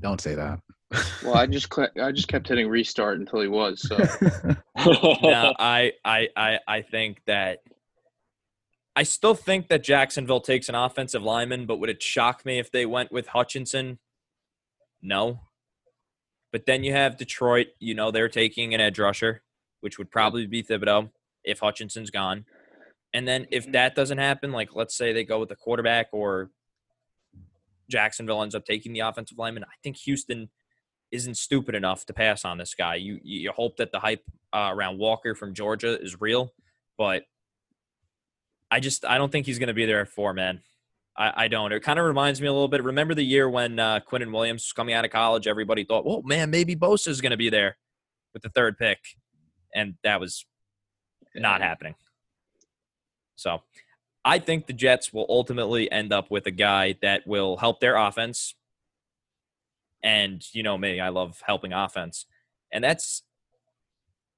Don't 0.00 0.20
say 0.20 0.34
that. 0.36 0.60
Well, 1.22 1.34
I 1.34 1.46
just 1.46 1.72
cl- 1.74 1.90
I 2.00 2.12
just 2.12 2.28
kept 2.28 2.48
hitting 2.48 2.68
restart 2.68 3.18
until 3.18 3.40
he 3.40 3.48
was. 3.48 3.82
So 3.82 3.96
no, 4.86 5.54
I, 5.58 5.92
I, 6.04 6.28
I, 6.36 6.58
I 6.66 6.82
think 6.82 7.22
that 7.26 7.58
I 8.94 9.02
still 9.02 9.34
think 9.34 9.68
that 9.68 9.84
Jacksonville 9.84 10.40
takes 10.40 10.68
an 10.68 10.74
offensive 10.74 11.22
lineman, 11.22 11.66
but 11.66 11.78
would 11.78 11.90
it 11.90 12.02
shock 12.02 12.46
me 12.46 12.58
if 12.58 12.70
they 12.72 12.86
went 12.86 13.12
with 13.12 13.28
Hutchinson? 13.28 13.98
No. 15.02 15.40
But 16.50 16.64
then 16.64 16.82
you 16.82 16.92
have 16.92 17.18
Detroit. 17.18 17.68
You 17.78 17.94
know 17.94 18.10
they're 18.10 18.30
taking 18.30 18.72
an 18.72 18.80
edge 18.80 18.98
rusher, 18.98 19.42
which 19.80 19.98
would 19.98 20.10
probably 20.10 20.46
be 20.46 20.62
Thibodeaux 20.62 21.10
if 21.44 21.60
Hutchinson's 21.60 22.10
gone. 22.10 22.46
And 23.12 23.28
then 23.28 23.46
if 23.50 23.64
mm-hmm. 23.64 23.72
that 23.72 23.94
doesn't 23.94 24.18
happen, 24.18 24.52
like 24.52 24.74
let's 24.74 24.96
say 24.96 25.12
they 25.12 25.24
go 25.24 25.40
with 25.40 25.50
the 25.50 25.56
quarterback 25.56 26.08
or 26.12 26.50
Jacksonville 27.90 28.42
ends 28.42 28.54
up 28.54 28.64
taking 28.64 28.94
the 28.94 29.00
offensive 29.00 29.38
lineman, 29.38 29.64
I 29.64 29.76
think 29.82 29.96
Houston 29.98 30.48
isn't 31.12 31.36
stupid 31.36 31.74
enough 31.74 32.06
to 32.06 32.14
pass 32.14 32.44
on 32.44 32.58
this 32.58 32.74
guy. 32.74 32.94
You 32.96 33.20
you 33.22 33.52
hope 33.52 33.76
that 33.76 33.92
the 33.92 34.00
hype 34.00 34.24
uh, 34.56 34.70
around 34.72 34.98
Walker 34.98 35.34
from 35.34 35.52
Georgia 35.52 36.00
is 36.00 36.18
real, 36.18 36.54
but 36.96 37.24
I 38.70 38.80
just 38.80 39.04
I 39.04 39.18
don't 39.18 39.30
think 39.30 39.44
he's 39.44 39.58
going 39.58 39.66
to 39.68 39.74
be 39.74 39.84
there 39.84 40.00
at 40.00 40.08
four, 40.08 40.32
man. 40.32 40.62
I, 41.14 41.44
I 41.44 41.48
don't. 41.48 41.72
It 41.72 41.82
kind 41.82 41.98
of 41.98 42.06
reminds 42.06 42.40
me 42.40 42.46
a 42.46 42.52
little 42.52 42.68
bit. 42.68 42.82
Remember 42.82 43.14
the 43.14 43.22
year 43.22 43.50
when 43.50 43.78
uh, 43.78 44.00
Quinnen 44.00 44.32
Williams 44.32 44.62
was 44.62 44.72
coming 44.72 44.94
out 44.94 45.04
of 45.04 45.10
college? 45.10 45.46
Everybody 45.46 45.84
thought, 45.84 46.04
"Oh 46.06 46.22
man, 46.22 46.50
maybe 46.50 46.74
Bosa 46.74 47.08
is 47.08 47.20
going 47.20 47.32
to 47.32 47.36
be 47.36 47.50
there 47.50 47.76
with 48.32 48.42
the 48.42 48.48
third 48.48 48.78
pick," 48.78 48.98
and 49.74 49.96
that 50.02 50.20
was 50.20 50.46
not 51.34 51.60
happening. 51.60 51.94
So, 53.36 53.62
I 54.24 54.38
think 54.38 54.66
the 54.66 54.72
Jets 54.72 55.12
will 55.12 55.26
ultimately 55.28 55.92
end 55.92 56.14
up 56.14 56.30
with 56.30 56.46
a 56.46 56.50
guy 56.50 56.94
that 57.02 57.26
will 57.26 57.58
help 57.58 57.80
their 57.80 57.96
offense. 57.96 58.54
And 60.02 60.42
you 60.54 60.62
know 60.62 60.78
me, 60.78 60.98
I 60.98 61.10
love 61.10 61.42
helping 61.46 61.74
offense, 61.74 62.24
and 62.72 62.82
that's 62.82 63.22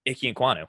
Ickey 0.09 0.33
Ekwonu, 0.33 0.66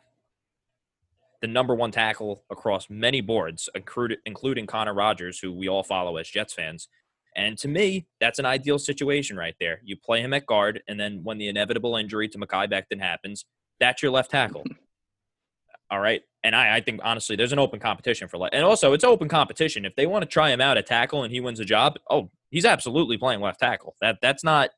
the 1.42 1.48
number 1.48 1.74
one 1.74 1.92
tackle 1.92 2.44
across 2.50 2.90
many 2.90 3.22
boards, 3.22 3.70
including 3.74 4.18
including 4.26 4.66
Connor 4.68 4.94
Rogers, 4.94 5.40
who 5.40 5.54
we 5.54 5.70
all 5.70 5.84
follow 5.84 6.18
as 6.18 6.28
Jets 6.28 6.54
fans. 6.54 6.88
And 7.36 7.58
to 7.60 7.68
me, 7.68 8.08
that's 8.20 8.40
an 8.40 8.46
ideal 8.46 8.80
situation 8.80 9.38
right 9.38 9.56
there. 9.60 9.82
You 9.84 9.96
play 9.96 10.22
him 10.22 10.34
at 10.34 10.46
guard, 10.46 10.82
and 10.88 11.00
then 11.00 11.22
when 11.24 11.38
the 11.38 11.48
inevitable 11.48 11.96
injury 11.96 12.28
to 12.30 12.38
Mekhi 12.38 12.70
Becton 12.70 13.00
happens, 13.00 13.46
that's 13.80 14.02
your 14.02 14.12
left 14.12 14.32
tackle. 14.32 14.64
All 15.92 16.00
right. 16.00 16.22
And 16.44 16.56
I, 16.56 16.78
I 16.78 16.82
think 16.82 17.02
honestly, 17.04 17.36
there's 17.36 17.52
an 17.52 17.60
open 17.60 17.80
competition 17.80 18.28
for 18.28 18.38
left. 18.38 18.54
And 18.54 18.64
also, 18.64 18.94
it's 18.94 19.04
open 19.04 19.28
competition. 19.28 19.86
If 19.86 19.96
they 19.96 20.06
want 20.06 20.22
to 20.24 20.28
try 20.28 20.52
him 20.52 20.62
out 20.62 20.78
at 20.78 20.86
tackle 20.86 21.24
and 21.24 21.34
he 21.34 21.40
wins 21.40 21.60
a 21.60 21.66
job, 21.66 21.98
oh, 22.10 22.30
he's 22.52 22.66
absolutely 22.66 23.18
playing 23.18 23.42
left 23.42 23.60
tackle. 23.60 23.96
That 24.02 24.20
that's 24.22 24.44
not. 24.44 24.70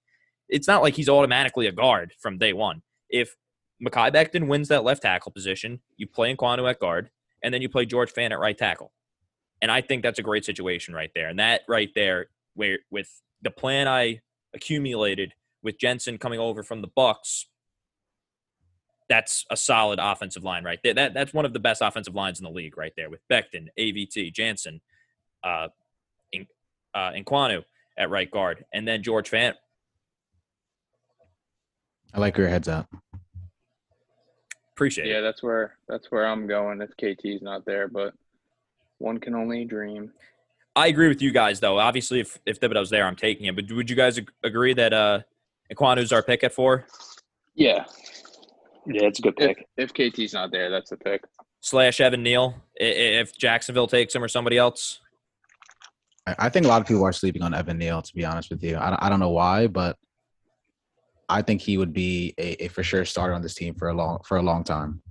It's 0.48 0.68
not 0.68 0.82
like 0.82 0.96
he's 0.96 1.10
automatically 1.10 1.68
a 1.68 1.72
guard 1.72 2.14
from 2.22 2.38
day 2.38 2.54
one. 2.54 2.82
If 3.10 3.36
Mekhi 3.84 4.14
Becton 4.14 4.48
wins 4.48 4.68
that 4.68 4.84
left 4.84 5.02
tackle 5.02 5.32
position, 5.32 5.80
you 5.98 6.08
play 6.08 6.36
Ekwonu 6.36 6.70
at 6.70 6.80
guard, 6.80 7.10
and 7.44 7.54
then 7.54 7.62
you 7.62 7.70
play 7.70 7.86
George 7.86 8.14
Fant 8.14 8.32
at 8.32 8.40
right 8.40 8.58
tackle. 8.58 8.92
And 9.62 9.72
I 9.72 9.82
think 9.82 10.04
that's 10.04 10.20
a 10.20 10.24
great 10.24 10.46
situation 10.46 10.94
right 10.94 11.12
there. 11.16 11.30
And 11.30 11.40
that 11.40 11.62
right 11.68 11.90
there, 11.96 12.28
where 12.56 12.80
with 12.90 13.10
the 13.42 13.52
plan 13.52 13.88
I 13.88 14.22
accumulated 14.54 15.34
with 15.64 15.80
Jensen 15.80 16.18
coming 16.18 16.40
over 16.40 16.64
from 16.64 16.82
the 16.82 16.90
Bucks, 16.96 17.48
that's 19.10 19.46
a 19.52 19.58
solid 19.58 20.00
offensive 20.02 20.44
line 20.44 20.64
right 20.64 20.80
there. 20.84 20.94
That 20.94 21.14
that's 21.14 21.34
one 21.34 21.46
of 21.46 21.54
the 21.54 21.60
best 21.60 21.82
offensive 21.82 22.16
lines 22.16 22.40
in 22.40 22.46
the 22.46 22.52
league 22.52 22.78
right 22.78 22.94
there 22.96 23.10
with 23.10 23.20
Becton, 23.30 23.68
AVT, 23.78 24.34
Jensen, 24.34 24.80
uh, 25.44 25.68
in, 26.32 26.48
uh, 26.94 27.12
Ekwonu 27.12 27.64
at 27.98 28.10
right 28.10 28.32
guard, 28.32 28.66
and 28.74 28.88
then 28.88 29.04
George 29.04 29.30
Fant. 29.30 29.56
I 32.14 32.20
like 32.20 32.38
your 32.38 32.48
head's 32.48 32.68
at. 32.68 32.88
Appreciate 34.82 35.06
Yeah, 35.10 35.20
it. 35.20 35.22
that's 35.22 35.44
where 35.44 35.78
that's 35.88 36.10
where 36.10 36.26
I'm 36.26 36.48
going 36.48 36.82
if 36.82 36.90
KT's 36.98 37.44
not 37.44 37.66
there, 37.68 37.88
but 37.88 38.16
one 38.98 39.20
can 39.20 39.36
only 39.36 39.64
dream. 39.64 40.12
I 40.76 40.88
agree 40.88 41.08
with 41.08 41.22
you 41.22 41.32
guys 41.32 41.60
though. 41.60 41.78
Obviously, 41.78 42.20
if 42.20 42.40
if 42.48 42.60
Thibodeaux's 42.60 42.90
there, 42.90 43.06
I'm 43.06 43.16
taking 43.16 43.46
him. 43.46 43.54
But 43.54 43.72
would 43.72 43.92
you 43.92 43.96
guys 43.96 44.20
agree 44.44 44.74
that 44.74 44.92
uh, 44.92 45.20
Ekwonu's 45.72 46.12
our 46.12 46.24
pick 46.24 46.44
at 46.44 46.52
four 46.52 46.86
Yeah, 47.54 47.86
Yeah, 48.88 49.04
it's 49.06 49.20
a 49.20 49.22
good 49.22 49.36
pick. 49.36 49.68
if 49.78 49.94
KT's 49.94 50.34
not 50.34 50.50
there, 50.52 50.72
that's 50.72 50.92
a 50.92 50.98
pick. 50.98 51.26
slash 51.60 52.02
Evan 52.02 52.24
Neal 52.24 52.56
i- 52.82 52.84
i- 52.84 52.88
if 53.22 53.38
Jacksonville 53.38 53.86
takes 53.86 54.16
him 54.16 54.24
or 54.24 54.28
somebody 54.28 54.58
else? 54.58 55.00
I, 56.26 56.36
I 56.40 56.50
think 56.50 56.66
a 56.66 56.70
lot 56.70 56.82
of 56.82 56.88
people 56.88 57.04
are 57.06 57.14
sleeping 57.14 57.44
on 57.44 57.54
Evan 57.54 57.78
Neal. 57.78 58.02
To 58.02 58.16
be 58.16 58.26
honest 58.26 58.50
with 58.50 58.64
you, 58.64 58.78
I, 58.80 58.90
don't- 58.90 59.04
I 59.04 59.10
don't 59.10 59.20
know 59.20 59.30
why, 59.30 59.68
but 59.68 59.96
I 61.32 61.42
think 61.42 61.62
he 61.62 61.78
would 61.78 61.94
be 61.94 62.34
a, 62.38 62.66
a 62.66 62.68
for 62.68 62.84
sure 62.84 63.06
starter 63.06 63.34
on 63.34 63.42
this 63.42 63.54
team 63.54 63.74
for 63.74 63.88
a 63.90 63.94
long 63.94 64.20
for 64.26 64.38
a 64.38 64.42
long 64.42 64.64
time. 64.64 65.02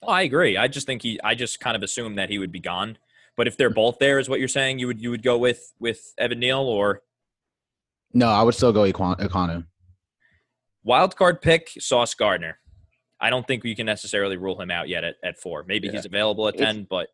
Well, 0.00 0.10
I 0.10 0.22
agree. 0.22 0.56
I 0.56 0.68
just 0.68 0.86
think 0.86 1.02
he. 1.02 1.18
I 1.24 1.34
just 1.34 1.60
kind 1.60 1.76
of 1.76 1.82
assumed 1.82 2.18
that 2.18 2.30
he 2.30 2.38
would 2.38 2.52
be 2.52 2.60
gone. 2.60 2.98
But 3.36 3.48
if 3.48 3.56
they're 3.56 3.70
both 3.70 3.98
there, 3.98 4.18
is 4.20 4.28
what 4.28 4.38
you're 4.38 4.48
saying? 4.48 4.78
You 4.78 4.86
would 4.86 5.00
you 5.00 5.10
would 5.10 5.22
go 5.22 5.36
with 5.38 5.72
with 5.80 6.14
Evan 6.18 6.38
Neal 6.38 6.60
or 6.60 7.02
No, 8.12 8.28
I 8.28 8.42
would 8.42 8.54
still 8.54 8.72
go 8.72 8.82
Iquan- 8.82 9.18
Ekwonu. 9.18 9.66
wild 10.84 11.16
card 11.16 11.42
pick 11.42 11.70
Sauce 11.80 12.14
Gardner. 12.14 12.58
I 13.20 13.30
don't 13.30 13.46
think 13.46 13.64
we 13.64 13.74
can 13.74 13.86
necessarily 13.86 14.36
rule 14.36 14.60
him 14.60 14.70
out 14.70 14.88
yet 14.88 15.02
at, 15.02 15.16
at 15.24 15.40
four. 15.40 15.64
Maybe 15.66 15.86
Yeah. 15.88 15.94
he's 15.94 16.04
available 16.04 16.46
at 16.46 16.54
If- 16.54 16.60
ten, 16.60 16.86
but 16.88 17.08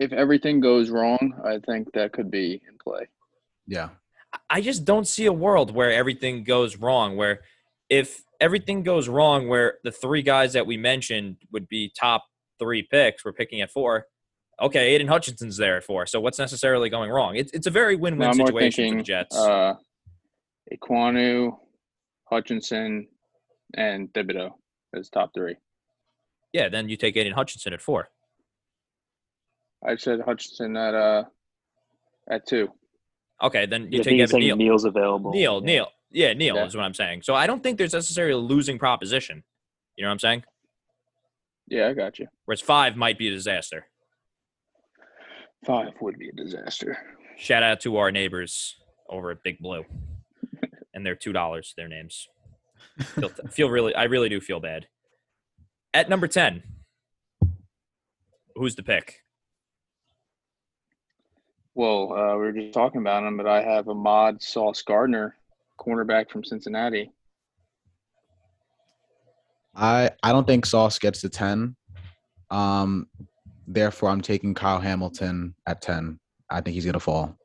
If 0.00 0.12
everything 0.12 0.60
goes 0.60 0.90
wrong, 0.90 1.34
I 1.44 1.58
think 1.58 1.92
that 1.92 2.12
could 2.12 2.30
be 2.30 2.54
in 2.68 2.78
play. 2.82 3.06
Yeah, 3.66 3.90
I 4.50 4.60
just 4.60 4.84
don't 4.84 5.06
see 5.06 5.26
a 5.26 5.32
world 5.32 5.74
where 5.74 5.92
everything 5.92 6.44
goes 6.44 6.76
wrong. 6.76 7.16
Where 7.16 7.40
if 7.88 8.22
everything 8.40 8.82
goes 8.82 9.08
wrong, 9.08 9.48
where 9.48 9.78
the 9.84 9.92
three 9.92 10.22
guys 10.22 10.52
that 10.52 10.66
we 10.66 10.76
mentioned 10.76 11.36
would 11.52 11.68
be 11.68 11.90
top 11.98 12.24
three 12.58 12.82
picks, 12.82 13.24
we're 13.24 13.32
picking 13.32 13.60
at 13.60 13.70
four. 13.70 14.06
Okay, 14.60 14.94
Aidan 14.94 15.06
Hutchinson's 15.08 15.56
there 15.56 15.76
at 15.76 15.84
four. 15.84 16.06
So 16.06 16.20
what's 16.20 16.38
necessarily 16.38 16.90
going 16.90 17.10
wrong? 17.10 17.36
It's 17.36 17.52
it's 17.52 17.66
a 17.66 17.70
very 17.70 17.96
win-win 17.96 18.32
situation 18.34 18.70
thinking 18.70 18.92
for 18.94 18.98
the 18.98 19.02
Jets. 19.04 19.36
uh, 19.36 19.74
Ekwonu, 20.72 21.56
Hutchinson, 22.24 23.06
and 23.74 24.12
Thibodeaux 24.12 24.50
as 24.94 25.08
top 25.08 25.32
three. 25.34 25.56
yeah, 26.52 26.68
then 26.68 26.88
you 26.88 26.96
take 26.96 27.16
Aidan 27.16 27.34
Hutchinson 27.34 27.72
at 27.72 27.80
four. 27.80 28.10
I 29.86 29.96
said 29.96 30.20
Hutchinson 30.20 30.76
at 30.76 30.94
uh 30.94 31.24
at 32.28 32.46
two. 32.46 32.68
Okay, 33.42 33.66
then 33.66 33.84
you 33.92 33.98
Yeah, 33.98 34.02
take 34.02 34.20
Evan 34.20 34.40
Neal. 34.40 34.56
Neal's 34.56 34.84
available. 34.84 35.30
Neal, 35.32 35.60
Yeah. 35.60 35.66
Neal. 35.66 35.92
Yeah, 36.10 36.32
Neal 36.32 36.56
Yeah. 36.56 36.64
is 36.66 36.74
what 36.76 36.84
I'm 36.84 36.94
saying. 36.94 37.22
So 37.22 37.34
I 37.34 37.46
don't 37.46 37.62
think 37.62 37.78
there's 37.78 37.92
necessarily 37.92 38.32
a 38.32 38.38
losing 38.38 38.78
proposition. 38.78 39.44
You 39.96 40.02
know 40.04 40.08
what 40.08 40.12
I'm 40.14 40.18
saying? 40.18 40.44
Yeah, 41.68 41.88
I 41.88 41.92
got 41.92 42.18
you. 42.18 42.28
Whereas 42.46 42.60
five 42.60 42.96
might 42.96 43.18
be 43.18 43.28
a 43.28 43.30
disaster. 43.30 43.86
Five 45.66 45.92
would 46.00 46.18
be 46.18 46.28
a 46.28 46.32
disaster. 46.32 46.96
Shout 47.36 47.62
out 47.62 47.80
to 47.80 47.96
our 47.98 48.10
neighbors 48.10 48.76
over 49.08 49.30
at 49.30 49.42
Big 49.42 49.58
Blue 49.58 49.84
and 50.94 51.04
their 51.04 51.14
two 51.14 51.32
dollars, 51.32 51.74
their 51.76 51.88
names. 51.88 52.28
Feel, 52.98 53.28
feel 53.50 53.68
really, 53.70 53.94
I 53.94 54.04
really 54.04 54.28
do 54.28 54.40
feel 54.40 54.60
bad. 54.60 54.86
At 55.94 56.08
number 56.08 56.26
ten, 56.26 56.62
who's 58.54 58.74
the 58.76 58.82
pick? 58.82 59.20
Well, 61.78 62.12
uh, 62.12 62.32
we 62.32 62.38
were 62.38 62.52
just 62.52 62.74
talking 62.74 63.00
about 63.00 63.22
him, 63.22 63.36
but 63.36 63.46
I 63.46 63.62
have 63.62 63.88
Ahmad 63.88 64.42
Sauce 64.42 64.82
Gardner, 64.82 65.36
cornerback 65.78 66.28
from 66.28 66.42
Cincinnati. 66.42 67.12
I 69.76 70.10
I 70.24 70.32
don't 70.32 70.44
think 70.44 70.66
Sauce 70.66 70.98
gets 70.98 71.20
to 71.20 71.28
ten. 71.28 71.76
Um, 72.50 73.06
therefore, 73.68 74.08
I'm 74.08 74.22
taking 74.22 74.54
Kyle 74.54 74.80
Hamilton 74.80 75.54
at 75.68 75.80
ten. 75.80 76.18
I 76.50 76.62
think 76.62 76.74
he's 76.74 76.84
gonna 76.84 76.98
fall. 76.98 77.38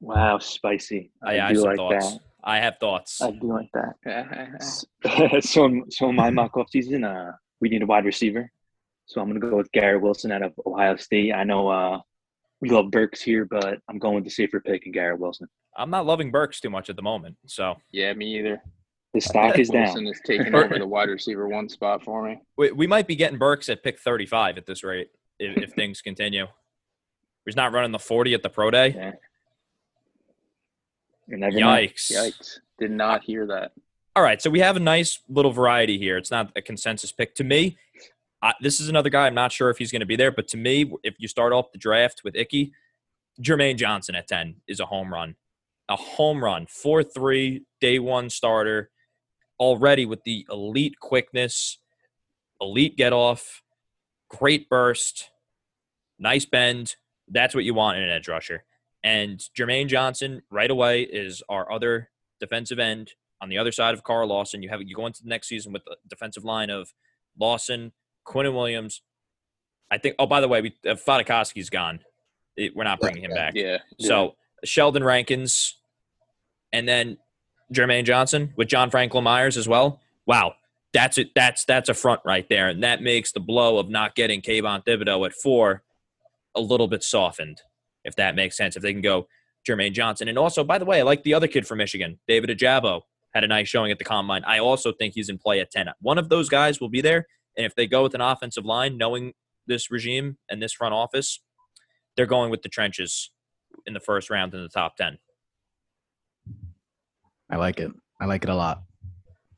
Wow, 0.00 0.38
spicy. 0.38 1.10
I, 1.20 1.38
I, 1.38 1.48
I 1.48 1.52
do 1.54 1.58
some 1.58 1.68
like 1.68 1.76
thoughts. 1.78 2.12
that. 2.12 2.20
I 2.44 2.58
have 2.60 2.76
thoughts. 2.78 3.20
I 3.20 3.32
do 3.32 3.52
like 3.52 3.70
that. 3.74 5.42
so, 5.44 5.82
so 5.90 6.10
in 6.10 6.14
my 6.14 6.30
mock 6.30 6.56
off 6.56 6.70
season, 6.70 7.02
uh, 7.02 7.32
we 7.60 7.70
need 7.70 7.82
a 7.82 7.86
wide 7.86 8.04
receiver. 8.04 8.52
So 9.06 9.20
I'm 9.20 9.26
gonna 9.26 9.40
go 9.40 9.56
with 9.56 9.72
Garrett 9.72 10.00
Wilson 10.00 10.30
out 10.30 10.42
of 10.42 10.52
Ohio 10.64 10.94
State. 10.94 11.32
I 11.34 11.42
know 11.42 11.66
uh, 11.66 11.98
we 12.62 12.70
love 12.70 12.90
Burks 12.90 13.20
here, 13.20 13.44
but 13.44 13.80
I'm 13.90 13.98
going 13.98 14.14
with 14.14 14.24
the 14.24 14.30
safer 14.30 14.60
pick 14.60 14.86
and 14.86 14.94
Garrett 14.94 15.20
Wilson. 15.20 15.48
I'm 15.76 15.90
not 15.90 16.06
loving 16.06 16.30
Burks 16.30 16.60
too 16.60 16.70
much 16.70 16.88
at 16.88 16.96
the 16.96 17.02
moment. 17.02 17.36
So 17.46 17.74
yeah, 17.90 18.12
me 18.14 18.38
either. 18.38 18.62
The 19.12 19.20
stock 19.20 19.58
is 19.58 19.70
Wilson 19.70 20.04
down. 20.04 20.12
is 20.12 20.20
taking 20.26 20.54
over 20.54 20.78
the 20.78 20.86
wide 20.86 21.10
receiver 21.10 21.48
one 21.48 21.68
spot 21.68 22.02
for 22.02 22.26
me. 22.26 22.40
we, 22.56 22.70
we 22.70 22.86
might 22.86 23.06
be 23.06 23.16
getting 23.16 23.38
Burks 23.38 23.68
at 23.68 23.82
pick 23.82 23.98
35 23.98 24.56
at 24.56 24.64
this 24.64 24.82
rate 24.82 25.08
if, 25.38 25.58
if 25.58 25.72
things 25.74 26.00
continue. 26.00 26.46
He's 27.44 27.56
not 27.56 27.72
running 27.72 27.90
the 27.90 27.98
40 27.98 28.34
at 28.34 28.42
the 28.42 28.48
pro 28.48 28.70
day. 28.70 28.94
Yeah. 28.96 29.12
You 31.26 31.38
never 31.38 31.58
know. 31.58 31.66
Yikes. 31.66 32.12
Yikes! 32.12 32.58
Did 32.78 32.92
not 32.92 33.24
hear 33.24 33.46
that. 33.46 33.72
All 34.14 34.22
right, 34.22 34.40
so 34.42 34.50
we 34.50 34.60
have 34.60 34.76
a 34.76 34.80
nice 34.80 35.20
little 35.28 35.50
variety 35.50 35.98
here. 35.98 36.18
It's 36.18 36.30
not 36.30 36.52
a 36.54 36.62
consensus 36.62 37.10
pick. 37.10 37.34
To 37.36 37.44
me, 37.44 37.78
I, 38.42 38.54
this 38.60 38.80
is 38.80 38.88
another 38.88 39.10
guy. 39.10 39.26
I'm 39.26 39.34
not 39.34 39.52
sure 39.52 39.70
if 39.70 39.78
he's 39.78 39.92
going 39.92 40.00
to 40.00 40.06
be 40.06 40.16
there, 40.16 40.32
but 40.32 40.48
to 40.48 40.56
me, 40.56 40.92
if 41.02 41.14
you 41.18 41.28
start 41.28 41.52
off 41.52 41.72
the 41.72 41.78
draft 41.78 42.22
with 42.24 42.34
Ickey, 42.34 42.72
Jermaine 43.40 43.76
Johnson 43.76 44.14
at 44.14 44.28
10 44.28 44.56
is 44.66 44.80
a 44.80 44.86
home 44.86 45.12
run. 45.12 45.36
A 45.88 45.96
home 45.96 46.42
run. 46.42 46.66
4 46.66 47.02
3, 47.02 47.62
day 47.80 47.98
one 47.98 48.30
starter, 48.30 48.90
already 49.60 50.06
with 50.06 50.24
the 50.24 50.46
elite 50.50 50.98
quickness, 51.00 51.78
elite 52.60 52.96
get 52.96 53.12
off, 53.12 53.62
great 54.28 54.68
burst, 54.68 55.30
nice 56.18 56.44
bend. 56.44 56.96
That's 57.28 57.54
what 57.54 57.64
you 57.64 57.74
want 57.74 57.98
in 57.98 58.04
an 58.04 58.10
edge 58.10 58.28
rusher. 58.28 58.64
And 59.04 59.38
Jermaine 59.56 59.88
Johnson, 59.88 60.42
right 60.50 60.70
away, 60.70 61.02
is 61.02 61.42
our 61.48 61.70
other 61.70 62.10
defensive 62.40 62.78
end 62.78 63.12
on 63.40 63.48
the 63.48 63.58
other 63.58 63.72
side 63.72 63.94
of 63.94 64.04
Carl 64.04 64.28
Lawson. 64.28 64.62
You 64.62 64.68
have 64.68 64.82
you 64.82 64.94
go 64.94 65.06
into 65.06 65.22
the 65.22 65.28
next 65.28 65.48
season 65.48 65.72
with 65.72 65.84
the 65.84 65.96
defensive 66.08 66.44
line 66.44 66.70
of 66.70 66.92
Lawson, 67.38 67.92
Quinnen 68.26 68.54
Williams. 68.54 69.02
I 69.90 69.98
think. 69.98 70.16
Oh, 70.18 70.26
by 70.26 70.40
the 70.40 70.48
way, 70.48 70.62
we, 70.62 70.74
uh, 70.88 70.94
Fatukasi's 70.94 71.68
gone. 71.70 72.00
It- 72.56 72.74
we're 72.74 72.84
not 72.84 73.00
bringing 73.00 73.24
him 73.24 73.32
back. 73.34 73.54
Yeah, 73.54 73.78
So 74.00 74.36
Sheldon 74.64 75.04
Rankins, 75.04 75.76
and 76.72 76.88
then 76.88 77.18
Jermaine 77.72 78.04
Johnson 78.04 78.52
with 78.56 78.68
John 78.68 78.90
Franklin 78.90 79.24
Myers 79.24 79.56
as 79.56 79.66
well. 79.68 80.00
Wow, 80.26 80.54
that's 80.92 81.18
it. 81.18 81.30
That's 81.34 81.64
that's 81.64 81.88
a 81.88 81.94
front 81.94 82.20
right 82.24 82.46
there, 82.48 82.68
and 82.68 82.82
that 82.82 83.02
makes 83.02 83.32
the 83.32 83.40
blow 83.40 83.78
of 83.78 83.88
not 83.88 84.14
getting 84.14 84.40
Kayvon 84.40 84.84
Thibodeaux 84.84 85.26
at 85.26 85.32
four 85.34 85.82
a 86.54 86.60
little 86.60 86.88
bit 86.88 87.02
softened, 87.02 87.60
if 88.04 88.14
that 88.16 88.34
makes 88.34 88.56
sense. 88.56 88.76
If 88.76 88.82
they 88.82 88.92
can 88.92 89.02
go 89.02 89.26
Jermaine 89.68 89.92
Johnson, 89.92 90.28
and 90.28 90.38
also 90.38 90.62
by 90.64 90.78
the 90.78 90.84
way, 90.84 91.00
I 91.00 91.02
like 91.02 91.22
the 91.22 91.34
other 91.34 91.48
kid 91.48 91.66
from 91.66 91.78
Michigan, 91.78 92.18
David 92.28 92.50
Ojabo, 92.50 93.02
had 93.34 93.44
a 93.44 93.48
nice 93.48 93.68
showing 93.68 93.90
at 93.90 93.98
the 93.98 94.04
combine. 94.04 94.44
I 94.44 94.58
also 94.58 94.92
think 94.92 95.14
he's 95.14 95.28
in 95.28 95.38
play 95.38 95.60
at 95.60 95.70
ten. 95.70 95.88
One 96.00 96.18
of 96.18 96.28
those 96.28 96.48
guys 96.48 96.80
will 96.80 96.90
be 96.90 97.00
there, 97.00 97.26
and 97.56 97.66
if 97.66 97.74
they 97.74 97.86
go 97.86 98.02
with 98.02 98.14
an 98.14 98.20
offensive 98.20 98.64
line, 98.64 98.96
knowing 98.96 99.34
this 99.66 99.90
regime 99.90 100.38
and 100.50 100.62
this 100.62 100.72
front 100.72 100.94
office, 100.94 101.40
they're 102.16 102.26
going 102.26 102.50
with 102.50 102.62
the 102.62 102.68
trenches 102.68 103.30
in 103.86 103.94
the 103.94 104.00
first 104.00 104.30
round 104.30 104.54
in 104.54 104.62
the 104.62 104.68
top 104.68 104.96
10. 104.96 105.18
I 107.50 107.56
like 107.56 107.80
it. 107.80 107.90
I 108.20 108.26
like 108.26 108.44
it 108.44 108.50
a 108.50 108.54
lot. 108.54 108.82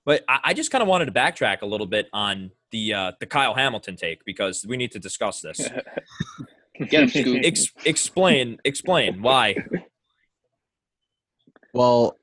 But 0.04 0.24
I, 0.28 0.40
I 0.44 0.54
just 0.54 0.70
kind 0.70 0.82
of 0.82 0.88
wanted 0.88 1.06
to 1.06 1.12
backtrack 1.12 1.62
a 1.62 1.66
little 1.66 1.86
bit 1.86 2.08
on 2.12 2.50
the 2.72 2.92
uh, 2.92 3.12
the 3.20 3.26
Kyle 3.26 3.54
Hamilton 3.54 3.96
take 3.96 4.24
because 4.24 4.66
we 4.66 4.76
need 4.76 4.90
to 4.92 4.98
discuss 4.98 5.40
this. 5.40 5.60
get 6.88 7.04
him, 7.04 7.08
Scoop. 7.08 7.40
Ex- 7.44 7.72
explain, 7.84 8.58
explain 8.64 9.22
why. 9.22 9.56
Well, 11.72 12.16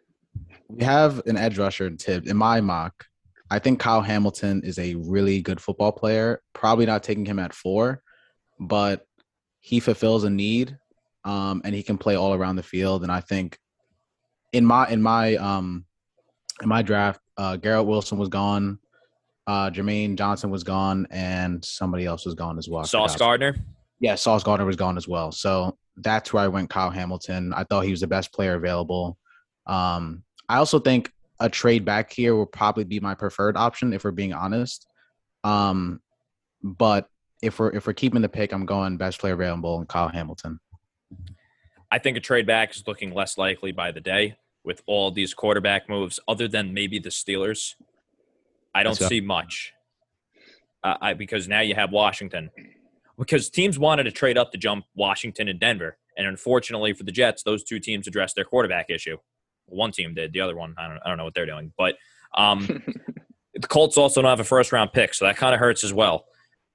we 0.68 0.84
have 0.84 1.22
an 1.26 1.38
edge 1.38 1.58
rusher 1.58 1.88
in 1.88 1.98
Tibbs. 1.98 2.30
In 2.30 2.38
my 2.38 2.62
mock, 2.62 3.06
I 3.52 3.60
think 3.60 3.82
Kyle 3.82 4.02
Hamilton 4.02 4.62
is 4.64 4.80
a 4.80 4.96
really 4.96 5.42
good 5.42 5.60
football 5.60 5.92
player. 5.92 6.42
Probably 6.54 6.86
not 6.86 7.04
taking 7.04 7.26
him 7.26 7.38
at 7.38 7.54
four, 7.54 8.02
but 8.62 9.06
he 9.60 9.82
fulfills 9.82 10.24
a 10.24 10.30
need, 10.30 10.78
um, 11.26 11.62
and 11.66 11.76
he 11.76 11.84
can 11.84 11.98
play 11.98 12.16
all 12.16 12.34
around 12.34 12.56
the 12.56 12.64
field. 12.64 13.04
And 13.04 13.12
I 13.12 13.20
think 13.20 13.60
in 14.54 14.66
my 14.66 14.88
in 14.88 15.02
my 15.02 15.36
um 15.36 15.84
in 16.62 16.70
my 16.70 16.82
draft, 16.82 17.20
uh, 17.36 17.58
Garrett 17.58 17.86
Wilson 17.86 18.18
was 18.18 18.30
gone. 18.30 18.80
Uh, 19.46 19.70
Jermaine 19.70 20.16
Johnson 20.16 20.50
was 20.50 20.64
gone, 20.64 21.06
and 21.12 21.64
somebody 21.66 22.06
else 22.06 22.26
was 22.26 22.36
gone 22.36 22.58
as 22.58 22.70
well. 22.70 22.86
Sauce. 22.86 23.18
Gardner. 23.18 23.56
Yeah, 24.00 24.16
Sauce 24.16 24.44
Gardner 24.44 24.66
was 24.66 24.78
gone 24.78 24.96
as 24.96 25.10
well. 25.10 25.34
So 25.34 25.78
that's 25.98 26.32
where 26.32 26.44
I 26.44 26.48
went 26.48 26.70
Kyle 26.70 26.90
Hamilton. 26.90 27.54
I 27.54 27.66
thought 27.66 27.82
he 27.82 27.92
was 27.92 28.00
the 28.00 28.08
best 28.08 28.32
player 28.32 28.56
available. 28.56 29.18
Um, 29.68 30.24
I 30.48 30.58
also 30.58 30.80
think 30.80 31.12
a 31.42 31.50
trade 31.50 31.84
back 31.84 32.14
here 32.14 32.36
will 32.36 32.46
probably 32.46 32.86
be 32.86 33.00
my 33.00 33.16
preferred 33.16 33.58
option 33.58 33.92
if 33.92 34.04
we're 34.06 34.12
being 34.12 34.32
honest. 34.32 34.88
Um, 35.44 36.00
but 36.64 37.10
if 37.42 37.60
we're 37.60 37.72
if 37.72 37.88
we're 37.88 37.94
keeping 37.94 38.22
the 38.22 38.30
pick, 38.30 38.54
I'm 38.54 38.66
going 38.66 38.98
best 38.98 39.20
player 39.20 39.34
available 39.34 39.80
and 39.80 39.90
Kyle 39.90 40.08
Hamilton. 40.08 40.60
I 41.90 41.98
think 41.98 42.16
a 42.16 42.22
trade 42.22 42.48
back 42.48 42.74
is 42.74 42.84
looking 42.88 43.14
less 43.14 43.38
likely 43.38 43.72
by 43.72 43.92
the 43.92 44.00
day 44.00 44.38
with 44.64 44.82
all 44.86 45.12
these 45.12 45.34
quarterback 45.34 45.90
moves, 45.90 46.20
other 46.28 46.48
than 46.48 46.74
maybe 46.74 47.00
the 47.00 47.10
Steelers. 47.10 47.74
I 48.74 48.84
don't 48.84 48.96
see 48.96 49.20
much. 49.20 49.74
Uh, 50.84 50.96
I 51.02 51.14
because 51.16 51.48
now 51.48 51.62
you 51.62 51.76
have 51.76 51.92
Washington. 51.92 52.52
Because 53.18 53.50
teams 53.50 53.78
wanted 53.78 54.04
to 54.04 54.12
trade 54.12 54.38
up 54.38 54.52
to 54.52 54.58
jump 54.58 54.86
Washington 54.96 55.48
and 55.48 55.60
Denver, 55.60 55.98
and 56.18 56.28
unfortunately 56.28 56.94
for 56.94 57.04
the 57.04 57.12
Jets, 57.12 57.44
those 57.44 57.64
two 57.64 57.80
teams 57.80 58.08
addressed 58.08 58.36
their 58.36 58.46
quarterback 58.46 58.90
issue. 58.90 59.18
One 59.72 59.92
team 59.92 60.14
did, 60.14 60.34
the 60.34 60.42
other 60.42 60.56
one 60.56 60.76
I 60.78 60.88
don't 60.88 61.00
I 61.04 61.10
don't 61.10 61.18
know 61.18 61.24
what 61.24 61.34
they're 61.34 61.46
doing, 61.46 61.74
but 61.78 61.96
um, 62.36 62.84
the 63.56 63.68
Colts 63.68 63.98
also 63.98 64.22
don't 64.22 64.30
have 64.30 64.40
a 64.40 64.46
first 64.46 64.72
round 64.72 64.94
pick, 64.94 65.14
so 65.14 65.26
that 65.26 65.38
kind 65.38 65.54
of 65.54 65.60
hurts 65.60 65.84
as 65.84 65.94
well. 65.94 66.26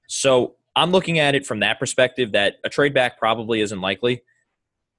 So 0.07 0.55
I'm 0.75 0.91
looking 0.91 1.19
at 1.19 1.35
it 1.35 1.45
from 1.45 1.59
that 1.61 1.79
perspective 1.79 2.33
that 2.33 2.57
a 2.63 2.69
trade 2.69 2.93
back 2.93 3.17
probably 3.17 3.61
isn't 3.61 3.81
likely, 3.81 4.21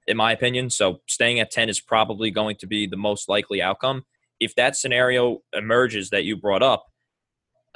in 0.06 0.16
my 0.16 0.32
opinion. 0.32 0.70
So 0.70 1.00
staying 1.06 1.40
at 1.40 1.50
10 1.50 1.68
is 1.68 1.80
probably 1.80 2.30
going 2.30 2.56
to 2.56 2.66
be 2.66 2.86
the 2.86 2.96
most 2.96 3.28
likely 3.28 3.62
outcome. 3.62 4.04
If 4.40 4.54
that 4.56 4.76
scenario 4.76 5.42
emerges 5.52 6.10
that 6.10 6.24
you 6.24 6.36
brought 6.36 6.62
up, 6.62 6.86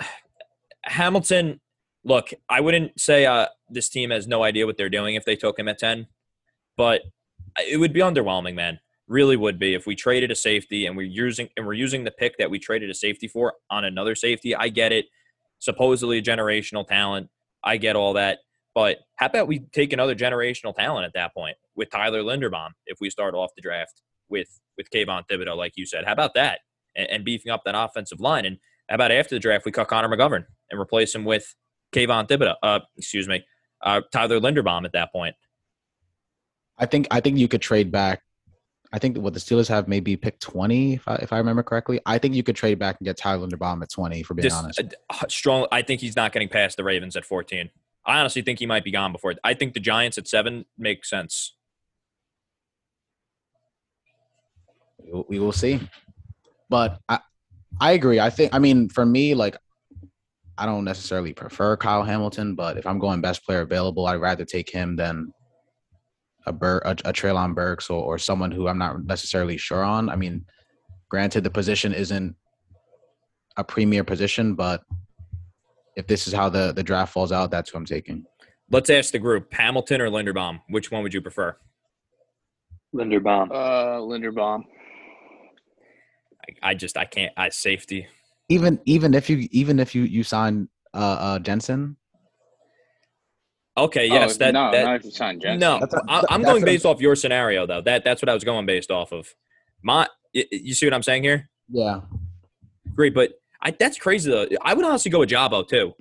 Hamilton, 0.84 1.60
look, 2.04 2.30
I 2.48 2.60
wouldn't 2.60 3.00
say 3.00 3.24
uh, 3.24 3.46
this 3.70 3.88
team 3.88 4.10
has 4.10 4.26
no 4.26 4.42
idea 4.42 4.66
what 4.66 4.76
they're 4.76 4.90
doing 4.90 5.14
if 5.14 5.24
they 5.24 5.36
took 5.36 5.58
him 5.58 5.68
at 5.68 5.78
10, 5.78 6.08
but 6.76 7.02
it 7.58 7.78
would 7.78 7.92
be 7.92 8.00
underwhelming, 8.00 8.54
man. 8.54 8.80
Really 9.12 9.36
would 9.36 9.58
be 9.58 9.74
if 9.74 9.86
we 9.86 9.94
traded 9.94 10.30
a 10.30 10.34
safety 10.34 10.86
and 10.86 10.96
we're 10.96 11.02
using 11.02 11.50
and 11.58 11.66
we're 11.66 11.74
using 11.74 12.04
the 12.04 12.10
pick 12.10 12.38
that 12.38 12.50
we 12.50 12.58
traded 12.58 12.88
a 12.88 12.94
safety 12.94 13.28
for 13.28 13.52
on 13.68 13.84
another 13.84 14.14
safety. 14.14 14.56
I 14.56 14.70
get 14.70 14.90
it. 14.90 15.04
Supposedly 15.58 16.16
a 16.16 16.22
generational 16.22 16.86
talent. 16.86 17.28
I 17.62 17.76
get 17.76 17.94
all 17.94 18.14
that. 18.14 18.38
But 18.74 19.00
how 19.16 19.26
about 19.26 19.48
we 19.48 19.58
take 19.74 19.92
another 19.92 20.14
generational 20.14 20.74
talent 20.74 21.04
at 21.04 21.12
that 21.12 21.34
point 21.34 21.58
with 21.76 21.90
Tyler 21.90 22.22
Linderbaum 22.22 22.70
if 22.86 23.02
we 23.02 23.10
start 23.10 23.34
off 23.34 23.50
the 23.54 23.60
draft 23.60 24.00
with 24.30 24.48
with 24.78 24.88
Kayvon 24.88 25.24
Thibodeaux, 25.30 25.58
like 25.58 25.74
you 25.76 25.84
said? 25.84 26.06
How 26.06 26.12
about 26.12 26.32
that? 26.32 26.60
And, 26.96 27.10
and 27.10 27.24
beefing 27.24 27.52
up 27.52 27.64
that 27.66 27.74
offensive 27.76 28.18
line. 28.18 28.46
And 28.46 28.56
how 28.88 28.94
about 28.94 29.12
after 29.12 29.34
the 29.34 29.40
draft 29.40 29.66
we 29.66 29.72
cut 29.72 29.88
Connor 29.88 30.08
McGovern 30.08 30.46
and 30.70 30.80
replace 30.80 31.14
him 31.14 31.26
with 31.26 31.54
Kayvon 31.94 32.28
Thibodeaux? 32.28 32.56
Uh, 32.62 32.80
excuse 32.96 33.28
me, 33.28 33.44
uh, 33.82 34.00
Tyler 34.10 34.40
Linderbaum 34.40 34.86
at 34.86 34.92
that 34.92 35.12
point. 35.12 35.36
I 36.78 36.86
think 36.86 37.08
I 37.10 37.20
think 37.20 37.36
you 37.36 37.46
could 37.46 37.60
trade 37.60 37.92
back. 37.92 38.22
I 38.94 38.98
think 38.98 39.16
what 39.16 39.32
the 39.32 39.40
Steelers 39.40 39.68
have 39.68 39.88
maybe 39.88 40.16
pick 40.16 40.38
20, 40.38 40.94
if 40.94 41.08
I, 41.08 41.14
if 41.16 41.32
I 41.32 41.38
remember 41.38 41.62
correctly. 41.62 41.98
I 42.04 42.18
think 42.18 42.34
you 42.34 42.42
could 42.42 42.56
trade 42.56 42.78
back 42.78 42.96
and 43.00 43.06
get 43.06 43.16
Tyler 43.16 43.46
Linderbaum 43.46 43.82
at 43.82 43.90
20, 43.90 44.22
for 44.22 44.34
being 44.34 44.44
This, 44.44 44.52
honest. 44.54 44.80
uh, 45.08 45.26
strong. 45.28 45.66
I 45.72 45.80
think 45.82 46.00
he's 46.02 46.14
not 46.14 46.32
getting 46.32 46.48
past 46.48 46.76
the 46.76 46.84
Ravens 46.84 47.16
at 47.16 47.24
14. 47.24 47.70
I 48.04 48.18
honestly 48.20 48.42
think 48.42 48.58
he 48.58 48.66
might 48.66 48.84
be 48.84 48.90
gone 48.90 49.10
before. 49.12 49.34
I 49.42 49.54
think 49.54 49.72
the 49.74 49.80
Giants 49.80 50.18
at 50.18 50.28
seven 50.28 50.66
makes 50.76 51.08
sense. 51.08 51.54
We 55.02 55.12
will- 55.12 55.26
we 55.28 55.38
will 55.38 55.52
see. 55.52 55.80
But 56.68 57.00
I, 57.08 57.20
I 57.80 57.92
agree. 57.92 58.20
I 58.20 58.30
think. 58.30 58.54
I 58.54 58.58
mean, 58.58 58.88
for 58.88 59.04
me, 59.06 59.34
like, 59.34 59.56
I 60.58 60.66
don't 60.66 60.84
necessarily 60.84 61.32
prefer 61.32 61.76
Kyle 61.76 62.02
Hamilton, 62.02 62.54
but 62.54 62.76
if 62.76 62.86
I'm 62.86 62.98
going 62.98 63.20
best 63.20 63.44
player 63.44 63.60
available, 63.60 64.06
I'd 64.06 64.16
rather 64.16 64.44
take 64.44 64.68
him 64.70 64.96
than 64.96 65.32
a 66.46 66.52
Bur- 66.52 66.82
a, 66.84 66.90
a 66.90 67.12
Treylon 67.12 67.54
Burks 67.54 67.90
or, 67.90 68.02
or 68.02 68.18
someone 68.18 68.50
who 68.50 68.68
I'm 68.68 68.78
not 68.78 69.04
necessarily 69.04 69.56
sure 69.56 69.84
on. 69.84 70.08
I 70.08 70.16
mean, 70.16 70.44
granted, 71.08 71.44
the 71.44 71.50
position 71.50 71.92
isn't 71.92 72.34
a 73.56 73.64
premier 73.64 74.04
position, 74.04 74.54
but 74.54 74.82
if 75.96 76.06
this 76.06 76.26
is 76.26 76.32
how 76.32 76.48
the 76.48 76.72
the 76.72 76.82
draft 76.82 77.12
falls 77.12 77.32
out, 77.32 77.50
that's 77.50 77.70
who 77.70 77.78
I'm 77.78 77.84
taking. 77.84 78.24
Let's 78.70 78.90
ask 78.90 79.12
the 79.12 79.18
group: 79.18 79.52
Hamilton 79.52 80.00
or 80.00 80.08
Linderbaum. 80.08 80.60
Which 80.68 80.90
one 80.90 81.02
would 81.02 81.14
you 81.14 81.20
prefer? 81.20 81.56
Linderbaum. 82.94 83.50
uh, 83.50 84.00
Linderbaum. 84.00 84.62
I, 86.62 86.70
I 86.70 86.74
just 86.74 86.96
I 86.96 87.04
can't. 87.04 87.32
I 87.36 87.48
safety. 87.50 88.06
Even 88.48 88.80
even 88.84 89.14
if 89.14 89.30
you 89.30 89.48
even 89.50 89.78
if 89.78 89.94
you 89.94 90.02
you 90.02 90.22
sign 90.22 90.68
uh, 90.94 90.96
uh 91.20 91.38
Jensen, 91.38 91.96
Okay, 93.76 94.06
yes, 94.06 94.34
oh, 94.34 94.38
that, 94.38 94.52
no, 94.52 94.70
that 94.70 94.84
not 94.84 94.96
if 94.96 95.04
you 95.04 95.10
sign 95.10 95.40
Jensen. 95.40 95.60
no. 95.60 95.78
That's 95.80 95.94
a- 95.94 96.02
I, 96.08 96.22
I'm 96.28 96.42
that's 96.42 96.52
going 96.52 96.62
a- 96.62 96.66
based 96.66 96.84
off 96.84 97.00
your 97.00 97.16
scenario 97.16 97.66
though. 97.66 97.80
That 97.80 98.04
that's 98.04 98.20
what 98.20 98.28
I 98.28 98.34
was 98.34 98.44
going 98.44 98.66
based 98.66 98.90
off 98.90 99.12
of. 99.12 99.34
My, 99.82 100.06
y- 100.34 100.44
y- 100.52 100.60
you 100.62 100.74
see 100.74 100.84
what 100.86 100.92
I'm 100.94 101.02
saying 101.02 101.22
here? 101.22 101.48
yeah, 101.70 102.00
Great, 102.94 103.14
but 103.14 103.32
I 103.62 103.70
that's 103.70 103.96
crazy 103.98 104.30
though. 104.30 104.46
I 104.62 104.74
would 104.74 104.84
honestly 104.84 105.10
go 105.10 105.20
with 105.20 105.30
Jabo 105.30 105.66
too, 105.66 105.94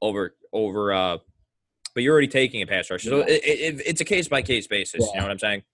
over 0.00 0.34
over. 0.54 0.92
uh 0.94 1.18
But 1.94 2.02
you're 2.02 2.12
already 2.12 2.28
taking 2.28 2.62
a 2.62 2.66
pass 2.66 2.90
rush, 2.90 3.02
so 3.04 3.18
Yeah. 3.18 3.24
it, 3.28 3.42
it, 3.78 3.82
it's 3.86 4.00
a 4.00 4.04
case 4.06 4.26
by 4.28 4.40
case 4.40 4.66
basis. 4.66 5.04
You 5.12 5.16
know 5.18 5.24
what 5.24 5.30
I'm 5.32 5.38
saying? 5.38 5.64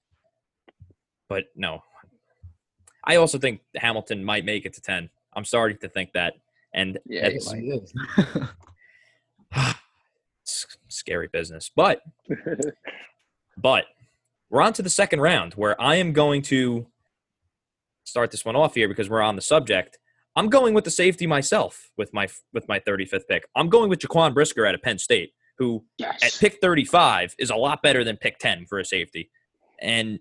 But 1.28 1.44
no, 1.54 1.84
I 3.04 3.16
also 3.16 3.38
think 3.38 3.60
Hamilton 3.76 4.24
might 4.24 4.44
make 4.44 4.66
it 4.66 4.72
to 4.74 4.80
ten. 4.80 5.08
I'm 5.34 5.44
starting 5.44 5.78
to 5.78 5.88
think 5.88 6.12
that, 6.14 6.34
and 6.72 6.98
Yeah, 7.06 7.28
he 7.30 7.36
s- 7.36 7.54
scary 10.94 11.28
business. 11.32 11.70
But 11.74 12.00
but 13.56 13.86
we're 14.50 14.62
on 14.62 14.72
to 14.74 14.82
the 14.82 14.90
second 14.90 15.20
round 15.20 15.54
where 15.54 15.80
I 15.80 15.96
am 15.96 16.12
going 16.12 16.42
to 16.42 16.86
start 18.04 18.30
this 18.30 18.44
one 18.44 18.56
off 18.56 18.74
here 18.74 18.88
because 18.88 19.08
we're 19.08 19.22
on 19.22 19.36
the 19.36 19.42
subject. 19.42 19.98
I'm 20.36 20.48
going 20.48 20.74
with 20.74 20.84
the 20.84 20.90
safety 20.90 21.26
myself 21.26 21.90
with 21.96 22.12
my 22.12 22.28
with 22.52 22.68
my 22.68 22.80
35th 22.80 23.26
pick. 23.28 23.44
I'm 23.54 23.68
going 23.68 23.88
with 23.88 24.00
Jaquan 24.00 24.34
Brisker 24.34 24.66
out 24.66 24.74
of 24.74 24.82
Penn 24.82 24.98
State, 24.98 25.32
who 25.58 25.84
yes. 25.98 26.22
at 26.22 26.36
pick 26.40 26.60
35 26.60 27.34
is 27.38 27.50
a 27.50 27.56
lot 27.56 27.82
better 27.82 28.04
than 28.04 28.16
pick 28.16 28.38
10 28.38 28.66
for 28.66 28.78
a 28.78 28.84
safety. 28.84 29.30
And 29.80 30.18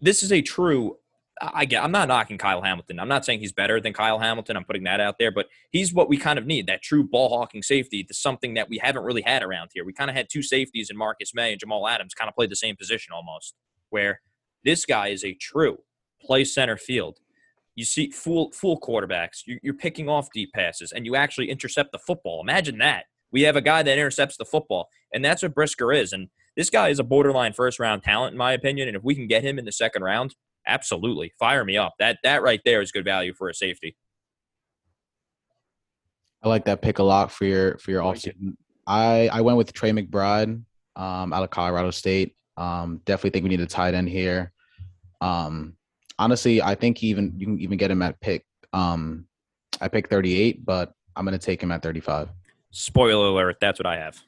this 0.00 0.22
is 0.22 0.32
a 0.32 0.42
true 0.42 0.96
I 1.40 1.64
get 1.64 1.82
I'm 1.84 1.92
not 1.92 2.08
knocking 2.08 2.38
Kyle 2.38 2.62
Hamilton. 2.62 2.98
I'm 2.98 3.08
not 3.08 3.24
saying 3.24 3.40
he's 3.40 3.52
better 3.52 3.80
than 3.80 3.92
Kyle 3.92 4.18
Hamilton. 4.18 4.56
I'm 4.56 4.64
putting 4.64 4.84
that 4.84 5.00
out 5.00 5.16
there, 5.18 5.30
but 5.30 5.48
he's 5.70 5.92
what 5.92 6.08
we 6.08 6.16
kind 6.16 6.38
of 6.38 6.46
need, 6.46 6.66
that 6.66 6.82
true 6.82 7.04
ball 7.04 7.28
hawking 7.28 7.62
safety. 7.62 8.04
That's 8.06 8.20
something 8.20 8.54
that 8.54 8.68
we 8.68 8.78
haven't 8.78 9.04
really 9.04 9.22
had 9.22 9.42
around 9.42 9.70
here. 9.74 9.84
We 9.84 9.92
kind 9.92 10.10
of 10.10 10.16
had 10.16 10.28
two 10.30 10.42
safeties 10.42 10.90
in 10.90 10.96
Marcus 10.96 11.34
Maye 11.34 11.52
and 11.52 11.60
Jamal 11.60 11.86
Adams 11.88 12.14
kind 12.14 12.28
of 12.28 12.34
played 12.34 12.50
the 12.50 12.56
same 12.56 12.76
position 12.76 13.12
almost, 13.12 13.54
where 13.90 14.20
this 14.64 14.84
guy 14.84 15.08
is 15.08 15.24
a 15.24 15.34
true 15.34 15.78
play 16.20 16.44
center 16.44 16.76
field. 16.76 17.18
You 17.74 17.84
see 17.84 18.10
full 18.10 18.50
full 18.52 18.80
quarterbacks. 18.80 19.42
You- 19.46 19.60
You're 19.62 19.74
picking 19.74 20.08
off 20.08 20.28
deep 20.32 20.52
passes, 20.52 20.92
and 20.92 21.06
you 21.06 21.14
actually 21.14 21.50
intercept 21.50 21.92
the 21.92 21.98
football. 21.98 22.40
Imagine 22.40 22.78
that. 22.78 23.04
We 23.30 23.42
have 23.42 23.56
a 23.56 23.60
guy 23.60 23.82
that 23.82 23.98
intercepts 23.98 24.36
the 24.36 24.44
football, 24.44 24.88
and 25.12 25.24
that's 25.24 25.42
what 25.42 25.54
Brisker 25.54 25.92
is. 25.92 26.12
And 26.12 26.28
this 26.56 26.70
guy 26.70 26.88
is 26.88 26.98
a 26.98 27.04
borderline 27.04 27.52
first 27.52 27.78
round 27.78 28.02
talent, 28.02 28.32
in 28.32 28.38
my 28.38 28.52
opinion. 28.52 28.88
And 28.88 28.96
if 28.96 29.04
we 29.04 29.14
can 29.14 29.28
get 29.28 29.44
him 29.44 29.58
in 29.58 29.64
the 29.64 29.70
second 29.72 30.02
round, 30.02 30.34
absolutely 30.68 31.32
fire 31.38 31.64
me 31.64 31.76
up. 31.76 31.94
That 31.98 32.18
that 32.22 32.42
right 32.42 32.60
there 32.64 32.80
is 32.80 32.92
good 32.92 33.04
value 33.04 33.34
for 33.34 33.48
a 33.48 33.54
safety. 33.54 33.96
I 36.42 36.48
like 36.48 36.64
that 36.66 36.82
pick 36.82 36.98
a 36.98 37.02
lot 37.02 37.32
for 37.32 37.44
your 37.44 37.78
for 37.78 37.90
your 37.90 38.04
Like 38.04 38.18
offseason. 38.18 38.56
I 38.86 39.28
I 39.32 39.40
went 39.40 39.58
with 39.58 39.72
Trey 39.72 39.90
McBride 39.90 40.62
um, 40.96 41.32
out 41.32 41.42
of 41.42 41.50
Colorado 41.50 41.90
State. 41.90 42.34
Um, 42.56 43.00
definitely 43.04 43.30
think 43.30 43.42
we 43.44 43.48
need 43.50 43.60
a 43.60 43.66
tight 43.66 43.94
end 43.94 44.08
here. 44.08 44.52
Um, 45.20 45.74
honestly, 46.18 46.62
I 46.62 46.74
think 46.74 47.02
even 47.02 47.32
you 47.36 47.46
can 47.46 47.60
even 47.60 47.78
get 47.78 47.90
him 47.90 48.02
at 48.02 48.20
pick. 48.20 48.44
Um, 48.72 49.26
I 49.80 49.88
pick 49.88 50.08
38, 50.08 50.64
but 50.64 50.92
I'm 51.16 51.24
gonna 51.24 51.38
take 51.38 51.62
him 51.62 51.72
at 51.72 51.82
35. 51.82 52.28
Spoiler 52.70 53.26
alert, 53.28 53.56
that's 53.60 53.78
what 53.78 53.86
I 53.86 53.96
have. 53.96 54.20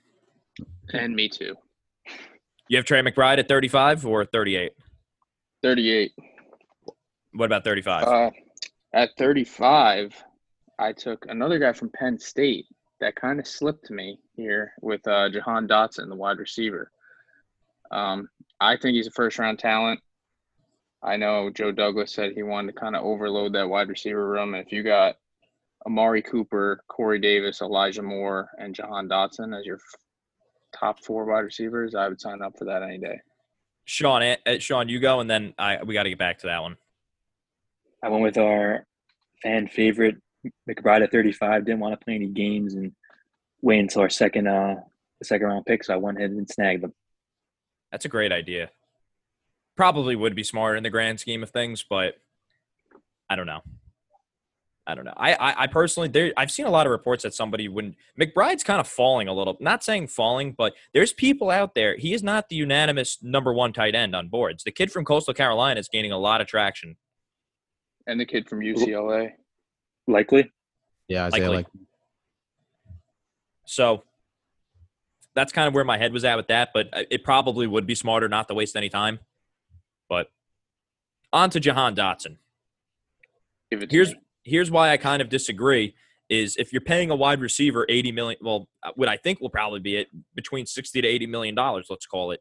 and 0.93 1.15
me 1.15 1.29
too. 1.29 1.55
You 2.69 2.77
have 2.77 2.87
Trey 2.87 3.03
McBride 3.03 3.39
at 3.39 3.49
35 3.49 4.07
or 4.07 4.25
38? 4.25 4.73
38. 5.63 6.13
What 7.33 7.47
about 7.47 7.65
35? 7.65 8.05
Uh, 8.05 8.31
at 8.93 9.11
35, 9.17 10.15
I 10.79 10.93
took 10.93 11.27
another 11.29 11.59
guy 11.59 11.73
from 11.73 11.91
Penn 11.91 12.19
State 12.19 12.67
that 13.01 13.17
kind 13.17 13.39
of 13.39 13.47
slipped 13.47 13.87
to 13.87 13.93
me 13.93 14.19
here 14.37 14.73
with 14.81 15.07
uh, 15.07 15.29
Jahan 15.31 15.69
Dotson, 15.69 16.09
the 16.09 16.17
wide 16.17 16.39
receiver. 16.39 16.91
Um, 17.91 18.29
I 18.61 18.77
think 18.77 18.95
he's 18.95 19.07
a 19.07 19.13
first 19.13 19.39
round 19.39 19.59
talent. 19.59 20.01
I 21.03 21.17
know 21.17 21.51
Joe 21.51 21.73
Douglas 21.73 22.13
said 22.13 22.33
he 22.33 22.43
wanted 22.43 22.75
to 22.75 22.81
kind 22.81 22.95
of 22.95 23.05
overload 23.05 23.55
that 23.55 23.69
wide 23.69 23.89
receiver 23.89 24.29
room. 24.29 24.55
And 24.55 24.67
if 24.67 24.73
you 24.73 24.83
got 24.83 25.17
Amari 25.87 26.21
Cooper, 26.21 26.85
Corey 26.89 27.19
Davis, 27.19 27.63
Elijah 27.63 28.03
Moore, 28.03 28.51
and 28.59 28.75
Jahan 28.75 29.09
Dotson 29.09 29.59
as 29.59 29.65
your 29.65 29.79
top 30.79 31.03
four 31.03 31.25
wide 31.25 31.41
receivers, 31.41 31.95
I 31.95 32.09
would 32.09 32.21
sign 32.21 32.43
up 32.43 32.59
for 32.59 32.67
that 32.67 32.83
any 32.83 32.99
day. 32.99 33.21
Sean, 33.87 34.23
eh, 34.23 34.37
eh, 34.45 34.59
Sean, 34.59 34.89
you 34.89 35.01
go, 35.01 35.21
and 35.21 35.31
then 35.31 35.55
I 35.59 35.83
we 35.83 35.95
got 35.95 36.03
to 36.03 36.11
get 36.11 36.19
back 36.19 36.39
to 36.41 36.49
that 36.49 36.63
one. 36.63 36.77
I 38.03 38.09
went 38.09 38.23
with 38.23 38.39
our 38.39 38.87
fan 39.43 39.69
favorite 39.69 40.17
McBride 40.69 41.03
at 41.03 41.13
35 41.13 41.65
didn't 41.65 41.81
want 41.81 41.99
to 41.99 42.05
play 42.05 42.15
any 42.15 42.29
games 42.29 42.75
and 42.75 42.93
wait 43.63 43.81
until 43.81 44.03
our 44.03 44.11
second 44.11 44.49
uh 44.49 44.77
second 45.23 45.49
round 45.49 45.67
pick, 45.67 45.85
so 45.85 45.93
I 45.93 45.99
went 45.99 46.19
ahead 46.19 46.31
and 46.31 46.49
snagged 46.49 46.83
them. 46.83 46.95
That's 47.93 48.07
a 48.07 48.09
great 48.09 48.33
idea. 48.33 48.71
Probably 49.77 50.17
would 50.17 50.35
be 50.35 50.45
smart 50.45 50.79
in 50.79 50.83
the 50.83 50.91
grand 50.91 51.21
scheme 51.21 51.43
of 51.43 51.51
things, 51.51 51.85
but 51.89 52.15
I 53.29 53.37
don't 53.37 53.47
know. 53.47 53.61
I 54.87 54.95
don't 54.95 55.05
know. 55.05 55.15
I 55.17 55.35
I, 55.35 55.63
I 55.63 55.67
personally 55.67 56.09
there 56.09 56.33
I've 56.39 56.51
seen 56.51 56.67
a 56.67 56.71
lot 56.71 56.87
of 56.87 56.91
reports 56.91 57.23
that 57.25 57.35
somebody 57.35 57.69
wouldn't 57.69 57.97
McBride's 58.19 58.65
kind 58.65 58.81
of 58.81 58.89
falling 58.89 59.29
a 59.29 59.35
little. 59.35 59.59
Not 59.61 59.85
saying 59.85 60.07
falling, 60.07 60.53
but 60.53 60.75
there's 60.95 61.13
people 61.13 61.51
out 61.51 61.75
there. 61.75 61.97
He 61.97 62.15
is 62.15 62.23
not 62.23 62.49
the 62.49 62.57
unanimous 62.57 63.19
number 63.23 63.53
one 63.53 63.75
tight 63.75 63.95
end 63.95 64.17
on 64.17 64.29
boards. 64.29 64.65
The 64.65 64.73
kid 64.73 64.91
from 64.91 65.05
Coastal 65.05 65.35
Carolina 65.35 65.79
is 65.79 65.89
gaining 65.89 66.13
a 66.13 66.19
lot 66.19 66.41
of 66.41 66.47
traction. 66.47 66.97
And 68.07 68.19
the 68.19 68.27
kid 68.27 68.49
from 68.49 68.61
UCLA. 68.61 69.33
Likely. 70.07 70.51
Yeah, 71.09 71.27
Isaiah 71.27 71.51
Likely. 71.51 71.57
like 71.57 71.67
So 73.67 74.05
that's 75.35 75.53
kind 75.53 75.69
of 75.69 75.75
where 75.75 75.85
my 75.85 75.99
head 75.99 76.13
was 76.13 76.25
at 76.25 76.37
with 76.37 76.49
that, 76.49 76.71
but 76.75 76.89
uh, 76.93 77.03
it 77.11 77.25
probably 77.25 77.67
would 77.67 77.87
be 77.87 77.95
smarter 77.95 78.29
not 78.29 78.49
to 78.49 78.55
waste 78.55 78.77
any 78.77 78.89
time. 78.89 79.21
But 80.09 80.29
on 81.33 81.51
to 81.51 81.61
Jahan 81.61 81.95
Dotson. 81.95 82.37
Give 83.71 83.83
it 83.83 83.91
Here's 83.91 84.13
me. 84.13 84.21
here's 84.45 84.71
why 84.71 84.91
I 84.91 84.97
kind 84.97 85.23
of 85.23 85.29
disagree 85.29 85.95
is 86.29 86.57
if 86.57 86.73
you're 86.73 86.81
paying 86.81 87.11
a 87.11 87.17
wide 87.17 87.41
receiver 87.41 87.87
80 87.89 88.13
million, 88.13 88.39
well, 88.41 88.69
uh, 88.83 88.93
what 88.95 89.09
I 89.09 89.17
think 89.17 89.41
will 89.41 89.51
probably 89.51 89.81
be 89.81 89.97
it 89.97 90.09
between 90.35 90.65
60 90.65 91.03
to 91.03 91.09
80 91.09 91.27
million 91.27 91.55
dollars, 91.55 91.87
let's 91.91 92.07
call 92.07 92.31
it. 92.31 92.41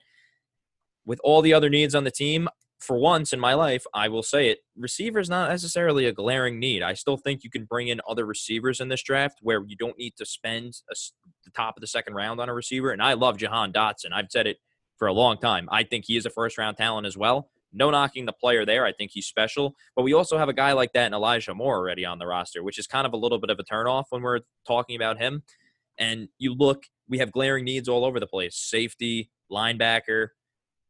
With 1.05 1.19
all 1.23 1.41
the 1.41 1.53
other 1.53 1.69
needs 1.69 1.95
on 1.95 2.03
the 2.03 2.11
team, 2.11 2.49
for 2.79 2.97
once 2.97 3.33
in 3.33 3.39
my 3.39 3.53
life, 3.53 3.85
I 3.93 4.07
will 4.07 4.23
say 4.23 4.49
it, 4.49 4.59
receiver 4.77 5.19
is 5.19 5.29
not 5.29 5.49
necessarily 5.49 6.05
a 6.05 6.13
glaring 6.13 6.59
need. 6.59 6.81
I 6.81 6.93
still 6.93 7.17
think 7.17 7.43
you 7.43 7.49
can 7.49 7.65
bring 7.65 7.89
in 7.89 7.99
other 8.07 8.25
receivers 8.25 8.79
in 8.79 8.87
this 8.87 9.03
draft 9.03 9.39
where 9.41 9.63
you 9.65 9.75
don't 9.75 9.97
need 9.97 10.15
to 10.17 10.25
spend 10.25 10.75
a 10.89 10.95
the 11.49 11.51
top 11.51 11.77
of 11.77 11.81
the 11.81 11.87
second 11.87 12.13
round 12.13 12.39
on 12.39 12.49
a 12.49 12.53
receiver. 12.53 12.91
And 12.91 13.01
I 13.01 13.13
love 13.13 13.37
Jahan 13.37 13.73
Dotson. 13.73 14.13
I've 14.13 14.29
said 14.29 14.47
it 14.47 14.57
for 14.97 15.07
a 15.07 15.13
long 15.13 15.37
time. 15.37 15.67
I 15.71 15.83
think 15.83 16.05
he 16.05 16.17
is 16.17 16.25
a 16.25 16.29
first 16.29 16.57
round 16.57 16.77
talent 16.77 17.07
as 17.07 17.17
well. 17.17 17.49
No 17.71 17.91
knocking 17.91 18.25
the 18.25 18.33
player 18.33 18.65
there. 18.65 18.85
I 18.85 18.91
think 18.91 19.11
he's 19.11 19.27
special. 19.27 19.75
But 19.95 20.03
we 20.03 20.13
also 20.13 20.37
have 20.37 20.49
a 20.49 20.53
guy 20.53 20.73
like 20.73 20.93
that 20.93 21.07
in 21.07 21.13
Elijah 21.13 21.53
Moore 21.53 21.77
already 21.77 22.05
on 22.05 22.19
the 22.19 22.25
roster, 22.25 22.63
which 22.63 22.79
is 22.79 22.87
kind 22.87 23.05
of 23.05 23.13
a 23.13 23.17
little 23.17 23.39
bit 23.39 23.49
of 23.49 23.59
a 23.59 23.63
turnoff 23.63 24.05
when 24.09 24.21
we're 24.21 24.41
talking 24.67 24.95
about 24.95 25.19
him. 25.19 25.43
And 25.97 26.29
you 26.37 26.53
look, 26.53 26.83
we 27.07 27.19
have 27.19 27.31
glaring 27.31 27.65
needs 27.65 27.89
all 27.89 28.05
over 28.05 28.19
the 28.19 28.27
place 28.27 28.55
safety, 28.55 29.29
linebacker, 29.51 30.29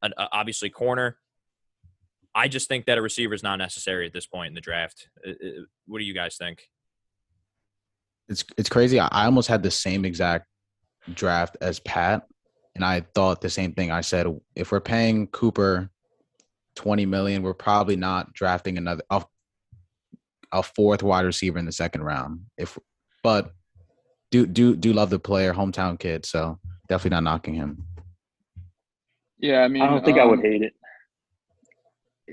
uh, 0.02 0.10
obviously 0.32 0.70
corner. 0.70 1.18
I 2.36 2.48
just 2.48 2.68
think 2.68 2.86
that 2.86 2.98
a 2.98 3.02
receiver 3.02 3.34
is 3.34 3.44
not 3.44 3.58
necessary 3.58 4.06
at 4.06 4.14
this 4.14 4.28
point 4.28 4.50
in 4.50 4.54
the 4.54 4.62
draft. 4.62 5.10
What 5.88 6.00
do 6.00 6.06
you 6.06 6.14
guys 6.14 6.38
think? 6.38 6.64
it's 8.30 8.46
it's 8.58 8.70
crazy. 8.70 9.00
I 9.00 9.08
I 9.12 9.26
almost 9.26 9.50
had 9.50 9.64
the 9.64 9.72
same 9.72 10.06
exact 10.06 10.46
draft 11.14 11.58
as 11.62 11.80
Pat, 11.80 12.24
and 12.76 12.86
I 12.86 13.02
thought 13.16 13.42
the 13.42 13.50
same 13.50 13.74
thing. 13.74 13.92
I 13.92 14.02
said 14.02 14.28
if 14.56 14.72
we're 14.72 14.80
paying 14.80 15.28
Cooper 15.28 15.90
twenty 16.76 17.06
million, 17.06 17.42
we're 17.42 17.54
probably 17.54 17.96
not 17.96 18.32
drafting 18.34 18.78
another 18.78 19.04
a, 19.10 19.24
a 20.54 20.64
fourth 20.64 21.04
wide 21.04 21.26
receiver 21.26 21.58
in 21.58 21.66
the 21.66 21.72
second 21.72 22.04
round. 22.04 22.42
If 22.58 22.78
but 23.24 23.52
do 24.32 24.46
do 24.46 24.76
do 24.76 24.94
love 24.94 25.10
the 25.10 25.20
player, 25.20 25.54
hometown 25.54 26.00
kid, 26.00 26.26
so 26.26 26.60
definitely 26.88 27.16
not 27.16 27.24
knocking 27.24 27.56
him. 27.56 27.84
Yeah, 29.40 29.62
I 29.62 29.68
mean, 29.70 29.82
I 29.82 29.90
don't 29.90 30.06
think 30.06 30.20
I 30.20 30.26
would 30.26 30.40
um, 30.40 30.46
hate 30.46 30.62
it. 30.62 30.74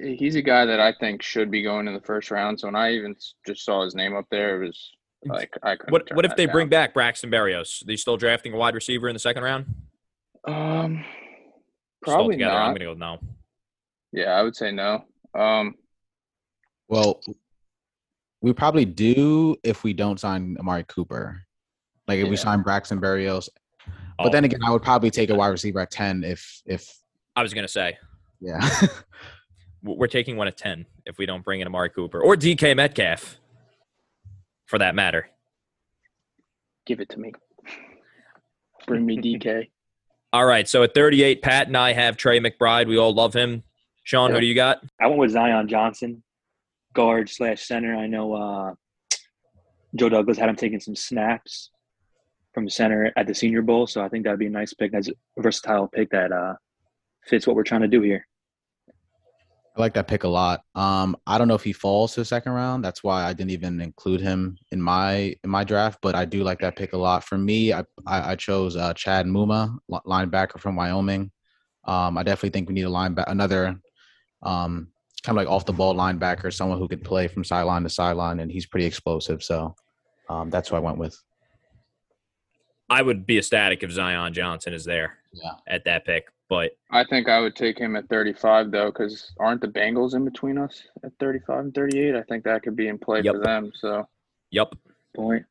He's 0.03 0.35
a 0.37 0.43
guy 0.43 0.65
that 0.67 0.81
I 0.81 0.93
think 1.01 1.23
should 1.23 1.51
be 1.51 1.63
going 1.63 1.89
in 1.89 1.95
the 1.95 2.01
first 2.01 2.31
round. 2.31 2.61
So 2.61 2.69
when 2.69 2.75
I 2.77 2.93
even 2.93 3.15
just 3.47 3.65
saw 3.65 3.85
his 3.85 3.95
name 3.95 4.15
up 4.15 4.27
there, 4.31 4.63
it 4.63 4.67
was 4.67 4.91
like 5.25 5.51
I 5.63 5.77
couldn't. 5.77 5.93
What 5.93 6.07
turn 6.07 6.17
What 6.17 6.25
if 6.25 6.31
that 6.31 6.37
they 6.37 6.47
down. 6.47 6.53
bring 6.53 6.69
back 6.69 6.93
Braxton 6.95 7.31
Berrios? 7.31 7.83
Are 7.83 7.87
they 7.87 7.97
still 7.97 8.17
drafting 8.17 8.53
a 8.53 8.57
wide 8.57 8.75
receiver 8.75 9.09
in 9.09 9.15
the 9.15 9.21
second 9.21 9.43
round? 9.43 9.67
Um, 10.47 11.05
probably 12.03 12.37
not. 12.37 12.53
I'm 12.55 12.75
gonna 12.75 12.85
go 12.85 12.95
no. 12.95 13.19
Yeah, 14.13 14.33
I 14.33 14.43
would 14.43 14.55
say 14.57 14.71
no. 14.71 15.05
Um, 15.35 15.75
Well, 16.89 17.21
we 18.41 18.53
probably 18.53 18.85
do 18.85 19.57
if 19.65 19.83
we 19.83 19.93
don't 19.93 20.21
sign 20.21 20.57
Amari 20.61 20.85
Cooper. 20.85 21.43
Like 22.07 22.21
if 22.21 22.29
we 22.29 22.37
sign 22.37 22.63
Braxton 22.63 23.01
Berrios. 23.01 23.49
But 24.19 24.29
Oh, 24.29 24.31
then 24.31 24.45
again, 24.45 24.61
I 24.65 24.71
would 24.71 24.83
probably 24.83 25.11
take 25.11 25.29
a 25.31 25.35
wide 25.35 25.49
receiver 25.49 25.81
at 25.81 25.91
ten 25.91 26.23
if 26.25 26.63
if 26.67 26.89
I 27.35 27.43
was 27.43 27.53
gonna 27.53 27.67
say 27.69 27.99
yeah. 28.41 28.61
we're 29.87 30.07
taking 30.07 30.37
one 30.37 30.49
at 30.49 30.57
ten 30.57 30.87
if 31.05 31.18
we 31.18 31.26
don't 31.26 31.45
bring 31.45 31.61
in 31.61 31.66
Amari 31.66 31.91
Cooper 31.91 32.20
or 32.20 32.34
DK 32.37 32.76
Metcalf, 32.76 33.39
for 34.66 34.78
that 34.78 34.95
matter. 34.95 35.30
give 36.87 37.01
it 37.01 37.09
to 37.11 37.18
me. 37.18 37.32
Bring 38.87 39.05
me 39.07 39.16
DK. 39.18 39.68
All 40.32 40.45
right, 40.45 40.68
so 40.68 40.82
at 40.82 40.93
38, 40.93 41.41
Pat 41.41 41.68
and 41.68 41.76
I 41.76 41.93
have 41.93 42.16
Trey 42.16 42.41
McBride. 42.41 42.89
We 42.89 42.99
all 42.99 43.14
love 43.14 43.32
him. 43.32 43.62
Sean, 44.05 44.30
who 44.32 44.41
do 44.41 44.45
you 44.45 44.55
got? 44.55 44.80
I 45.01 45.07
went 45.07 45.18
with 45.18 45.30
Zion 45.30 45.66
Johnson, 45.66 46.22
guard 46.93 47.30
slash 47.30 47.62
center. 47.62 47.97
I 47.97 48.07
know 48.07 48.34
uh, 48.34 48.74
Joe 49.95 50.11
Douglas 50.11 50.37
had 50.37 50.49
him 50.51 50.57
taking 50.57 50.78
some 50.80 50.95
snaps 50.95 51.70
from 52.53 52.68
center 52.68 53.12
at 53.16 53.26
the 53.26 53.34
Senior 53.34 53.62
Bowl, 53.62 53.87
so 53.87 54.03
I 54.03 54.09
think 54.09 54.24
that'd 54.24 54.39
be 54.39 54.47
a 54.47 54.51
nice 54.51 54.74
pick. 54.74 54.93
That's 54.93 55.09
a 55.09 55.12
versatile 55.39 55.89
pick 55.89 56.11
that 56.11 56.32
uh, 56.32 56.55
fits 57.24 57.47
what 57.47 57.57
we're 57.57 57.62
trying 57.62 57.82
to 57.82 57.89
do 57.89 58.03
here. 58.03 58.26
I 59.77 59.81
like 59.81 59.95
that 59.95 60.09
pick 60.09 60.24
a 60.24 60.29
lot. 60.29 60.62
Um, 60.74 61.16
I 61.27 61.37
don't 61.37 61.49
know 61.49 61.55
if 61.55 61.62
he 61.62 61.72
falls 61.72 62.14
to 62.14 62.20
the 62.20 62.24
second 62.24 62.53
round. 62.53 62.83
That's 62.83 63.05
why 63.05 63.24
I 63.24 63.33
didn't 63.35 63.51
even 63.51 63.81
include 63.81 64.20
him 64.22 64.57
in 64.72 64.81
my 64.81 65.35
in 65.45 65.51
my 65.51 65.64
draft. 65.64 65.99
But 66.01 66.14
I 66.14 66.24
do 66.24 66.43
like 66.43 66.61
that 66.61 66.77
pick 66.77 66.95
a 66.95 66.97
lot. 66.97 67.24
For 67.24 67.37
me, 67.37 67.72
I 67.74 67.81
I, 68.07 68.33
I 68.33 68.37
chose 68.37 68.77
uh, 68.77 68.95
Chad 68.95 69.27
Muma, 69.27 69.77
linebacker 69.91 70.59
from 70.59 70.77
Wyoming. 70.77 71.31
Um, 71.85 72.16
I 72.16 72.22
definitely 72.22 72.51
think 72.51 72.68
we 72.68 72.74
need 72.74 72.87
a 72.87 72.91
linebacker, 72.91 73.31
another 73.31 73.79
um, 74.43 74.89
kind 75.22 75.37
of 75.39 75.45
like 75.45 75.49
off 75.49 75.66
the 75.66 75.72
ball 75.72 75.95
linebacker, 75.95 76.53
someone 76.53 76.79
who 76.79 76.89
could 76.89 77.05
play 77.05 77.29
from 77.29 77.45
sideline 77.45 77.83
to 77.83 77.91
sideline, 77.91 78.41
and 78.41 78.51
he's 78.51 78.66
pretty 78.66 78.87
explosive. 78.87 79.43
So 79.43 79.74
um, 80.31 80.49
that's 80.51 80.70
who 80.70 80.77
I 80.77 80.81
went 80.81 80.99
with. 80.99 81.16
I 82.89 83.03
would 83.03 83.27
be 83.27 83.39
ecstatic 83.39 83.83
if 83.83 83.91
Zion 83.91 84.33
Johnson 84.33 84.72
is 84.72 84.85
there 84.85 85.18
Yeah. 85.33 85.53
at 85.66 85.85
that 85.85 86.05
pick, 86.05 86.29
but 86.49 86.73
I 86.91 87.05
think 87.05 87.29
I 87.29 87.41
would 87.41 87.57
take 87.57 87.79
him 87.79 87.97
at 87.97 88.09
35 88.09 88.71
though, 88.71 88.87
because 88.93 89.33
aren't 89.39 89.61
the 89.61 89.69
Bengals 89.69 90.15
in 90.15 90.25
between 90.25 90.59
us 90.59 90.83
at 91.05 91.13
35 91.21 91.59
and 91.59 91.75
38? 91.75 92.15
I 92.15 92.23
think 92.23 92.45
that 92.45 92.63
could 92.63 92.77
be 92.77 92.89
in 92.89 92.99
play 92.99 93.21
Yep. 93.23 93.35
for 93.35 93.41
them. 93.43 93.73
So 93.75 94.09
Yep. 94.51 94.75
Point. 95.15 95.45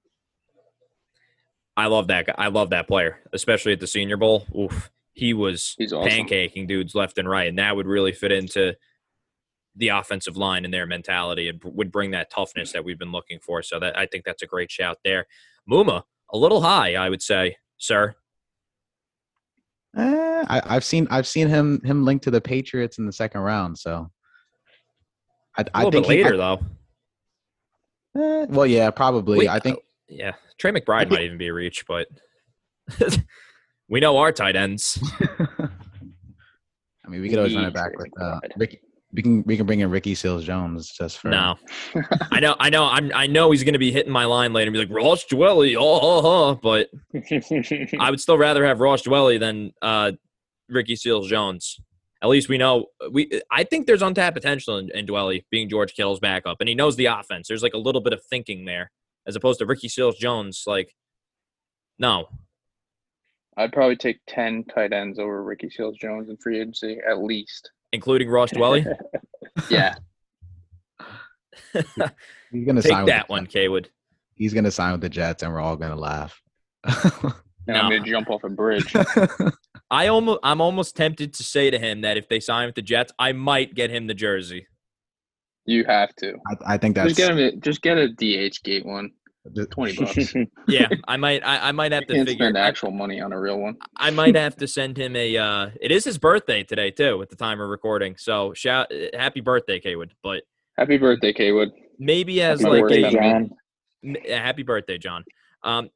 I 1.78 1.88
love 1.88 2.08
that 2.08 2.28
guy. 2.28 2.36
I 2.38 2.48
love 2.48 2.70
that 2.70 2.88
player, 2.88 3.20
especially 3.34 3.74
at 3.74 3.80
the 3.82 3.88
Senior 3.88 4.16
Bowl. 4.18 4.46
Oof, 4.58 4.90
he 5.14 5.34
was 5.34 5.76
He's 5.78 5.92
awesome. 5.92 6.10
pancaking 6.10 6.68
dudes 6.68 6.96
left 6.96 7.18
and 7.18 7.28
right, 7.30 7.48
and 7.50 7.60
that 7.60 7.76
would 7.76 7.88
really 7.88 8.14
fit 8.14 8.32
into 8.32 8.76
the 9.76 9.90
offensive 9.90 10.38
line 10.38 10.64
and 10.64 10.74
their 10.74 10.86
mentality, 10.86 11.50
and 11.50 11.62
would 11.66 11.92
bring 11.92 12.12
that 12.12 12.30
toughness 12.32 12.72
that 12.72 12.86
we've 12.86 12.98
been 12.98 13.12
looking 13.12 13.40
for. 13.40 13.62
So 13.62 13.78
that 13.80 13.98
I 13.98 14.06
think 14.06 14.24
that's 14.24 14.42
a 14.42 14.46
great 14.48 14.72
shout 14.72 15.00
there. 15.04 15.28
Muma, 15.70 16.04
a 16.32 16.38
little 16.38 16.62
high, 16.62 16.96
I 16.96 17.10
would 17.10 17.22
say, 17.22 17.58
sir. 17.78 18.16
Eh, 19.98 20.44
I, 20.50 20.62
I've 20.66 20.84
seen 20.84 21.08
I've 21.10 21.28
seen 21.28 21.48
him 21.48 21.82
him 21.84 22.04
linked 22.04 22.24
to 22.26 22.32
the 22.32 22.42
Patriots 22.42 22.98
in 22.98 23.06
the 23.06 23.14
second 23.14 23.42
round. 23.42 23.78
So 23.78 24.12
I, 25.58 25.62
A 25.62 25.66
I 25.74 25.84
little 25.86 25.92
think 25.92 26.08
bit 26.08 26.18
he- 26.18 26.24
later, 26.24 26.38
though. 26.38 26.60
eh, 28.18 28.46
well, 28.50 28.66
yeah, 28.66 28.90
probably. 28.92 29.48
I 29.48 29.60
think 29.60 29.80
Yeah, 30.10 30.34
Trey 30.58 30.72
McBride 30.72 31.00
think- 31.02 31.12
might 31.12 31.22
even 31.22 31.38
be 31.38 31.48
a 31.48 31.54
reach, 31.54 31.86
but 31.88 32.08
we 33.88 34.00
know 34.02 34.18
our 34.18 34.32
tight 34.32 34.56
ends. 34.56 35.00
I 37.06 37.08
mean, 37.08 37.22
we 37.22 37.30
could 37.30 37.38
always 37.38 37.56
run 37.56 37.66
it 37.66 37.74
back 37.74 37.98
with 37.98 38.10
uh. 38.20 38.40
Ricky. 38.58 38.80
We 39.16 39.22
can 39.22 39.44
we 39.44 39.56
can 39.56 39.66
bring 39.66 39.80
in 39.80 39.90
Ricky 39.90 40.14
Seals 40.14 40.44
Jones 40.44 40.90
just 40.90 41.20
for 41.20 41.30
No, 41.30 41.56
I 42.32 42.40
know, 42.40 42.56
I 42.60 42.70
know, 42.70 42.86
I'm, 42.86 43.12
I 43.16 43.28
know 43.28 43.52
he's 43.52 43.64
going 43.64 43.74
to 43.74 43.80
be 43.80 43.92
hitting 43.92 44.12
my 44.12 44.26
line 44.26 44.52
later 44.52 44.68
and 44.68 44.74
be 44.74 44.80
like 44.80 44.90
Ross 44.90 45.24
Dwelley, 45.26 45.76
oh, 45.78 46.00
oh, 46.02 46.22
oh, 46.26 46.56
but 46.56 46.90
I 48.00 48.10
would 48.10 48.20
still 48.20 48.38
rather 48.38 48.66
have 48.66 48.82
Ross 48.82 49.04
Dwelley 49.04 49.40
than 49.40 49.72
uh, 49.82 50.12
Ricky 50.70 50.96
Seals 50.96 51.30
Jones. 51.30 51.80
At 52.22 52.30
least 52.30 52.50
we 52.50 52.58
know 52.58 52.88
we. 53.12 53.42
I 53.52 53.64
think 53.64 53.88
there's 53.88 54.02
untapped 54.02 54.36
potential 54.36 54.78
in, 54.78 54.90
in 54.92 55.06
Dwelley 55.06 55.46
being 55.50 55.70
George 55.70 55.94
Kittle's 55.94 56.20
backup, 56.20 56.58
and 56.60 56.68
he 56.68 56.76
knows 56.76 56.96
the 56.96 57.06
offense. 57.06 57.48
There's 57.48 57.64
like 57.64 57.74
a 57.74 57.80
little 57.80 58.02
bit 58.02 58.14
of 58.14 58.22
thinking 58.30 58.66
there, 58.66 58.92
as 59.26 59.36
opposed 59.36 59.60
to 59.60 59.66
Ricky 59.66 59.88
Seals 59.88 60.18
Jones. 60.18 60.64
Like, 60.66 60.94
no, 62.00 62.28
I'd 63.58 63.72
probably 63.72 63.96
take 63.96 64.20
10 64.28 64.66
tight 64.66 64.92
ends 64.92 65.18
over 65.18 65.44
Ricky 65.44 65.70
Seals 65.70 65.98
Jones 65.98 66.30
in 66.30 66.38
free 66.38 66.60
agency 66.60 67.00
at 67.08 67.24
least. 67.24 67.72
Including 67.96 68.30
Ross 68.30 68.52
Dwelley. 68.52 68.86
Yeah. 69.70 69.96
he's 72.52 72.66
gonna 72.66 72.82
Take 72.82 72.92
sign 72.92 73.06
with 73.06 73.14
that 73.14 73.28
the 73.28 73.32
one, 73.32 73.46
Jets. 73.46 73.56
Kaywood. 73.56 73.86
He's 74.36 74.54
gonna 74.54 74.70
sign 74.70 74.92
with 74.92 75.00
the 75.00 75.08
Jets, 75.08 75.44
and 75.44 75.54
we're 75.54 75.62
all 75.62 75.78
gonna 75.78 75.96
laugh. 75.96 76.42
And 77.68 77.78
I'm 77.78 77.90
going 77.90 78.04
to 78.04 78.10
jump 78.10 78.30
off 78.30 78.44
a 78.44 78.50
bridge. 78.50 78.94
I 79.92 80.08
almost, 80.08 80.40
I'm 80.44 80.62
almost 80.62 80.96
tempted 80.96 81.34
to 81.34 81.44
say 81.44 81.72
to 81.72 81.80
him 81.80 82.02
that 82.02 82.18
if 82.18 82.30
they 82.30 82.40
sign 82.40 82.68
with 82.68 82.76
the 82.76 82.82
Jets, 82.82 83.12
I 83.18 83.32
might 83.32 83.74
get 83.74 83.90
him 83.90 84.08
the 84.08 84.14
jersey. 84.14 84.68
You 85.66 85.84
have 85.86 86.14
to. 86.18 86.34
I, 86.48 86.74
I 86.74 86.78
think 86.78 86.96
that's 86.96 87.16
Just 87.16 87.18
get 87.18 87.32
him. 87.32 87.38
A, 87.40 87.56
just 87.58 87.82
get 87.82 87.98
a 87.98 88.10
DH 88.10 88.62
gate 88.64 88.86
one. 88.86 89.12
Twenty 89.72 89.96
bucks. 89.96 90.34
Yeah, 90.68 90.88
I 91.08 91.18
might. 91.18 91.46
I, 91.46 91.70
I 91.70 91.72
might 91.72 91.92
have 91.92 92.08
to 92.08 92.14
figure. 92.14 92.34
spend 92.34 92.58
I, 92.58 92.62
actual 92.68 92.92
money 92.92 93.22
on 93.22 93.32
a 93.34 93.40
real 93.40 93.60
one. 93.60 93.76
I 93.98 94.10
might 94.10 94.36
have 94.36 94.56
to 94.58 94.68
send 94.68 94.98
him 94.98 95.16
a. 95.16 95.38
Uh, 95.38 95.70
it 95.80 95.92
is 95.92 96.04
his 96.04 96.18
birthday 96.18 96.64
today 96.64 96.90
too, 96.92 97.22
at 97.22 97.30
the 97.30 97.36
time 97.36 97.62
of 97.62 97.70
recording. 97.70 98.16
So 98.18 98.54
shout, 98.54 98.92
happy 99.14 99.42
birthday, 99.42 99.80
Kaywood. 99.80 100.12
But 100.24 100.44
Happy 100.78 100.98
birthday, 100.98 101.32
Kaywood. 101.32 101.70
maybe 102.00 102.42
as 102.42 102.62
Happy 102.62 102.72
like 102.72 102.82
birthday, 102.82 103.04
a 103.04 103.12
John. 103.12 103.50
M- 104.04 104.16
happy 104.30 104.64
birthday, 104.64 104.98
John. 104.98 105.24
Um, 105.64 105.90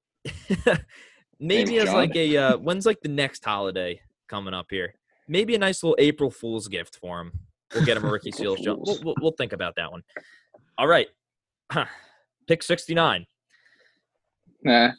maybe 1.39 1.71
Name's 1.71 1.83
as 1.83 1.85
John. 1.85 1.95
like 1.95 2.15
a 2.15 2.37
uh, 2.37 2.57
when's 2.57 2.85
like 2.85 3.01
the 3.01 3.09
next 3.09 3.43
holiday 3.43 3.99
coming 4.27 4.53
up 4.53 4.67
here? 4.69 4.93
Maybe 5.27 5.55
a 5.55 5.59
nice 5.59 5.83
little 5.83 5.97
April 5.99 6.29
Fool's 6.31 6.67
gift 6.67 6.97
for 7.01 7.19
him. 7.21 7.31
We'll 7.73 7.85
get 7.85 7.97
him 7.97 8.05
a 8.05 8.11
Ricky 8.11 8.31
Seals. 8.31 8.59
John. 8.61 8.77
We'll, 8.81 8.99
we'll, 9.03 9.15
we'll 9.21 9.31
think 9.37 9.53
about 9.53 9.75
that 9.75 9.91
one. 9.91 10.01
All 10.77 10.87
right, 10.87 11.07
pick 12.47 12.63
sixty 12.63 12.93
nine. 12.93 13.25
Nah. 14.63 14.91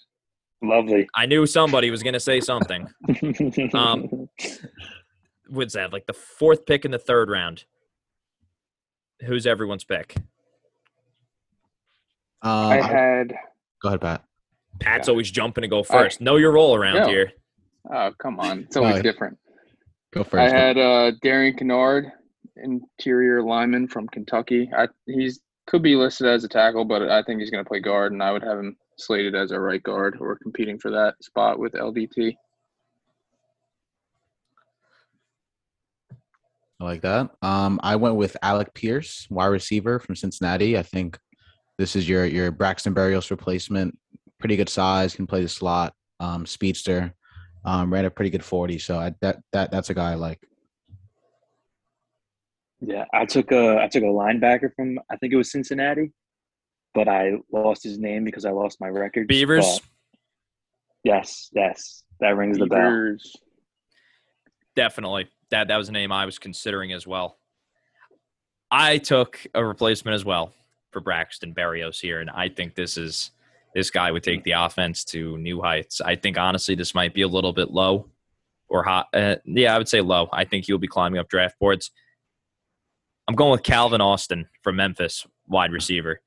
Lovely. 0.62 1.08
I 1.14 1.26
knew 1.26 1.46
somebody 1.46 1.90
was 1.90 2.02
gonna 2.02 2.20
say 2.20 2.40
something. 2.40 2.86
Um, 3.74 4.28
What's 5.48 5.74
that? 5.74 5.92
Like 5.92 6.06
the 6.06 6.12
fourth 6.12 6.64
pick 6.66 6.84
in 6.84 6.90
the 6.92 6.98
third 6.98 7.28
round. 7.30 7.64
Who's 9.26 9.46
everyone's 9.46 9.84
pick? 9.84 10.14
um, 12.42 12.50
I 12.50 12.78
I- 12.80 12.82
had. 12.82 13.34
go 13.82 13.88
ahead, 13.88 14.00
Pat. 14.00 14.24
Pat's 14.80 15.08
Yeah. 15.08 15.12
always 15.12 15.30
jumping 15.30 15.62
to 15.62 15.68
go 15.68 15.82
first. 15.82 16.20
know 16.20 16.36
your 16.36 16.52
role 16.52 16.74
around 16.74 16.94
No. 16.94 17.08
here. 17.08 17.32
Oh 17.92 18.12
come 18.18 18.38
on, 18.40 18.60
it's 18.60 18.76
always 18.76 18.96
No, 18.96 19.02
different. 19.02 19.38
Go 20.12 20.22
first. 20.24 20.34
I 20.34 20.44
first. 20.50 20.54
had 20.54 20.78
uh, 20.78 21.12
Darian 21.22 21.56
Kinnard, 21.56 22.10
interior 22.56 23.42
lineman 23.42 23.88
from 23.88 24.06
Kentucky. 24.08 24.70
I, 24.76 24.88
he's 25.06 25.40
could 25.66 25.82
be 25.82 25.94
listed 25.96 26.26
as 26.26 26.44
a 26.44 26.48
tackle, 26.48 26.84
but 26.84 27.02
I 27.02 27.22
think 27.22 27.40
he's 27.40 27.50
going 27.50 27.62
to 27.64 27.68
play 27.68 27.80
guard, 27.80 28.12
and 28.12 28.22
I 28.22 28.32
would 28.32 28.42
have 28.42 28.58
him 28.58 28.76
slated 29.00 29.34
as 29.34 29.50
a 29.52 29.60
right 29.60 29.82
guard. 29.82 30.18
We're 30.18 30.36
competing 30.36 30.78
for 30.78 30.90
that 30.90 31.22
spot 31.22 31.58
with 31.58 31.72
LDT. 31.72 32.36
I 36.80 36.84
like 36.84 37.02
that. 37.02 37.30
Um, 37.42 37.78
I 37.82 37.96
went 37.96 38.16
with 38.16 38.36
Alec 38.42 38.72
Pierce, 38.74 39.26
wide 39.30 39.46
receiver 39.46 39.98
from 39.98 40.16
Cincinnati. 40.16 40.78
I 40.78 40.82
think 40.82 41.18
this 41.78 41.94
is 41.94 42.08
your 42.08 42.24
your 42.24 42.50
Braxton 42.50 42.94
Berrios 42.94 43.30
replacement. 43.30 43.98
Pretty 44.38 44.56
good 44.56 44.68
size, 44.68 45.14
can 45.14 45.26
play 45.26 45.42
the 45.42 45.48
slot. 45.48 45.92
Um, 46.20 46.46
speedster, 46.46 47.14
um, 47.64 47.92
ran 47.92 48.06
a 48.06 48.10
pretty 48.10 48.30
good 48.30 48.44
forty. 48.44 48.78
So 48.78 48.98
I, 48.98 49.14
that 49.20 49.40
that 49.52 49.70
that's 49.70 49.90
a 49.90 49.94
guy 49.94 50.12
I 50.12 50.14
like. 50.14 50.40
Yeah, 52.80 53.04
I 53.12 53.26
took 53.26 53.52
a 53.52 53.82
I 53.82 53.88
took 53.88 54.02
a 54.02 54.06
linebacker 54.06 54.74
from 54.74 54.98
I 55.10 55.16
think 55.16 55.34
it 55.34 55.36
was 55.36 55.52
Cincinnati, 55.52 56.12
but 56.94 57.08
I 57.08 57.32
lost 57.52 57.82
his 57.82 57.98
name 57.98 58.24
because 58.24 58.44
I 58.44 58.50
lost 58.50 58.80
my 58.80 58.88
records. 58.88 59.26
Beavers. 59.28 59.80
but 59.80 59.88
yes, 61.04 61.48
yes, 61.52 62.04
that 62.20 62.36
rings 62.36 62.58
the 62.58 62.66
bell. 62.66 63.16
Definitely. 64.76 65.28
That 65.50 65.68
that 65.68 65.76
was 65.76 65.88
a 65.88 65.92
name 65.92 66.12
I 66.12 66.26
was 66.26 66.38
considering 66.38 66.92
as 66.92 67.06
well. 67.06 67.38
I 68.70 68.98
took 68.98 69.44
a 69.54 69.64
replacement 69.64 70.14
as 70.14 70.24
well 70.24 70.52
for 70.92 71.00
Braxton 71.00 71.54
Berrios 71.54 72.00
here, 72.00 72.20
and 72.20 72.30
I 72.30 72.48
think 72.48 72.74
this 72.74 72.96
is 72.96 73.32
this 73.74 73.90
guy 73.90 74.10
would 74.10 74.22
take 74.22 74.42
the 74.44 74.52
offense 74.52 75.04
to 75.04 75.38
new 75.38 75.60
heights. 75.60 76.00
I 76.00 76.16
think 76.16 76.38
honestly 76.38 76.74
this 76.74 76.94
might 76.94 77.14
be 77.14 77.22
a 77.22 77.28
little 77.28 77.52
bit 77.52 77.70
low 77.70 78.08
or 78.68 78.82
hot. 78.82 79.08
Uh, 79.12 79.36
yeah, 79.44 79.74
I 79.74 79.78
would 79.78 79.88
say 79.88 80.00
low. 80.00 80.28
I 80.32 80.44
think 80.44 80.66
he'll 80.66 80.78
be 80.78 80.88
climbing 80.88 81.18
up 81.18 81.28
draft 81.28 81.58
boards. 81.58 81.90
I'm 83.28 83.34
going 83.36 83.52
with 83.52 83.62
Calvin 83.62 84.00
Austin 84.00 84.48
from 84.62 84.76
Memphis, 84.76 85.26
wide 85.46 85.72
receiver. 85.72 86.20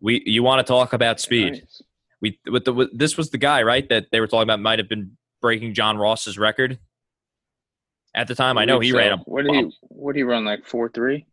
We 0.00 0.22
you 0.24 0.42
want 0.42 0.64
to 0.64 0.70
talk 0.70 0.92
about 0.92 1.20
speed? 1.20 1.54
Nice. 1.54 1.82
We 2.20 2.40
with 2.46 2.64
the 2.64 2.72
with, 2.72 2.96
this 2.96 3.16
was 3.16 3.30
the 3.30 3.38
guy 3.38 3.62
right 3.62 3.88
that 3.88 4.06
they 4.12 4.20
were 4.20 4.26
talking 4.26 4.42
about 4.42 4.60
might 4.60 4.78
have 4.78 4.88
been 4.88 5.16
breaking 5.40 5.74
John 5.74 5.96
Ross's 5.96 6.38
record 6.38 6.78
at 8.14 8.28
the 8.28 8.34
time. 8.34 8.58
I 8.58 8.64
know 8.64 8.80
he 8.80 8.92
believe 8.92 9.06
ran 9.06 9.18
so. 9.18 9.22
a 9.22 9.24
What 9.24 9.44
did 9.44 9.54
he? 9.54 9.72
What 9.82 10.12
did 10.12 10.20
he 10.20 10.22
run 10.24 10.44
like 10.44 10.66
four 10.66 10.88
three? 10.88 11.26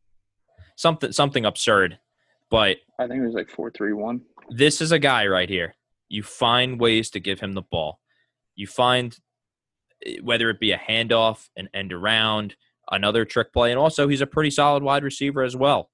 something 0.76 1.12
something 1.12 1.46
absurd, 1.46 1.98
but 2.50 2.78
I 3.00 3.08
think 3.08 3.22
it 3.22 3.26
was 3.26 3.34
like 3.34 3.50
four 3.50 3.72
three 3.72 3.94
one. 3.94 4.22
this 4.50 4.82
is 4.82 4.92
a 4.92 5.00
guy 5.00 5.28
right 5.28 5.50
here. 5.50 5.76
You 6.10 6.24
find 6.24 6.80
ways 6.80 7.10
to 7.12 7.20
give 7.20 7.40
him 7.40 7.54
the 7.54 7.64
ball. 7.64 8.00
You 8.56 8.68
find 8.68 9.18
eh, 10.06 10.18
whether 10.22 10.50
it 10.50 10.60
be 10.60 10.72
a 10.72 10.78
handoff, 10.78 11.48
an 11.56 11.70
end 11.74 11.94
around, 11.94 12.56
another 12.92 13.26
trick 13.26 13.52
play, 13.54 13.72
and 13.72 13.80
also 13.80 14.08
he's 14.08 14.22
a 14.22 14.28
pretty 14.28 14.52
solid 14.52 14.84
wide 14.84 15.04
receiver 15.04 15.44
as 15.44 15.56
well. 15.56 15.90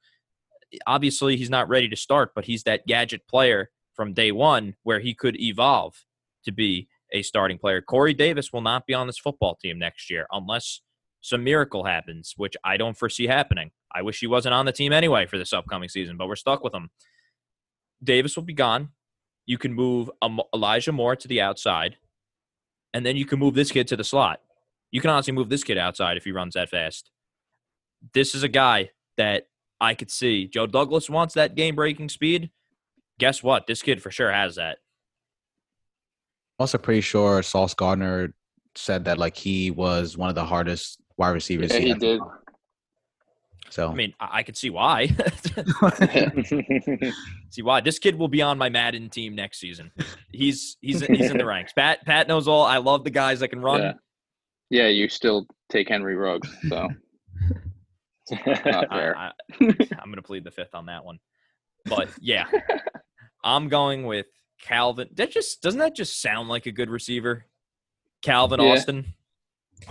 Obviously, 0.88 1.38
he's 1.38 1.50
not 1.50 1.68
ready 1.70 1.90
to 1.90 1.96
start, 1.96 2.32
but 2.34 2.46
he's 2.46 2.64
that 2.64 2.88
gadget 2.88 3.28
player 3.28 3.70
from 3.96 4.14
day 4.14 4.32
one 4.32 4.76
where 4.84 5.00
he 5.00 5.14
could 5.14 5.40
evolve 5.40 6.06
to 6.46 6.52
be 6.52 6.88
a 7.14 7.22
starting 7.22 7.58
player. 7.58 7.82
Corey 7.82 8.14
Davis 8.14 8.54
will 8.54 8.62
not 8.62 8.86
be 8.86 8.94
on 8.94 9.08
this 9.08 9.18
football 9.20 9.56
team 9.56 9.78
next 9.78 10.10
year 10.10 10.28
unless 10.32 10.82
some 11.20 11.44
miracle 11.44 11.84
happens, 11.84 12.34
which 12.38 12.56
I 12.64 12.78
don't 12.78 12.98
foresee 12.98 13.28
happening. 13.28 13.72
I 13.94 14.02
wish 14.02 14.20
he 14.20 14.28
wasn't 14.28 14.54
on 14.54 14.66
the 14.66 14.72
team 14.72 14.94
anyway 14.94 15.26
for 15.26 15.38
this 15.38 15.54
upcoming 15.54 15.90
season, 15.90 16.18
but 16.18 16.28
we're 16.28 16.36
stuck 16.36 16.64
with 16.64 16.74
him. 16.74 16.90
Davis 18.04 18.36
will 18.36 18.44
be 18.44 18.54
gone. 18.54 18.90
You 19.46 19.58
can 19.58 19.74
move 19.74 20.10
Elijah 20.54 20.92
Moore 20.92 21.16
to 21.16 21.28
the 21.28 21.42
outside, 21.42 21.98
and 22.94 23.06
then 23.06 23.18
you 23.18 23.26
can 23.26 23.40
move 23.40 23.54
this 23.54 23.72
kid 23.72 23.88
to 23.90 23.98
the 23.98 24.04
slot. 24.04 24.40
You 24.90 25.02
can 25.02 25.10
honestly 25.10 25.34
move 25.34 25.50
this 25.50 25.64
kid 25.64 25.78
outside 25.78 26.18
if 26.18 26.24
he 26.24 26.32
runs 26.32 26.54
that 26.54 26.70
fast. 26.70 27.12
This 28.14 28.34
is 28.34 28.44
a 28.44 28.48
guy 28.48 28.92
that 29.18 29.48
I 29.82 29.96
could 29.96 30.12
see. 30.12 30.48
Joe 30.48 30.68
Douglas 30.68 31.10
wants 31.10 31.34
that 31.34 31.56
game 31.56 31.76
breaking 31.76 32.10
speed. 32.10 32.52
Guess 33.20 33.42
what? 33.42 33.66
This 33.68 33.82
kid 33.82 34.02
for 34.02 34.12
sure 34.12 34.32
has 34.32 34.56
that. 34.56 34.78
Also, 36.60 36.78
pretty 36.78 37.02
sure 37.02 37.42
Sauce 37.42 37.74
Gardner 37.74 38.36
said 38.76 39.06
that 39.06 39.18
like 39.18 39.36
he 39.36 39.72
was 39.72 40.16
one 40.16 40.30
of 40.30 40.36
the 40.36 40.46
hardest 40.46 41.02
wide 41.18 41.32
receivers. 41.32 41.74
Yeah, 41.74 41.80
he 41.80 41.90
had. 41.90 42.00
did. 42.00 42.22
So 43.72 43.90
I 43.90 43.94
mean, 43.94 44.14
I, 44.20 44.28
I 44.40 44.44
could 44.44 44.56
see 44.56 44.70
why. 44.70 45.08
see 47.50 47.62
why 47.62 47.82
this 47.82 47.98
kid 48.00 48.16
will 48.20 48.28
be 48.28 48.42
on 48.42 48.58
my 48.58 48.70
Madden 48.70 49.10
team 49.10 49.34
next 49.34 49.60
season. 49.60 49.92
He's 50.32 50.78
he's 50.82 51.02
he's 51.02 51.32
in 51.32 51.38
the 51.38 51.46
ranks. 51.48 51.74
Pat 51.74 52.06
Pat 52.06 52.28
knows 52.28 52.48
all. 52.48 52.64
I 52.64 52.78
love 52.78 53.04
the 53.04 53.10
guys 53.10 53.40
that 53.40 53.48
can 53.48 53.62
run. 53.62 53.82
Yeah. 53.82 53.94
Yeah, 54.70 54.88
you 54.88 55.10
still 55.10 55.48
take 55.70 55.90
Henry 55.90 56.16
Ruggs, 56.16 56.50
so 56.70 56.88
not 58.46 58.90
fair. 58.90 59.18
I, 59.18 59.28
I, 59.28 59.32
I'm 59.62 60.06
going 60.06 60.16
to 60.16 60.22
plead 60.22 60.44
the 60.44 60.52
fifth 60.52 60.74
on 60.76 60.86
that 60.88 61.04
one. 61.06 61.20
But 61.86 62.10
yeah, 62.20 62.46
I'm 63.44 63.68
going 63.70 64.06
with 64.06 64.28
Calvin. 64.62 65.10
That 65.16 65.32
just 65.32 65.62
doesn't 65.62 65.80
that 65.80 65.96
just 65.96 66.22
sound 66.22 66.50
like 66.50 66.66
a 66.66 66.72
good 66.72 66.90
receiver? 66.90 67.46
Calvin 68.22 68.62
Yeah. 68.62 68.74
Austin. 68.74 69.14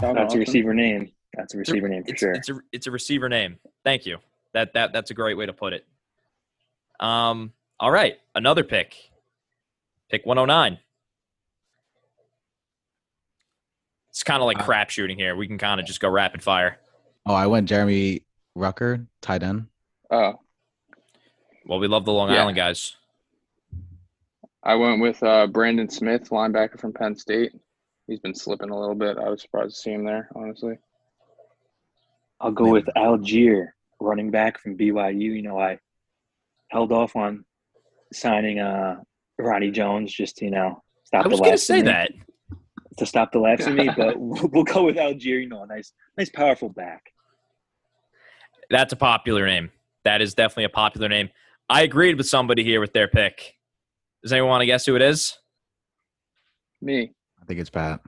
That's 0.00 0.34
a 0.34 0.38
receiver 0.38 0.72
name. 0.74 1.10
That's 1.36 1.54
a 1.54 1.60
It's 1.60 1.68
receiver 1.70 1.88
name 1.88 2.04
for 2.04 2.10
it's, 2.10 2.20
sure. 2.20 2.32
It's 2.32 2.48
a 2.48 2.58
it's 2.72 2.86
a 2.86 2.90
receiver 2.90 3.28
name. 3.28 3.58
Thank 3.84 4.06
you. 4.06 4.18
That 4.52 4.72
that 4.74 4.92
that's 4.92 5.10
a 5.10 5.14
great 5.14 5.36
way 5.36 5.46
to 5.46 5.52
put 5.52 5.72
it. 5.72 5.86
Um. 7.00 7.52
All 7.80 7.90
right, 7.90 8.18
another 8.34 8.62
pick. 8.62 8.94
Pick 10.10 10.26
109. 10.26 10.78
It's 14.10 14.22
kind 14.22 14.42
of 14.42 14.46
like 14.46 14.58
Uh, 14.58 14.64
crap 14.64 14.90
shooting 14.90 15.16
here. 15.16 15.34
We 15.36 15.46
can 15.46 15.56
kind 15.58 15.80
of 15.80 15.86
just 15.86 16.00
go 16.00 16.08
rapid 16.10 16.42
fire. 16.42 16.78
oh, 17.26 17.34
I 17.34 17.46
went 17.46 17.68
Jeremy 17.68 18.22
Ruckert, 18.56 19.06
tight 19.20 19.42
end. 19.42 19.66
Oh, 20.10 20.34
Well, 21.66 21.78
we 21.78 21.86
love 21.88 22.04
the 22.04 22.12
Long 22.12 22.30
Yeah. 22.30 22.42
Island 22.42 22.56
guys. 22.56 22.96
I 24.62 24.74
went 24.74 25.00
with 25.00 25.22
uh, 25.22 25.46
Brandon 25.46 25.88
Smith, 25.88 26.30
linebacker 26.30 26.78
from 26.78 26.92
Penn 26.92 27.16
State. 27.16 27.52
He's 28.06 28.20
been 28.20 28.34
slipping 28.34 28.70
a 28.70 28.78
little 28.78 28.94
bit. 28.94 29.16
I 29.18 29.28
was 29.30 29.40
surprised 29.40 29.74
to 29.76 29.80
see 29.80 29.92
him 29.92 30.04
there, 30.04 30.28
honestly. 30.34 30.78
I'll 32.40 32.50
go 32.50 32.70
with 32.70 32.86
Allgeier, 32.96 33.68
running 34.00 34.30
back 34.30 34.58
from 34.60 34.76
BYU. 34.76 35.20
You 35.36 35.42
know, 35.42 35.58
I 35.58 35.78
held 36.68 36.90
off 36.92 37.14
on 37.16 37.44
signing 38.12 38.58
uh 38.58 38.96
Ronnie 39.38 39.70
Jones 39.70 40.12
just 40.12 40.36
to, 40.38 40.44
you 40.46 40.50
know 40.50 40.82
stop 41.04 41.24
I 41.24 41.28
was 41.28 41.38
the 41.38 41.44
going 41.44 41.56
to 41.56 41.58
say 41.58 41.82
that. 41.82 42.10
to 42.98 43.06
stop 43.06 43.30
the 43.32 43.38
laughs 43.38 43.66
in 43.66 43.76
me, 43.76 43.88
but 43.96 44.18
we'll, 44.18 44.48
we'll 44.48 44.64
go 44.64 44.84
with 44.84 44.96
Allgeier. 44.96 45.40
You 45.42 45.48
know, 45.48 45.62
a 45.62 45.66
nice, 45.66 45.92
nice, 46.18 46.30
powerful 46.30 46.68
back. 46.68 47.12
That's 48.70 48.92
a 48.92 48.96
popular 48.96 49.46
name. 49.46 49.70
That 50.04 50.22
is 50.22 50.34
definitely 50.34 50.64
a 50.64 50.70
popular 50.70 51.08
name. 51.08 51.30
I 51.68 51.82
agreed 51.82 52.16
with 52.16 52.26
somebody 52.28 52.64
here 52.64 52.80
with 52.80 52.92
their 52.92 53.08
pick. 53.08 53.54
Does 54.22 54.32
anyone 54.32 54.50
want 54.50 54.62
to 54.62 54.66
guess 54.66 54.86
who 54.86 54.96
it 54.96 55.02
is? 55.02 55.36
Me. 56.80 57.12
I 57.40 57.44
think 57.44 57.60
it's 57.60 57.70
Pat. 57.70 58.00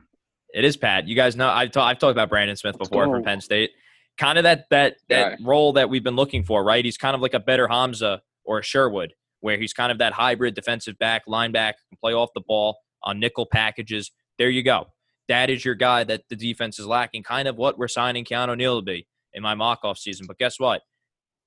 It 0.54 0.64
is 0.64 0.76
Pat. 0.76 1.08
You 1.08 1.16
guys 1.16 1.36
know 1.36 1.48
I've, 1.48 1.70
ta- 1.70 1.86
I've 1.86 1.98
talked 1.98 2.12
about 2.12 2.28
Brandon 2.28 2.56
Smith 2.56 2.78
before 2.78 3.04
from. 3.04 3.22
Penn 3.22 3.40
State. 3.40 3.70
Kind 4.18 4.38
of 4.38 4.44
that 4.44 4.66
that 4.70 4.96
that 5.08 5.38
Guy. 5.38 5.44
role 5.44 5.72
that 5.72 5.88
we've 5.88 6.04
been 6.04 6.16
looking 6.16 6.44
for, 6.44 6.62
right? 6.62 6.84
He's 6.84 6.98
kind 6.98 7.14
of 7.14 7.22
like 7.22 7.34
a 7.34 7.40
better 7.40 7.66
Hamsah 7.66 8.20
or 8.44 8.58
a 8.58 8.62
Sherwood, 8.62 9.14
where 9.40 9.56
he's 9.58 9.72
kind 9.72 9.90
of 9.90 9.98
that 9.98 10.12
hybrid 10.12 10.54
defensive 10.54 10.98
back, 10.98 11.26
linebacker, 11.26 11.74
can 11.88 11.98
play 11.98 12.12
off 12.12 12.28
the 12.34 12.42
ball 12.46 12.78
on 13.02 13.18
nickel 13.18 13.46
packages. 13.46 14.10
There 14.38 14.50
you 14.50 14.62
go. 14.62 14.88
That 15.28 15.48
is 15.48 15.64
your 15.64 15.74
guy 15.74 16.04
that 16.04 16.24
the 16.28 16.36
defense 16.36 16.78
is 16.78 16.86
lacking. 16.86 17.22
Kind 17.22 17.48
of 17.48 17.56
what 17.56 17.78
we're 17.78 17.88
signing 17.88 18.24
Keanu 18.26 18.50
O'Neal 18.50 18.80
to 18.80 18.84
be 18.84 19.06
in 19.34 19.42
my 19.42 19.54
mock 19.54 19.80
off 19.84 19.98
season. 19.98 20.26
But 20.26 20.38
guess 20.38 20.58
what? 20.58 20.82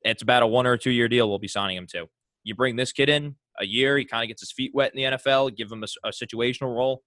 it's 0.05 0.21
about 0.21 0.43
a 0.43 0.47
one 0.47 0.67
or 0.67 0.77
two 0.77 0.91
year 0.91 1.07
deal 1.07 1.27
we'll 1.27 1.39
be 1.39 1.47
signing 1.47 1.75
him 1.75 1.87
to. 1.87 2.05
You 2.43 2.55
bring 2.55 2.75
this 2.75 2.91
kid 2.91 3.09
in 3.09 3.35
a 3.59 3.65
year, 3.65 3.97
he 3.97 4.05
kind 4.05 4.23
of 4.23 4.27
gets 4.27 4.41
his 4.41 4.51
feet 4.51 4.71
wet 4.73 4.93
in 4.93 4.97
the 4.97 5.17
NFL, 5.17 5.55
give 5.55 5.71
him 5.71 5.83
a, 5.83 6.07
a 6.07 6.11
situational 6.11 6.75
role. 6.75 7.03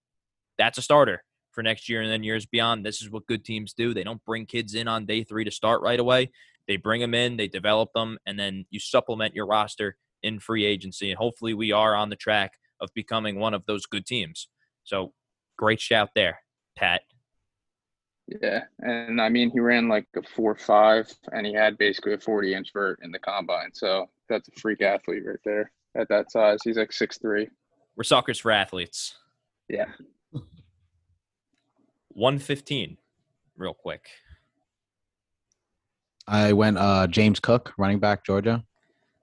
That's 0.59 0.79
a 0.79 0.83
starter 0.83 1.23
for 1.53 1.63
next 1.63 1.89
year 1.89 2.03
and 2.03 2.11
then 2.11 2.25
years 2.25 2.45
beyond. 2.45 2.85
This 2.85 3.01
is 3.01 3.11
what 3.11 3.27
good 3.27 3.45
teams 3.45 3.73
do. 3.73 3.95
They 3.95 4.03
don't 4.03 4.25
bring 4.25 4.47
kids 4.47 4.75
in 4.75 4.89
on 4.89 5.07
day 5.07 5.23
three 5.23 5.45
to 5.45 5.51
start 5.51 5.81
right 5.81 6.01
away. 6.01 6.31
They 6.67 6.77
bring 6.77 7.01
them 7.01 7.15
in, 7.15 7.37
they 7.37 7.49
develop 7.49 7.91
them, 7.95 8.19
and 8.27 8.39
then 8.39 8.67
you 8.71 8.81
supplement 8.81 9.35
your 9.35 9.47
roster 9.47 9.97
in 10.23 10.41
free 10.41 10.65
agency. 10.65 11.11
And 11.11 11.19
hopefully, 11.19 11.55
we 11.55 11.73
are 11.73 11.95
on 11.95 12.11
the 12.11 12.17
track 12.17 12.53
of 12.81 12.91
becoming 12.95 13.39
one 13.39 13.55
of 13.55 13.65
those 13.67 13.87
good 13.87 14.05
teams. 14.05 14.49
So, 14.85 15.13
great 15.57 15.81
shout 15.81 16.11
there, 16.15 16.41
Pat. 16.77 17.03
Yeah, 18.43 18.65
and 18.81 19.21
I 19.21 19.29
mean 19.31 19.51
he 19.51 19.61
ran 19.61 19.89
like 19.89 20.07
a 20.17 20.23
four 20.23 20.55
five, 20.55 21.11
and 21.33 21.47
he 21.47 21.55
had 21.55 21.79
basically 21.79 22.13
a 22.15 22.19
forty 22.19 22.55
inch 22.55 22.73
vert 22.73 22.99
in 23.03 23.11
the 23.11 23.19
combine. 23.19 23.71
So 23.73 24.07
that's 24.29 24.49
a 24.49 24.61
freak 24.61 24.83
athlete 24.83 25.23
right 25.25 25.39
there 25.45 25.73
at 25.97 26.09
that 26.11 26.31
size. 26.31 26.59
He's 26.63 26.77
like 26.77 26.93
six 26.93 27.19
three. 27.19 27.49
We're 27.97 28.05
suckers 28.05 28.39
for 28.39 28.51
athletes. 28.51 29.17
Yeah. 29.69 29.87
115, 32.19 32.97
real 33.57 33.75
quick. 33.75 34.07
I 36.27 36.53
went 36.53 36.77
uh, 36.77 37.07
James 37.07 37.41
Cook, 37.41 37.73
running 37.79 38.01
back, 38.01 38.25
Georgia. 38.25 38.65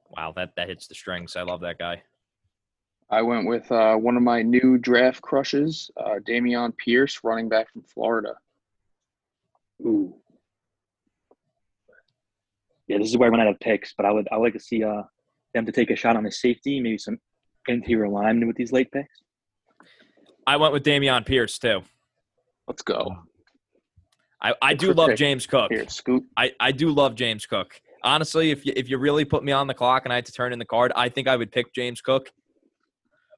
Wow, 0.10 0.34
that, 0.36 0.56
that 0.56 0.70
hits 0.70 0.88
the 0.88 0.96
strings. 0.96 1.36
I 1.36 1.44
love 1.44 1.62
that 1.62 1.78
guy. 1.78 2.02
I 3.10 3.22
went 3.22 3.48
with 3.48 3.72
uh, 3.72 3.96
one 3.96 4.18
of 4.18 4.24
my 4.24 4.42
new 4.42 4.78
draft 4.78 5.22
crushes, 5.22 5.92
uh, 5.98 6.16
Dameon 6.28 6.76
Pierce, 6.78 7.20
running 7.24 7.48
back 7.48 7.72
from 7.72 7.84
Florida. 7.84 8.36
Ooh. 9.82 10.16
Yeah, 12.88 13.00
this 13.00 13.10
is 13.10 13.18
where 13.18 13.28
I 13.28 13.32
run 13.32 13.42
out 13.42 13.48
of 13.48 13.60
picks, 13.60 13.94
but 13.98 14.06
I 14.06 14.12
would 14.12 14.28
I 14.32 14.38
would 14.38 14.44
like 14.44 14.54
to 14.54 14.60
see 14.60 14.84
uh 14.84 15.04
them 15.54 15.66
to 15.66 15.72
take 15.72 15.90
a 15.90 15.96
shot 15.96 16.16
on 16.16 16.24
the 16.24 16.32
safety, 16.32 16.80
maybe 16.80 16.98
some 16.98 17.18
interior 17.68 18.08
linemen 18.08 18.48
with 18.48 18.58
these 18.58 18.72
late 18.72 18.92
picks. 18.92 19.22
I 20.46 20.58
went 20.58 20.74
with 20.74 20.84
Dameon 20.84 21.26
Pierce 21.26 21.58
too. 21.58 21.82
Let's 22.68 22.82
go. 22.82 23.16
I, 24.42 24.54
I 24.62 24.74
Good 24.74 24.80
do 24.80 24.94
love 24.94 25.10
pick. 25.10 25.18
James 25.18 25.48
Cook. 25.48 25.72
Here, 25.72 25.88
Scoot. 25.88 26.24
I, 26.38 26.52
I 26.60 26.72
do 26.72 26.90
love 26.90 27.16
James 27.16 27.46
Cook. 27.46 27.80
Honestly, 28.04 28.52
if 28.52 28.66
you, 28.66 28.74
if 28.76 28.90
you 28.90 28.98
really 28.98 29.26
put 29.26 29.44
me 29.44 29.52
on 29.52 29.66
the 29.66 29.74
clock 29.74 30.04
and 30.06 30.14
I 30.14 30.18
had 30.18 30.26
to 30.28 30.32
turn 30.32 30.54
in 30.54 30.60
the 30.60 30.66
card, 30.66 30.92
I 30.96 31.10
think 31.10 31.28
I 31.28 31.36
would 31.36 31.52
pick 31.52 31.74
James 31.74 32.02
Cook 32.02 32.32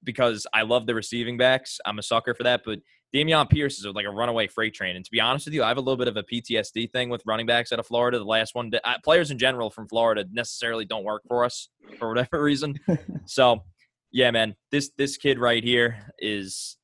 because 0.04 0.46
I 0.54 0.64
love 0.64 0.86
the 0.86 0.96
receiving 0.96 1.38
backs. 1.38 1.80
I'm 1.86 2.00
a 2.00 2.04
sucker 2.04 2.34
for 2.34 2.44
that. 2.44 2.62
But 2.66 2.80
Dameon 3.18 3.50
Pierce 3.50 3.80
is 3.80 3.86
like 3.86 4.06
a 4.06 4.12
runaway 4.12 4.48
freight 4.48 4.76
train. 4.76 4.96
And 4.96 5.04
to 5.04 5.10
be 5.10 5.20
honest 5.20 5.46
with 5.46 5.54
you, 5.54 5.64
I 5.64 5.70
have 5.70 5.78
a 5.78 5.82
little 5.82 5.98
bit 5.98 6.08
of 6.08 6.18
a 6.18 6.24
PTSD 6.24 6.92
thing 6.92 7.10
with 7.10 7.24
running 7.26 7.48
backs 7.48 7.72
out 7.72 7.80
of 7.80 7.88
Florida. 7.88 8.20
The 8.20 8.26
last 8.26 8.54
one, 8.54 8.72
uh, 8.84 8.96
players 9.04 9.32
in 9.32 9.40
general 9.40 9.72
from 9.72 9.88
Florida 9.88 10.26
necessarily 10.32 10.86
don't 10.86 11.04
work 11.04 11.24
for 11.28 11.44
us 11.44 11.70
for 12.00 12.10
whatever 12.10 12.44
reason. 12.44 12.80
so, 13.26 13.64
yeah, 14.12 14.30
man, 14.32 14.56
this 14.72 14.92
this 14.98 15.18
kid 15.18 15.40
right 15.40 15.64
here 15.64 16.14
is 16.20 16.78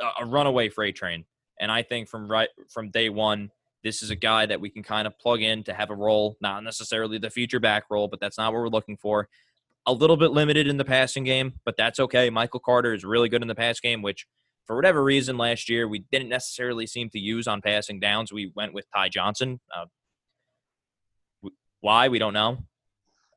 a, 0.00 0.24
a 0.24 0.26
runaway 0.26 0.68
freight 0.68 0.94
train. 0.94 1.24
And 1.58 1.72
I 1.72 1.82
think 1.82 2.08
from 2.08 2.30
right 2.30 2.50
from 2.68 2.90
day 2.90 3.08
one, 3.08 3.50
this 3.82 4.02
is 4.02 4.10
a 4.10 4.16
guy 4.16 4.44
that 4.46 4.60
we 4.60 4.68
can 4.68 4.82
kind 4.82 5.06
of 5.06 5.18
plug 5.18 5.40
in 5.40 5.64
to 5.64 5.72
have 5.72 5.90
a 5.90 5.96
role, 5.96 6.36
not 6.40 6.62
necessarily 6.62 7.18
the 7.18 7.30
future 7.30 7.60
back 7.60 7.84
role, 7.90 8.08
but 8.08 8.20
that's 8.20 8.36
not 8.36 8.52
what 8.52 8.60
we're 8.60 8.68
looking 8.68 8.96
for. 8.96 9.28
A 9.86 9.92
little 9.92 10.18
bit 10.18 10.32
limited 10.32 10.66
in 10.66 10.76
the 10.76 10.84
passing 10.84 11.24
game, 11.24 11.54
but 11.64 11.76
that's 11.78 11.98
okay. 11.98 12.28
Michael 12.28 12.60
Carter 12.60 12.92
is 12.92 13.04
really 13.04 13.30
good 13.30 13.40
in 13.40 13.48
the 13.48 13.54
pass 13.54 13.80
game, 13.80 14.02
which 14.02 14.26
for 14.68 14.76
whatever 14.76 15.02
reason 15.02 15.36
last 15.38 15.68
year 15.68 15.88
we 15.88 16.00
didn't 16.12 16.28
necessarily 16.28 16.86
seem 16.86 17.08
to 17.10 17.18
use 17.18 17.48
on 17.48 17.60
passing 17.62 17.98
downs. 17.98 18.32
We 18.32 18.52
went 18.54 18.74
with 18.74 18.84
Ty 18.94 19.08
Johnson. 19.08 19.58
Uh, 19.74 19.86
why 21.80 22.08
we 22.08 22.18
don't 22.18 22.34
know. 22.34 22.58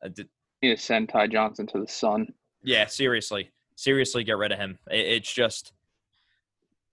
Uh, 0.03 0.09
d- 0.09 0.25
Need 0.61 0.75
to 0.75 0.81
send 0.81 1.09
Ty 1.09 1.27
Johnson 1.27 1.65
to 1.67 1.79
the 1.79 1.87
sun. 1.87 2.27
yeah, 2.63 2.85
seriously, 2.85 3.49
seriously, 3.75 4.23
get 4.23 4.37
rid 4.37 4.51
of 4.51 4.59
him. 4.59 4.77
It, 4.91 5.05
it's 5.07 5.33
just, 5.33 5.71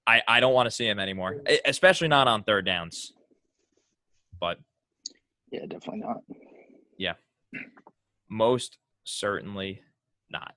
I 0.07 0.23
I 0.27 0.41
don't 0.41 0.55
want 0.55 0.67
to 0.67 0.71
see 0.71 0.87
him 0.89 0.99
anymore, 0.99 1.43
e- 1.51 1.59
especially 1.67 2.09
not 2.09 2.29
on 2.29 2.45
third 2.45 2.65
downs. 2.65 3.13
But 4.41 4.59
Yeah, 5.51 5.67
definitely 5.69 6.01
not. 6.01 6.19
Yeah, 6.97 7.15
most 8.31 8.79
certainly 9.05 9.83
not. 10.31 10.55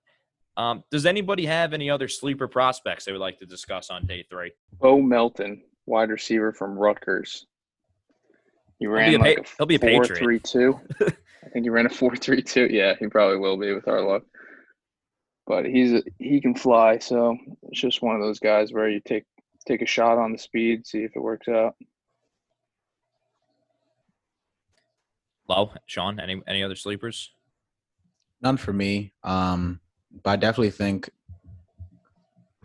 Um, 0.58 0.84
does 0.92 1.06
anybody 1.06 1.46
have 1.46 1.74
any 1.74 1.90
other 1.90 2.08
sleeper 2.08 2.48
prospects 2.48 3.06
they 3.06 3.12
would 3.12 3.22
like 3.22 3.40
to 3.40 3.46
discuss 3.46 3.90
on 3.90 4.06
day 4.06 4.26
three? 4.30 4.52
Bo 4.80 5.02
Melton, 5.02 5.64
wide 5.86 6.10
receiver 6.10 6.52
from 6.52 6.78
Rutgers. 6.78 7.48
He 8.80 8.86
be 8.86 8.92
ran 8.92 9.14
a 9.14 9.18
pa- 9.18 9.24
like 9.24 9.38
a 9.38 9.44
he'll 9.58 9.66
be 9.66 9.76
a 9.76 9.80
four 9.80 10.02
Patriot. 10.02 10.20
three 10.20 10.40
two. 10.40 10.80
I 11.02 11.50
think 11.50 11.66
he 11.66 11.70
ran 11.70 11.86
a 11.86 11.90
four 11.90 12.16
three 12.16 12.42
two. 12.42 12.68
Yeah, 12.70 12.96
he 13.00 13.08
probably 13.08 13.38
will 13.38 13.58
be 13.58 13.74
with 13.74 13.88
our 13.88 14.02
luck. 14.02 14.24
But 15.48 15.66
he's 15.66 15.94
a, 15.94 16.04
he 16.20 16.42
can 16.42 16.56
fly, 16.56 16.98
so 17.00 17.38
it's 17.64 17.80
just 17.80 18.02
one 18.02 18.16
of 18.16 18.22
those 18.22 18.40
guys 18.40 18.74
where 18.74 18.90
you 18.90 19.00
take 19.00 19.26
take 19.66 19.82
a 19.82 19.86
shot 19.86 20.18
on 20.18 20.32
the 20.32 20.38
speed, 20.38 20.86
see 20.86 21.04
if 21.04 21.16
it 21.16 21.20
works 21.20 21.48
out. 21.48 21.76
Low, 25.48 25.72
Sean, 25.86 26.20
any 26.20 26.42
any 26.48 26.64
other 26.64 26.76
sleepers? 26.76 27.32
None 28.42 28.58
for 28.58 28.74
me. 28.74 29.14
Um, 29.24 29.80
but 30.24 30.32
I 30.32 30.36
definitely 30.36 30.72
think 30.72 31.10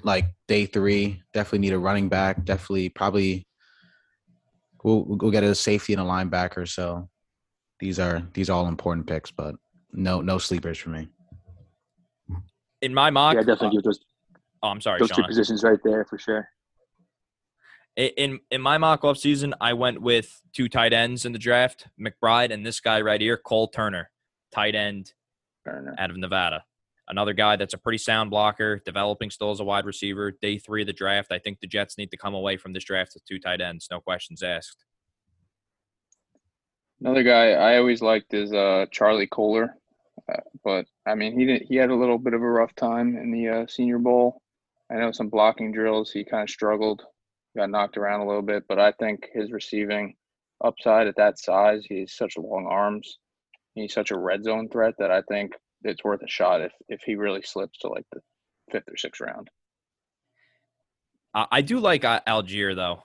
like 0.03 0.27
day 0.47 0.67
three, 0.67 1.23
definitely 1.33 1.61
need 1.61 1.73
a 1.73 1.79
running 1.79 2.09
back. 2.09 2.45
Definitely, 2.45 2.89
probably 2.91 3.47
we'll 4.83 5.05
we'll 5.05 5.31
get 5.31 5.45
a 5.45 5.55
safety 5.55 5.93
and 5.93 6.03
a 6.03 6.05
linebacker. 6.05 6.69
So 6.69 7.09
these 7.81 7.99
are 7.99 8.23
these 8.33 8.49
are 8.49 8.53
all 8.53 8.69
important 8.69 9.07
picks, 9.07 9.31
but 9.31 9.55
no 9.93 10.21
no 10.21 10.39
sleepers 10.39 10.79
for 10.79 10.91
me. 10.91 11.09
In 12.83 12.95
my 12.95 13.11
mock, 13.11 13.35
Yeah, 13.35 13.41
definitely 13.41 13.79
give 13.79 13.85
those 13.85 13.99
uh, 13.99 14.39
oh, 14.65 14.69
I'm 14.69 14.81
sorry, 14.81 15.01
those 15.01 15.11
two 15.11 15.25
positions 15.25 15.65
right 15.65 15.79
there 15.85 16.05
for 16.05 16.19
sure. 16.19 16.49
In 17.97 18.41
in 18.51 18.61
my 18.61 18.79
mock 18.79 19.05
off 19.05 19.17
season, 19.17 19.55
I 19.61 19.73
went 19.73 20.01
with 20.01 20.43
two 20.53 20.69
tight 20.69 20.93
ends 20.93 21.25
in 21.25 21.33
the 21.33 21.39
draft, 21.39 21.89
McBride 21.99 22.53
and 22.53 22.65
this 22.65 22.79
guy 22.79 23.01
right 23.01 23.21
here, 23.21 23.37
Cole 23.39 23.69
Turner, 23.69 24.11
tight 24.53 24.75
end 24.75 25.15
Turner. 25.65 25.95
out 25.99 26.11
of 26.11 26.17
Nevada. 26.17 26.65
Another 27.09 27.33
guy 27.33 27.57
that's 27.57 27.75
a 27.75 27.79
pretty 27.79 27.99
sound 27.99 28.31
blocker, 28.31 28.83
developing 28.85 29.31
still 29.31 29.53
as 29.53 29.61
a 29.61 29.65
wide 29.65 29.87
receiver. 29.87 30.33
Day 30.43 30.59
three 30.59 30.83
of 30.83 30.87
the 30.87 30.93
draft, 30.93 31.31
I 31.31 31.39
think 31.39 31.61
the 31.61 31.67
Jets 31.69 31.97
need 31.97 32.11
to 32.11 32.17
come 32.17 32.35
away 32.35 32.57
from 32.57 32.73
this 32.73 32.85
draft 32.85 33.13
with 33.15 33.25
two 33.25 33.39
tight 33.39 33.61
ends, 33.61 33.89
no 33.91 34.01
questions 34.01 34.43
asked. 34.43 34.85
Another 37.01 37.23
guy 37.23 37.51
I 37.51 37.77
always 37.77 38.01
liked 38.03 38.33
is 38.33 38.53
uh, 38.53 38.87
Charlie 38.91 39.29
Kolar, 39.29 39.77
uh, 40.33 40.41
but 40.65 40.87
I 41.07 41.15
mean 41.15 41.39
he 41.39 41.45
did 41.45 41.63
he 41.69 41.77
had 41.77 41.91
a 41.91 41.95
little 41.95 42.19
bit 42.19 42.33
of 42.33 42.41
a 42.41 42.51
rough 42.51 42.75
time 42.75 43.17
in 43.17 43.31
the 43.31 43.49
uh, 43.49 43.67
Senior 43.67 43.99
Bowl. 43.99 44.41
I 44.91 44.95
know 44.95 45.13
some 45.13 45.29
blocking 45.29 45.73
drills 45.73 46.11
he 46.11 46.25
kind 46.25 46.45
of 46.45 46.51
struggled, 46.51 47.03
got 47.57 47.71
knocked 47.71 47.99
around 47.99 48.21
a 48.21 48.27
little 48.27 48.43
bit, 48.43 48.65
but 48.69 48.79
I 48.79 48.93
think 48.93 49.29
his 49.33 49.53
receiving 49.53 50.15
upside 50.65 51.07
at 51.07 51.17
that 51.17 51.39
size, 51.39 51.85
he's 51.87 52.17
such 52.17 52.39
long 52.39 52.67
arms, 52.67 53.19
he's 53.75 53.93
such 53.93 54.11
a 54.11 54.19
red 54.19 54.43
zone 54.43 54.69
threat 54.71 54.95
that 54.99 55.11
I 55.11 55.23
think 55.23 55.53
it's 55.83 56.05
worth 56.05 56.23
a 56.23 56.29
shot 56.29 56.61
if 56.61 56.73
if 56.89 57.01
he 57.05 57.17
really 57.17 57.43
slips 57.43 57.79
to 57.81 57.89
like 57.89 58.07
the 58.13 58.21
fifth 58.71 58.89
or 58.89 58.97
sixth 58.97 59.21
round. 59.21 59.49
I, 61.35 61.61
do 61.61 61.81
like 61.81 62.03
Allgeier 62.03 62.75
though. 62.75 63.03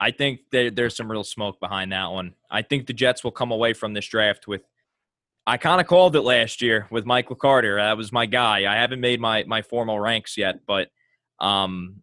I 0.00 0.10
think 0.10 0.40
there, 0.50 0.70
there's 0.70 0.96
some 0.96 1.10
real 1.10 1.22
smoke 1.22 1.60
behind 1.60 1.92
that 1.92 2.12
one. 2.12 2.34
I 2.50 2.62
think 2.62 2.86
the 2.86 2.94
Jets 2.94 3.22
will 3.22 3.30
come 3.30 3.52
away 3.52 3.74
from 3.74 3.92
this 3.92 4.06
draft 4.06 4.46
with. 4.48 4.62
I 5.46 5.58
kind 5.58 5.78
of 5.80 5.86
called 5.86 6.16
it 6.16 6.22
last 6.22 6.62
year 6.62 6.86
with 6.90 7.04
Michael 7.04 7.36
Carter. 7.36 7.76
That 7.76 7.98
was 7.98 8.10
my 8.10 8.24
guy. 8.24 8.70
I 8.70 8.76
haven't 8.76 9.00
made 9.00 9.20
my 9.20 9.44
my 9.44 9.60
formal 9.60 10.00
ranks 10.00 10.38
yet, 10.38 10.60
but 10.66 10.88
um, 11.38 12.02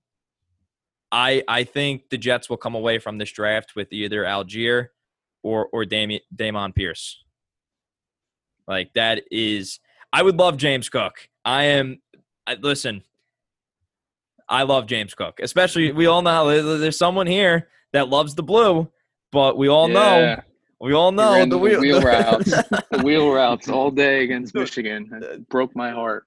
I 1.11 1.43
I 1.47 1.63
think 1.63 2.09
the 2.09 2.19
Jets 2.19 2.49
will 2.49 2.57
come 2.57 2.75
away 2.75 2.99
from 2.99 3.17
this 3.17 3.31
draft 3.31 3.75
with 3.75 3.91
either 3.91 4.23
Allgeier 4.23 4.89
or 5.41 5.67
or 5.73 5.83
Dami- 5.83 6.21
Damon 6.33 6.73
Pierce. 6.73 7.23
Like 8.67 8.93
that 8.93 9.23
is, 9.31 9.79
I 10.13 10.21
would 10.23 10.37
love 10.37 10.57
James 10.57 10.89
Cook. 10.89 11.29
I 11.45 11.63
am. 11.65 12.01
I, 12.47 12.55
listen, 12.55 13.03
I 14.49 14.63
love 14.63 14.85
James 14.87 15.13
Cook. 15.13 15.39
Especially, 15.41 15.91
we 15.91 16.05
all 16.07 16.21
know 16.21 16.77
there's 16.77 16.97
someone 16.97 17.27
here 17.27 17.69
that 17.93 18.09
loves 18.09 18.35
the 18.35 18.43
blue, 18.43 18.89
but 19.31 19.57
we 19.57 19.67
all 19.69 19.87
know, 19.87 20.41
we 20.79 20.93
all 20.93 21.11
know 21.11 21.39
the 21.43 21.51
the 21.51 21.57
wheel, 21.57 21.79
wheel 21.79 22.01
routes, 22.03 22.49
the 22.51 23.01
wheel 23.03 23.31
routes 23.31 23.69
all 23.69 23.91
day 23.91 24.23
against 24.23 24.53
Michigan. 24.55 25.09
It 25.21 25.47
broke 25.49 25.75
my 25.75 25.91
heart. 25.91 26.25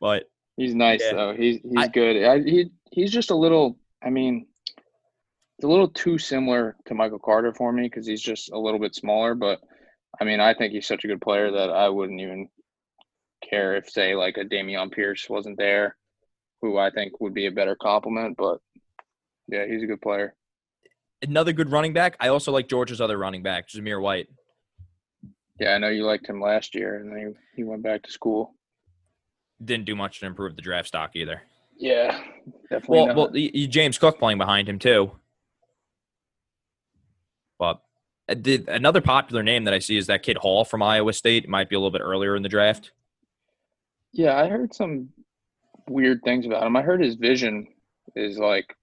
but 0.00 0.24
He's 0.56 0.74
nice 0.74 1.00
Yeah. 1.02 1.14
though. 1.14 1.34
He's 1.34 1.60
he's 1.62 1.72
I- 1.76 1.88
good. 1.88 2.24
I, 2.24 2.38
he 2.40 2.70
he's 2.90 3.10
just 3.10 3.30
a 3.30 3.34
little. 3.36 3.78
I 4.04 4.10
mean, 4.10 4.46
it's 5.58 5.64
a 5.64 5.68
little 5.68 5.88
too 5.88 6.18
similar 6.18 6.76
to 6.86 6.94
Michael 6.94 7.18
Carter 7.18 7.52
for 7.54 7.72
me 7.72 7.84
because 7.84 8.06
he's 8.06 8.20
just 8.22 8.50
a 8.52 8.58
little 8.58 8.78
bit 8.80 8.94
smaller. 8.94 9.34
But 9.34 9.60
I 10.20 10.24
mean, 10.24 10.40
I 10.40 10.52
think 10.54 10.72
he's 10.72 10.86
such 10.86 11.04
a 11.04 11.08
good 11.08 11.20
player 11.20 11.50
that 11.50 11.70
I 11.70 11.88
wouldn't 11.88 12.20
even 12.20 12.48
care 13.48 13.76
if, 13.76 13.90
say, 13.90 14.14
like 14.14 14.36
a 14.36 14.44
Dameon 14.44 14.92
Pierce 14.92 15.28
wasn't 15.28 15.58
there, 15.58 15.96
who 16.60 16.78
I 16.78 16.90
think 16.90 17.20
would 17.20 17.34
be 17.34 17.46
a 17.46 17.52
better 17.52 17.76
compliment. 17.76 18.36
But 18.36 18.58
yeah, 19.48 19.66
he's 19.66 19.82
a 19.82 19.86
good 19.86 20.00
player. 20.00 20.34
another 21.22 21.52
good 21.52 21.70
running 21.70 21.92
back. 21.92 22.16
I 22.20 22.28
also 22.28 22.52
like 22.52 22.68
Georgia's 22.68 23.00
other 23.00 23.18
running 23.18 23.42
back, 23.42 23.68
Jameer 23.68 24.00
White. 24.00 24.28
Yeah, 25.60 25.74
I 25.74 25.78
know 25.78 25.88
you 25.88 26.04
liked 26.04 26.26
him 26.26 26.40
last 26.40 26.74
year, 26.74 26.96
and 26.96 27.12
then 27.12 27.36
he, 27.54 27.58
he 27.62 27.64
went 27.64 27.82
back 27.82 28.02
to 28.02 28.10
school. 28.10 28.54
Didn't 29.64 29.84
do 29.84 29.94
much 29.94 30.20
to 30.20 30.26
improve 30.26 30.56
the 30.56 30.62
draft 30.62 30.88
stock 30.88 31.14
either. 31.14 31.42
Yeah, 31.76 32.20
definitely. 32.68 32.98
Well, 32.98 33.06
not. 33.06 33.16
well, 33.16 33.66
James 33.68 33.98
Cook 33.98 34.18
playing 34.18 34.38
behind 34.38 34.68
him 34.68 34.78
too. 34.78 35.12
But 37.58 37.80
uh, 38.28 38.34
did 38.34 38.68
another 38.68 39.00
popular 39.00 39.42
name 39.42 39.64
that 39.64 39.74
I 39.74 39.78
see 39.78 39.96
is 39.96 40.08
that 40.08 40.22
kid 40.22 40.36
Hall 40.36 40.64
from 40.64 40.82
Iowa 40.82 41.12
State. 41.12 41.44
It 41.44 41.50
might 41.50 41.68
be 41.68 41.76
a 41.76 41.78
little 41.78 41.92
bit 41.92 42.02
earlier 42.02 42.34
in 42.34 42.42
the 42.42 42.48
draft. 42.48 42.90
Yeah, 44.12 44.36
I 44.36 44.48
heard 44.48 44.74
some 44.74 45.08
weird 45.88 46.22
things 46.22 46.46
about 46.46 46.66
him. 46.66 46.76
I 46.76 46.82
heard 46.82 47.02
his 47.02 47.16
vision 47.16 47.66
is 48.16 48.38
like 48.38 48.74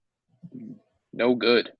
no 1.12 1.34
good. 1.34 1.70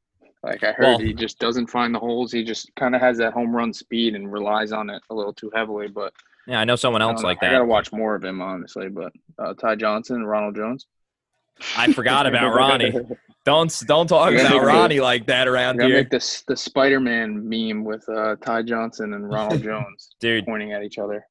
Like 0.43 0.65
I 0.65 0.73
heard 0.73 0.85
Well- 0.85 0.99
he 0.99 1.13
just 1.13 1.39
doesn't 1.39 1.67
find 1.69 1.95
the 1.95 1.99
holes. 1.99 2.33
He 2.33 2.45
just 2.45 2.71
kind 2.77 2.95
of 2.95 3.01
has 3.01 3.19
that 3.19 3.33
home 3.33 3.55
run 3.55 3.73
speed 3.73 4.15
and 4.15 4.33
relies 4.33 4.73
on 4.73 4.89
it 4.91 5.03
a 5.11 5.15
little 5.15 5.35
too 5.35 5.51
heavily. 5.55 5.89
But 5.89 6.13
Yeah, 6.47 6.61
I 6.61 6.65
know 6.65 6.77
someone 6.77 7.03
else 7.03 7.21
know. 7.23 7.29
like 7.29 7.41
that. 7.41 7.51
I 7.51 7.53
gotta 7.55 7.65
watch 7.67 7.93
more 7.93 8.15
of 8.15 8.25
him 8.25 8.41
honestly. 8.41 8.89
But 8.89 9.13
uh, 9.39 9.55
Ty 9.55 9.77
Johnson 9.77 10.25
Ronald 10.25 10.57
Jones. 10.57 10.87
I 11.77 11.93
forgot 11.93 12.27
about 12.27 12.55
Ronnie. 12.55 12.93
Don't 13.45 13.83
don't 13.87 14.07
talk 14.07 14.33
about 14.33 14.51
the- 14.51 14.61
Ronnie 14.61 15.01
like 15.01 15.27
that 15.27 15.47
around 15.49 15.81
here, 15.81 15.91
make 15.99 16.11
this 16.11 16.43
the 16.43 16.57
Spider 16.57 17.01
Man 17.01 17.47
meme 17.49 17.85
with 17.85 18.09
uh, 18.09 18.37
Ty 18.37 18.63
Johnson 18.63 19.13
and 19.15 19.29
Ronald 19.31 19.63
Jones 19.69 20.11
dude. 20.21 20.47
pointing 20.47 20.73
at 20.73 20.83
each 20.83 20.99
other. 20.99 21.27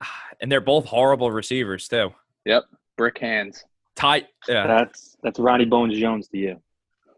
And 0.38 0.52
they're 0.52 0.60
both 0.60 0.84
horrible 0.84 1.30
receivers 1.30 1.88
too. 1.88 2.12
Yep, 2.44 2.64
brick 2.98 3.16
hands. 3.18 3.64
Ty, 3.94 4.24
yeah, 4.46 4.66
That's 4.66 5.16
that's 5.22 5.38
Ronnie 5.38 5.64
Bones 5.64 5.98
Jones 5.98 6.28
to 6.28 6.36
you. 6.36 6.60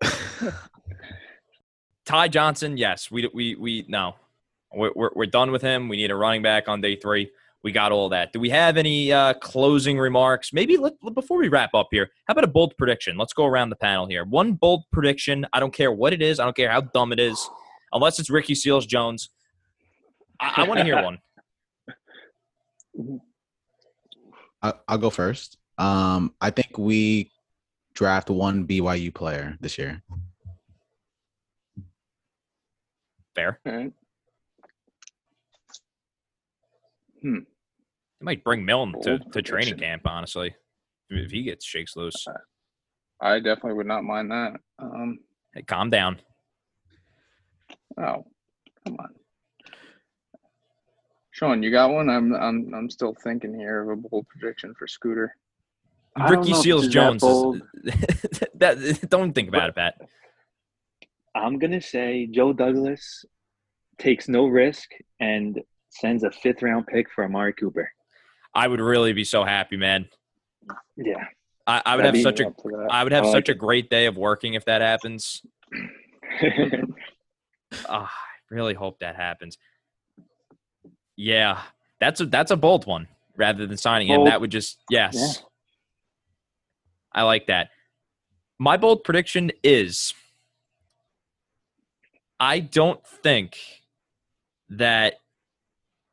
Ty 2.05 2.29
Johnson. 2.29 2.77
Yes, 2.77 3.11
we 3.11 3.29
we 3.35 3.57
we 3.57 3.85
no, 3.89 4.15
we're, 4.73 4.93
we're 4.95 5.11
we're 5.15 5.27
done 5.27 5.51
with 5.51 5.63
him. 5.63 5.89
We 5.89 5.97
need 5.97 6.13
a 6.13 6.15
running 6.15 6.43
back 6.43 6.69
on 6.69 6.81
day 6.81 6.95
three. 6.95 7.31
We 7.65 7.73
got 7.73 7.91
all 7.91 8.09
that. 8.11 8.33
Do 8.33 8.39
we 8.39 8.51
have 8.51 8.77
any 8.77 9.13
uh, 9.13 9.35
closing 9.35 9.99
remarks? 9.99 10.53
Maybe 10.53 10.77
let, 10.77 10.95
before 11.13 11.39
we 11.39 11.49
wrap 11.49 11.75
up 11.75 11.89
here, 11.91 12.09
how 12.27 12.33
about 12.33 12.45
a 12.45 12.49
bold 12.49 12.77
prediction? 12.79 13.17
Let's 13.19 13.33
go 13.33 13.45
around 13.47 13.71
the 13.71 13.77
panel 13.77 14.07
here. 14.07 14.25
One 14.25 14.53
bold 14.53 14.85
prediction. 14.93 15.45
I 15.53 15.59
don't 15.59 15.75
care 15.75 15.91
what 15.91 16.13
it 16.13 16.23
is. 16.23 16.39
I 16.39 16.45
don't 16.45 16.57
care 16.57 16.71
how 16.71 16.83
dumb 16.83 17.13
it 17.13 17.19
is, 17.19 17.51
unless 17.93 18.21
it's 18.21 18.31
Ricky 18.31 18.55
Seals 18.55 18.87
Jones. 18.87 19.31
I, 20.41 20.63
I 20.63 20.69
want 20.69 20.79
to 20.79 20.85
hear 20.85 21.03
one. 21.03 21.19
I, 24.63 24.73
I'll 24.89 24.99
go 24.99 25.11
first. 25.11 25.59
Um, 25.79 26.35
I 26.41 26.51
think 26.51 26.77
we 26.79 27.31
draft 27.95 28.31
one 28.31 28.67
BYU 28.67 29.15
player 29.15 29.57
this 29.61 29.79
year. 29.79 30.03
Fair. 33.35 33.61
All 33.67 33.73
right. 33.73 33.93
They 37.23 37.41
might 38.21 38.43
bring 38.45 38.65
Milne 38.65 38.95
to, 39.03 39.19
Bold 39.19 39.33
to 39.33 39.43
training 39.43 39.79
camp. 39.79 40.03
Honestly, 40.07 40.55
if 41.11 41.31
he 41.31 41.43
gets 41.43 41.65
shakes 41.65 41.97
loose. 41.97 42.27
I 43.21 43.39
definitely 43.39 43.75
would 43.75 43.87
not 43.87 44.05
mind 44.05 44.31
that. 44.31 44.53
Um, 44.79 45.19
Hey, 45.55 45.63
calm 45.63 45.89
down. 45.91 46.21
oh, 47.99 48.25
come 48.87 48.97
on, 48.99 49.15
Sean, 51.39 51.63
you 51.63 51.71
got 51.71 51.91
one? 51.91 52.11
I'm 52.11 52.35
I'm 52.35 52.75
I'm 52.75 52.91
still 52.91 53.15
thinking 53.23 53.55
here 53.55 53.83
of 53.83 53.91
a 53.91 54.09
bold 54.09 54.27
prediction 54.27 54.75
for 54.77 54.89
Scooter. 54.89 55.37
Ricky 56.29 56.53
Seals 56.53 56.83
this 56.83 56.89
is 56.89 56.95
that 56.95 57.21
Jones. 57.21 57.23
that 58.55 59.07
don't 59.09 59.33
think 59.33 59.49
about 59.49 59.69
it, 59.69 59.77
Pat. 59.77 59.95
I'm 61.37 61.61
gonna 61.61 61.81
say 61.81 62.27
Joe 62.27 62.53
Douglas 62.53 63.25
takes 63.99 64.29
no 64.29 64.47
risk 64.47 64.91
and 65.21 65.61
sends 65.91 66.25
a 66.25 66.33
fifth 66.33 66.61
round 66.61 66.89
pick 66.89 67.07
for 67.15 67.25
Amari 67.25 67.53
Cooper. 67.53 67.89
I 68.53 68.67
would 68.67 68.81
really 68.81 69.13
be 69.13 69.23
so 69.23 69.45
happy, 69.45 69.77
man. 69.77 70.09
Yeah. 70.97 71.25
I, 71.69 71.83
I 71.87 71.97
would 71.97 72.05
That'd 72.05 72.17
have 72.17 72.23
such 72.25 72.41
a 72.41 72.49
Up 72.49 72.57
to 72.57 72.69
that. 72.69 72.89
I 72.91 73.05
would 73.05 73.13
have 73.13 73.23
I 73.23 73.27
like 73.29 73.37
such 73.37 73.49
a 73.49 73.55
great 73.55 73.91
day 73.91 74.07
of 74.07 74.17
working 74.17 74.55
if 74.55 74.65
that 74.65 74.81
happens. 74.81 75.43
Ah, 77.87 78.11
I 78.11 78.55
really 78.55 78.73
hope 78.73 79.01
that 79.01 79.15
happens. 79.15 79.59
Yeah, 81.21 81.61
that's 81.99 82.21
a 82.21 82.27
that's 82.27 82.53
a 82.53 82.57
bold 82.57 82.87
one. 82.87 83.09
Rather 83.37 83.67
than 83.67 83.77
signing 83.77 84.07
him, 84.07 84.25
that 84.25 84.41
would 84.41 84.51
just 84.53 84.79
yes. 84.89 85.43
I 87.13 87.23
like 87.23 87.49
that. 87.49 87.71
My 88.59 88.77
bold 88.77 89.03
prediction 89.03 89.51
is 89.65 90.15
I 92.39 92.61
don't 92.61 93.05
think 93.05 93.59
that 94.69 95.15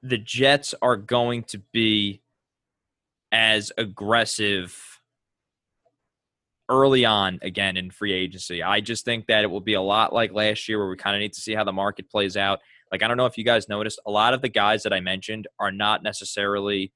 the 0.01 0.17
Jets 0.17 0.73
are 0.81 0.97
going 0.97 1.43
to 1.45 1.59
be 1.71 2.21
as 3.31 3.71
aggressive 3.77 4.75
early 6.67 7.05
on 7.05 7.37
again 7.43 7.77
in 7.77 7.91
free 7.91 8.13
agency. 8.13 8.63
I 8.63 8.81
just 8.81 9.05
think 9.05 9.27
that 9.27 9.43
it 9.43 9.47
will 9.47 9.61
be 9.61 9.75
a 9.75 9.81
lot 9.81 10.13
like 10.13 10.33
last 10.33 10.67
year 10.67 10.79
where 10.79 10.89
we 10.89 10.97
kind 10.97 11.15
of 11.15 11.19
need 11.19 11.33
to 11.33 11.41
see 11.41 11.53
how 11.53 11.63
the 11.63 11.71
market 11.73 12.09
plays 12.09 12.35
out. 12.37 12.61
Like 12.91 13.03
I 13.03 13.07
don't 13.07 13.17
know 13.17 13.25
if 13.25 13.37
you 13.37 13.43
guys 13.43 13.67
noticed, 13.69 13.99
a 14.05 14.11
lot 14.11 14.33
of 14.33 14.41
the 14.41 14.49
guys 14.49 14.83
that 14.83 14.93
I 14.93 14.99
mentioned 14.99 15.47
are 15.59 15.71
not 15.71 16.03
necessarily 16.03 16.91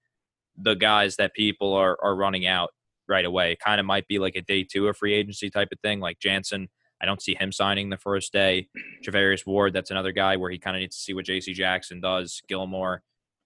the 0.57 0.75
guys 0.75 1.15
that 1.17 1.33
people 1.33 1.73
are 1.73 1.97
are 2.01 2.15
running 2.15 2.45
out 2.45 2.71
right 3.07 3.25
away. 3.25 3.53
It 3.53 3.59
kind 3.59 3.79
of 3.79 3.85
might 3.85 4.07
be 4.07 4.19
like 4.19 4.35
a 4.35 4.41
day 4.41 4.63
two 4.63 4.87
of 4.87 4.97
free 4.97 5.13
agency 5.13 5.49
type 5.49 5.69
of 5.71 5.79
thing. 5.79 5.99
Like 5.99 6.19
Jensen, 6.19 6.69
I 7.01 7.05
don't 7.05 7.21
see 7.21 7.35
him 7.35 7.51
signing 7.51 7.89
the 7.89 7.97
first 7.97 8.31
day. 8.33 8.67
Charvarius 9.03 9.45
Ward, 9.45 9.73
that's 9.73 9.91
another 9.91 10.11
guy 10.11 10.37
where 10.37 10.51
he 10.51 10.59
kind 10.59 10.75
of 10.75 10.81
needs 10.81 10.95
to 10.97 11.01
see 11.01 11.13
what 11.13 11.25
JC 11.25 11.53
Jackson 11.53 12.01
does, 12.01 12.41
Gilmore, 12.47 13.01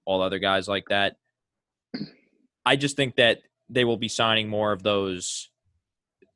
all 0.06 0.22
other 0.22 0.40
guys 0.40 0.68
like 0.68 0.86
that. 0.90 1.16
I 2.66 2.76
just 2.76 2.96
think 2.96 3.16
that 3.16 3.40
they 3.70 3.86
will 3.86 3.98
be 3.98 4.08
signing 4.08 4.50
more 4.50 4.72
of 4.72 4.84
those 4.84 5.50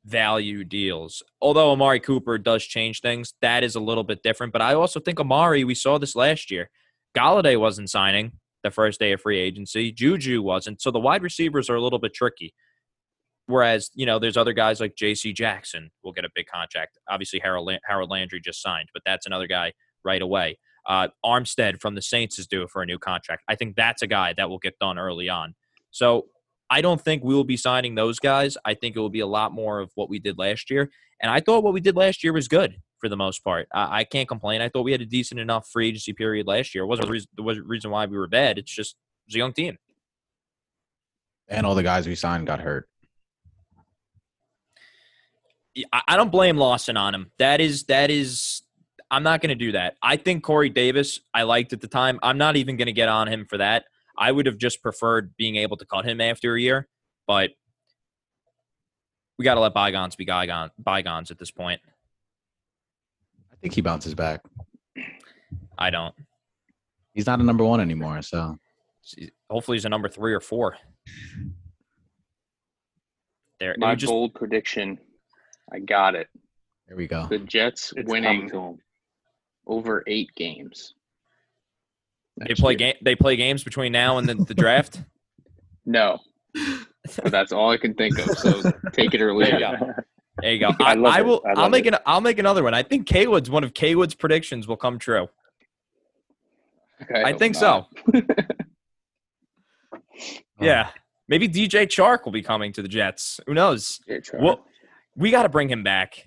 value 0.08 0.64
deals. 0.64 1.22
Although 1.40 1.70
Amari 1.70 2.00
Cooper 2.00 2.38
does 2.38 2.64
change 2.64 3.00
things, 3.00 3.34
that 3.42 3.62
is 3.62 3.74
a 3.74 3.80
little 3.80 4.04
bit 4.04 4.22
different. 4.22 4.52
But 4.52 4.62
I 4.62 4.74
also 4.74 5.00
think 5.00 5.20
Amari, 5.20 5.64
we 5.64 5.74
saw 5.74 5.98
this 5.98 6.16
last 6.16 6.50
year. 6.50 6.70
Golladay 7.16 7.58
wasn't 7.58 7.90
signing 7.90 8.32
the 8.62 8.70
first 8.70 8.98
day 8.98 9.12
of 9.12 9.20
free 9.20 9.38
agency. 9.38 9.92
Juju 9.92 10.42
wasn't. 10.42 10.80
So 10.80 10.90
the 10.90 10.98
wide 10.98 11.22
receivers 11.22 11.70
are 11.70 11.76
a 11.76 11.80
little 11.80 11.98
bit 11.98 12.14
tricky. 12.14 12.54
Whereas, 13.46 13.90
you 13.94 14.04
know, 14.04 14.18
there's 14.18 14.36
other 14.36 14.52
guys 14.52 14.78
like 14.78 14.94
J.C. 14.94 15.32
Jackson 15.32 15.90
will 16.02 16.12
get 16.12 16.24
a 16.24 16.30
big 16.34 16.46
contract. 16.46 16.98
Obviously, 17.08 17.40
Harold, 17.40 17.70
Harold 17.86 18.10
Landry 18.10 18.40
just 18.40 18.60
signed, 18.60 18.90
but 18.92 19.02
that's 19.06 19.26
another 19.26 19.46
guy 19.46 19.72
right 20.04 20.20
away. 20.20 20.58
Uh, 20.86 21.08
Armstead 21.24 21.80
from 21.80 21.94
the 21.94 22.02
Saints 22.02 22.38
is 22.38 22.46
due 22.46 22.66
for 22.68 22.82
a 22.82 22.86
new 22.86 22.98
contract. 22.98 23.42
I 23.48 23.54
think 23.54 23.76
that's 23.76 24.02
a 24.02 24.06
guy 24.06 24.34
that 24.34 24.50
will 24.50 24.58
get 24.58 24.78
done 24.78 24.98
early 24.98 25.28
on. 25.28 25.54
So 25.90 26.26
I 26.70 26.80
don't 26.80 27.00
think 27.00 27.24
we 27.24 27.34
will 27.34 27.44
be 27.44 27.56
signing 27.56 27.94
those 27.94 28.18
guys. 28.18 28.56
I 28.64 28.74
think 28.74 28.96
it 28.96 29.00
will 29.00 29.08
be 29.08 29.20
a 29.20 29.26
lot 29.26 29.52
more 29.52 29.80
of 29.80 29.90
what 29.94 30.08
we 30.10 30.18
did 30.18 30.38
last 30.38 30.70
year. 30.70 30.90
And 31.20 31.30
I 31.30 31.40
thought 31.40 31.64
what 31.64 31.72
we 31.72 31.80
did 31.80 31.96
last 31.96 32.22
year 32.22 32.32
was 32.32 32.48
good 32.48 32.76
for 33.00 33.08
the 33.08 33.16
most 33.16 33.42
part. 33.42 33.68
I, 33.72 34.00
I 34.00 34.04
can't 34.04 34.28
complain. 34.28 34.60
I 34.60 34.68
thought 34.68 34.82
we 34.82 34.92
had 34.92 35.00
a 35.00 35.06
decent 35.06 35.40
enough 35.40 35.68
free 35.68 35.88
agency 35.88 36.12
period 36.12 36.46
last 36.46 36.74
year. 36.74 36.84
It 36.84 36.88
wasn't 36.88 37.08
a 37.08 37.10
reason, 37.10 37.28
there 37.36 37.44
wasn't 37.44 37.66
reason 37.66 37.90
why 37.90 38.06
we 38.06 38.16
were 38.16 38.26
bad. 38.26 38.58
It's 38.58 38.72
just 38.72 38.92
it 38.92 39.30
was 39.30 39.34
a 39.34 39.38
young 39.38 39.52
team. 39.52 39.78
And 41.48 41.64
all 41.64 41.74
the 41.74 41.82
guys 41.82 42.06
we 42.06 42.14
signed 42.14 42.46
got 42.46 42.60
hurt. 42.60 42.88
I 45.92 46.02
I 46.08 46.16
don't 46.16 46.30
blame 46.30 46.56
Lawson 46.56 46.96
on 46.96 47.14
him. 47.14 47.30
That 47.38 47.60
is 47.60 47.84
that 47.84 48.10
is 48.10 48.62
I'm 49.10 49.22
not 49.22 49.40
going 49.40 49.50
to 49.50 49.54
do 49.54 49.72
that. 49.72 49.96
I 50.02 50.16
think 50.16 50.42
Corey 50.42 50.68
Davis 50.68 51.20
I 51.32 51.44
liked 51.44 51.72
at 51.72 51.80
the 51.80 51.88
time. 51.88 52.18
I'm 52.22 52.38
not 52.38 52.56
even 52.56 52.76
going 52.76 52.86
to 52.86 52.92
get 52.92 53.08
on 53.08 53.28
him 53.28 53.46
for 53.48 53.58
that. 53.58 53.84
I 54.18 54.32
would 54.32 54.46
have 54.46 54.58
just 54.58 54.82
preferred 54.82 55.36
being 55.36 55.56
able 55.56 55.76
to 55.76 55.86
cut 55.86 56.04
him 56.04 56.20
after 56.20 56.54
a 56.56 56.60
year, 56.60 56.88
but 57.26 57.50
we 59.38 59.44
got 59.44 59.54
to 59.54 59.60
let 59.60 59.72
bygones 59.72 60.16
be 60.16 60.24
bygones, 60.24 60.72
bygones 60.78 61.30
at 61.30 61.38
this 61.38 61.52
point. 61.52 61.80
I 63.52 63.56
think 63.60 63.74
he 63.74 63.80
bounces 63.80 64.14
back. 64.14 64.40
I 65.78 65.90
don't. 65.90 66.14
He's 67.12 67.26
not 67.26 67.38
a 67.40 67.44
number 67.44 67.64
one 67.64 67.80
anymore. 67.80 68.20
So 68.22 68.58
Hopefully, 69.48 69.76
he's 69.76 69.84
a 69.84 69.88
number 69.88 70.08
three 70.08 70.34
or 70.34 70.40
four. 70.40 70.76
There, 73.60 73.74
My 73.78 73.94
just 73.94 74.10
bold 74.10 74.34
prediction. 74.34 74.98
I 75.72 75.78
got 75.78 76.14
it. 76.14 76.28
there 76.86 76.96
we 76.96 77.06
go. 77.06 77.26
The 77.28 77.38
Jets 77.38 77.92
It's 77.96 78.10
winning 78.10 78.48
to 78.50 78.58
him. 78.60 78.78
over 79.66 80.04
eight 80.06 80.30
games. 80.36 80.94
They 82.46 82.54
play 82.54 82.74
game. 82.74 82.94
They 83.02 83.14
play 83.14 83.36
games 83.36 83.64
between 83.64 83.92
now 83.92 84.18
and 84.18 84.28
the, 84.28 84.34
the 84.34 84.54
draft. 84.54 85.02
No, 85.90 86.18
but 86.54 87.32
that's 87.32 87.50
all 87.50 87.70
I 87.70 87.78
can 87.78 87.94
think 87.94 88.18
of. 88.18 88.26
So 88.36 88.60
take 88.92 89.14
it 89.14 89.22
or 89.22 89.32
leave 89.34 89.54
it. 89.54 89.62
There 90.42 90.52
you 90.52 90.58
go. 90.58 90.68
I, 90.80 90.92
I, 90.92 91.18
I 91.18 91.22
will. 91.22 91.42
I 91.46 91.58
I'll 91.62 91.70
make 91.70 91.86
it. 91.86 91.94
an. 91.94 92.00
I'll 92.04 92.20
make 92.20 92.38
another 92.38 92.62
one. 92.62 92.74
I 92.74 92.82
think 92.82 93.08
Kaywood's 93.08 93.48
one 93.48 93.64
of 93.64 93.72
Kaywood's 93.72 94.14
predictions 94.14 94.68
will 94.68 94.76
come 94.76 94.98
true. 94.98 95.28
Okay, 97.00 97.22
I 97.22 97.30
hope 97.30 97.38
think 97.38 97.54
so. 97.54 97.86
Yeah, 100.60 100.90
maybe 101.28 101.48
DJ 101.48 101.86
Chark 101.86 102.26
will 102.26 102.32
be 102.32 102.42
coming 102.42 102.70
to 102.74 102.82
the 102.82 102.88
Jets. 102.88 103.40
Who 103.46 103.54
knows? 103.54 104.00
Well, 104.34 104.66
we 105.16 105.30
got 105.30 105.44
to 105.44 105.48
bring 105.48 105.70
him 105.70 105.82
back. 105.82 106.26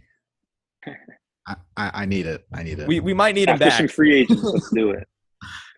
I, 1.47 1.55
I, 1.78 1.91
I 1.93 2.05
need 2.05 2.26
it. 2.26 2.45
I 2.53 2.64
need 2.64 2.80
it. 2.80 2.88
We 2.88 2.99
we 2.99 3.14
might 3.14 3.36
need 3.36 3.47
him 3.49 3.53
After 3.53 3.66
back. 3.66 3.78
some 3.78 3.88
free 3.88 4.22
agents, 4.22 4.43
let's 4.43 4.72
do 4.72 4.91
it. 4.91 5.07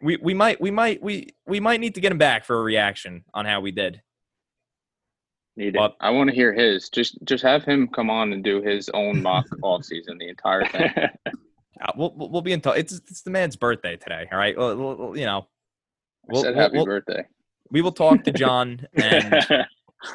We 0.04 0.18
we 0.18 0.34
might 0.34 0.60
we 0.62 0.70
might 0.72 1.02
we 1.02 1.30
we 1.48 1.60
might 1.60 1.80
need 1.80 1.96
to 1.96 2.02
get 2.02 2.12
him 2.12 2.18
back 2.18 2.46
for 2.46 2.60
a 2.60 2.64
reaction 2.64 3.24
on 3.34 3.46
how 3.46 3.62
we 3.62 3.72
did. 3.72 4.02
Need 5.56 5.74
But 5.76 5.96
I 6.00 6.10
want 6.10 6.30
to 6.30 6.36
hear 6.36 6.52
his. 6.54 6.90
Just 6.90 7.18
just 7.24 7.44
have 7.44 7.64
him 7.64 7.88
come 7.88 8.10
on 8.10 8.34
and 8.34 8.44
do 8.44 8.62
his 8.62 8.90
own 8.94 9.22
mock 9.22 9.46
off 9.62 9.84
season, 9.86 10.18
the 10.18 10.28
entire 10.30 10.66
thing. 10.66 10.90
uh, 11.28 11.92
we'll 11.96 12.14
we'll 12.16 12.30
we'll 12.30 12.42
be 12.42 12.52
in 12.54 12.62
touch. 12.62 12.78
It's 12.78 12.94
it's 12.94 13.22
the 13.22 13.32
man's 13.32 13.56
birthday 13.56 13.96
today. 13.96 14.28
All 14.32 14.38
right. 14.38 14.58
Well, 14.58 14.76
we'll- 14.76 14.96
we'll- 14.98 15.18
you 15.18 15.26
know, 15.26 15.48
I 16.30 16.34
We'll- 16.34 16.42
said 16.44 16.56
happy 16.56 16.78
we'll- 16.78 16.86
birthday. 16.86 17.24
we 17.70 17.82
will 17.82 17.92
talk 17.92 18.24
to 18.24 18.32
John 18.32 18.86
and 18.96 19.46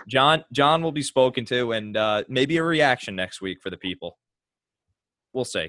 John 0.09 0.45
John 0.53 0.82
will 0.82 0.93
be 0.93 1.03
spoken 1.03 1.45
to 1.47 1.72
and 1.72 1.97
uh, 1.97 2.24
maybe 2.28 2.57
a 2.57 2.62
reaction 2.64 3.14
next 3.16 3.41
week 3.41 3.59
for 3.62 3.70
the 3.70 3.76
people. 3.78 4.18
We'll 5.32 5.45
see. 5.45 5.68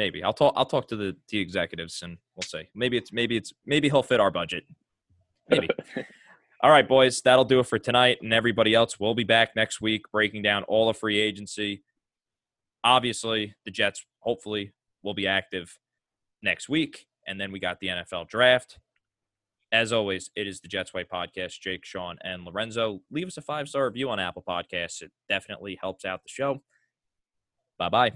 Maybe 0.00 0.24
I'll 0.24 0.32
talk. 0.32 0.54
I'll 0.56 0.64
talk 0.64 0.88
to 0.88 0.96
the 0.96 1.14
the 1.28 1.38
executives 1.38 2.00
and 2.00 2.16
we'll 2.34 2.42
see. 2.42 2.70
Maybe 2.74 2.96
it's 2.96 3.12
maybe 3.12 3.36
it's 3.36 3.52
maybe 3.66 3.90
he'll 3.90 4.02
fit 4.02 4.18
our 4.18 4.30
budget. 4.30 4.64
Maybe. 5.50 5.68
All 6.62 6.70
right, 6.70 6.88
boys. 6.88 7.20
That'll 7.20 7.44
do 7.44 7.60
it 7.60 7.66
for 7.66 7.78
tonight. 7.78 8.16
And 8.22 8.32
everybody 8.32 8.74
else, 8.74 8.98
we'll 8.98 9.14
be 9.14 9.24
back 9.24 9.54
next 9.54 9.82
week 9.82 10.10
breaking 10.10 10.40
down 10.40 10.62
all 10.62 10.88
of 10.88 10.96
free 10.96 11.20
agency. 11.20 11.82
Obviously, 12.82 13.54
the 13.66 13.70
Jets 13.70 14.06
hopefully 14.20 14.72
will 15.02 15.12
be 15.12 15.26
active 15.26 15.78
next 16.42 16.70
week, 16.70 17.06
and 17.26 17.38
then 17.38 17.52
we 17.52 17.60
got 17.60 17.78
the 17.80 17.88
NFL 17.88 18.26
draft. 18.26 18.78
As 19.70 19.92
always, 19.92 20.30
it 20.34 20.46
is 20.46 20.60
the 20.60 20.68
Jets 20.68 20.94
Way 20.94 21.04
podcast. 21.04 21.60
Jake, 21.60 21.84
Sean, 21.84 22.16
and 22.24 22.44
Lorenzo. 22.46 23.02
Leave 23.10 23.26
us 23.26 23.36
a 23.36 23.42
five 23.42 23.68
star 23.68 23.84
review 23.84 24.08
on 24.08 24.18
Apple 24.18 24.44
Podcasts. 24.48 25.02
It 25.02 25.12
definitely 25.28 25.78
helps 25.78 26.06
out 26.06 26.22
the 26.22 26.30
show. 26.30 26.62
Bye 27.78 27.90
bye. 27.90 28.12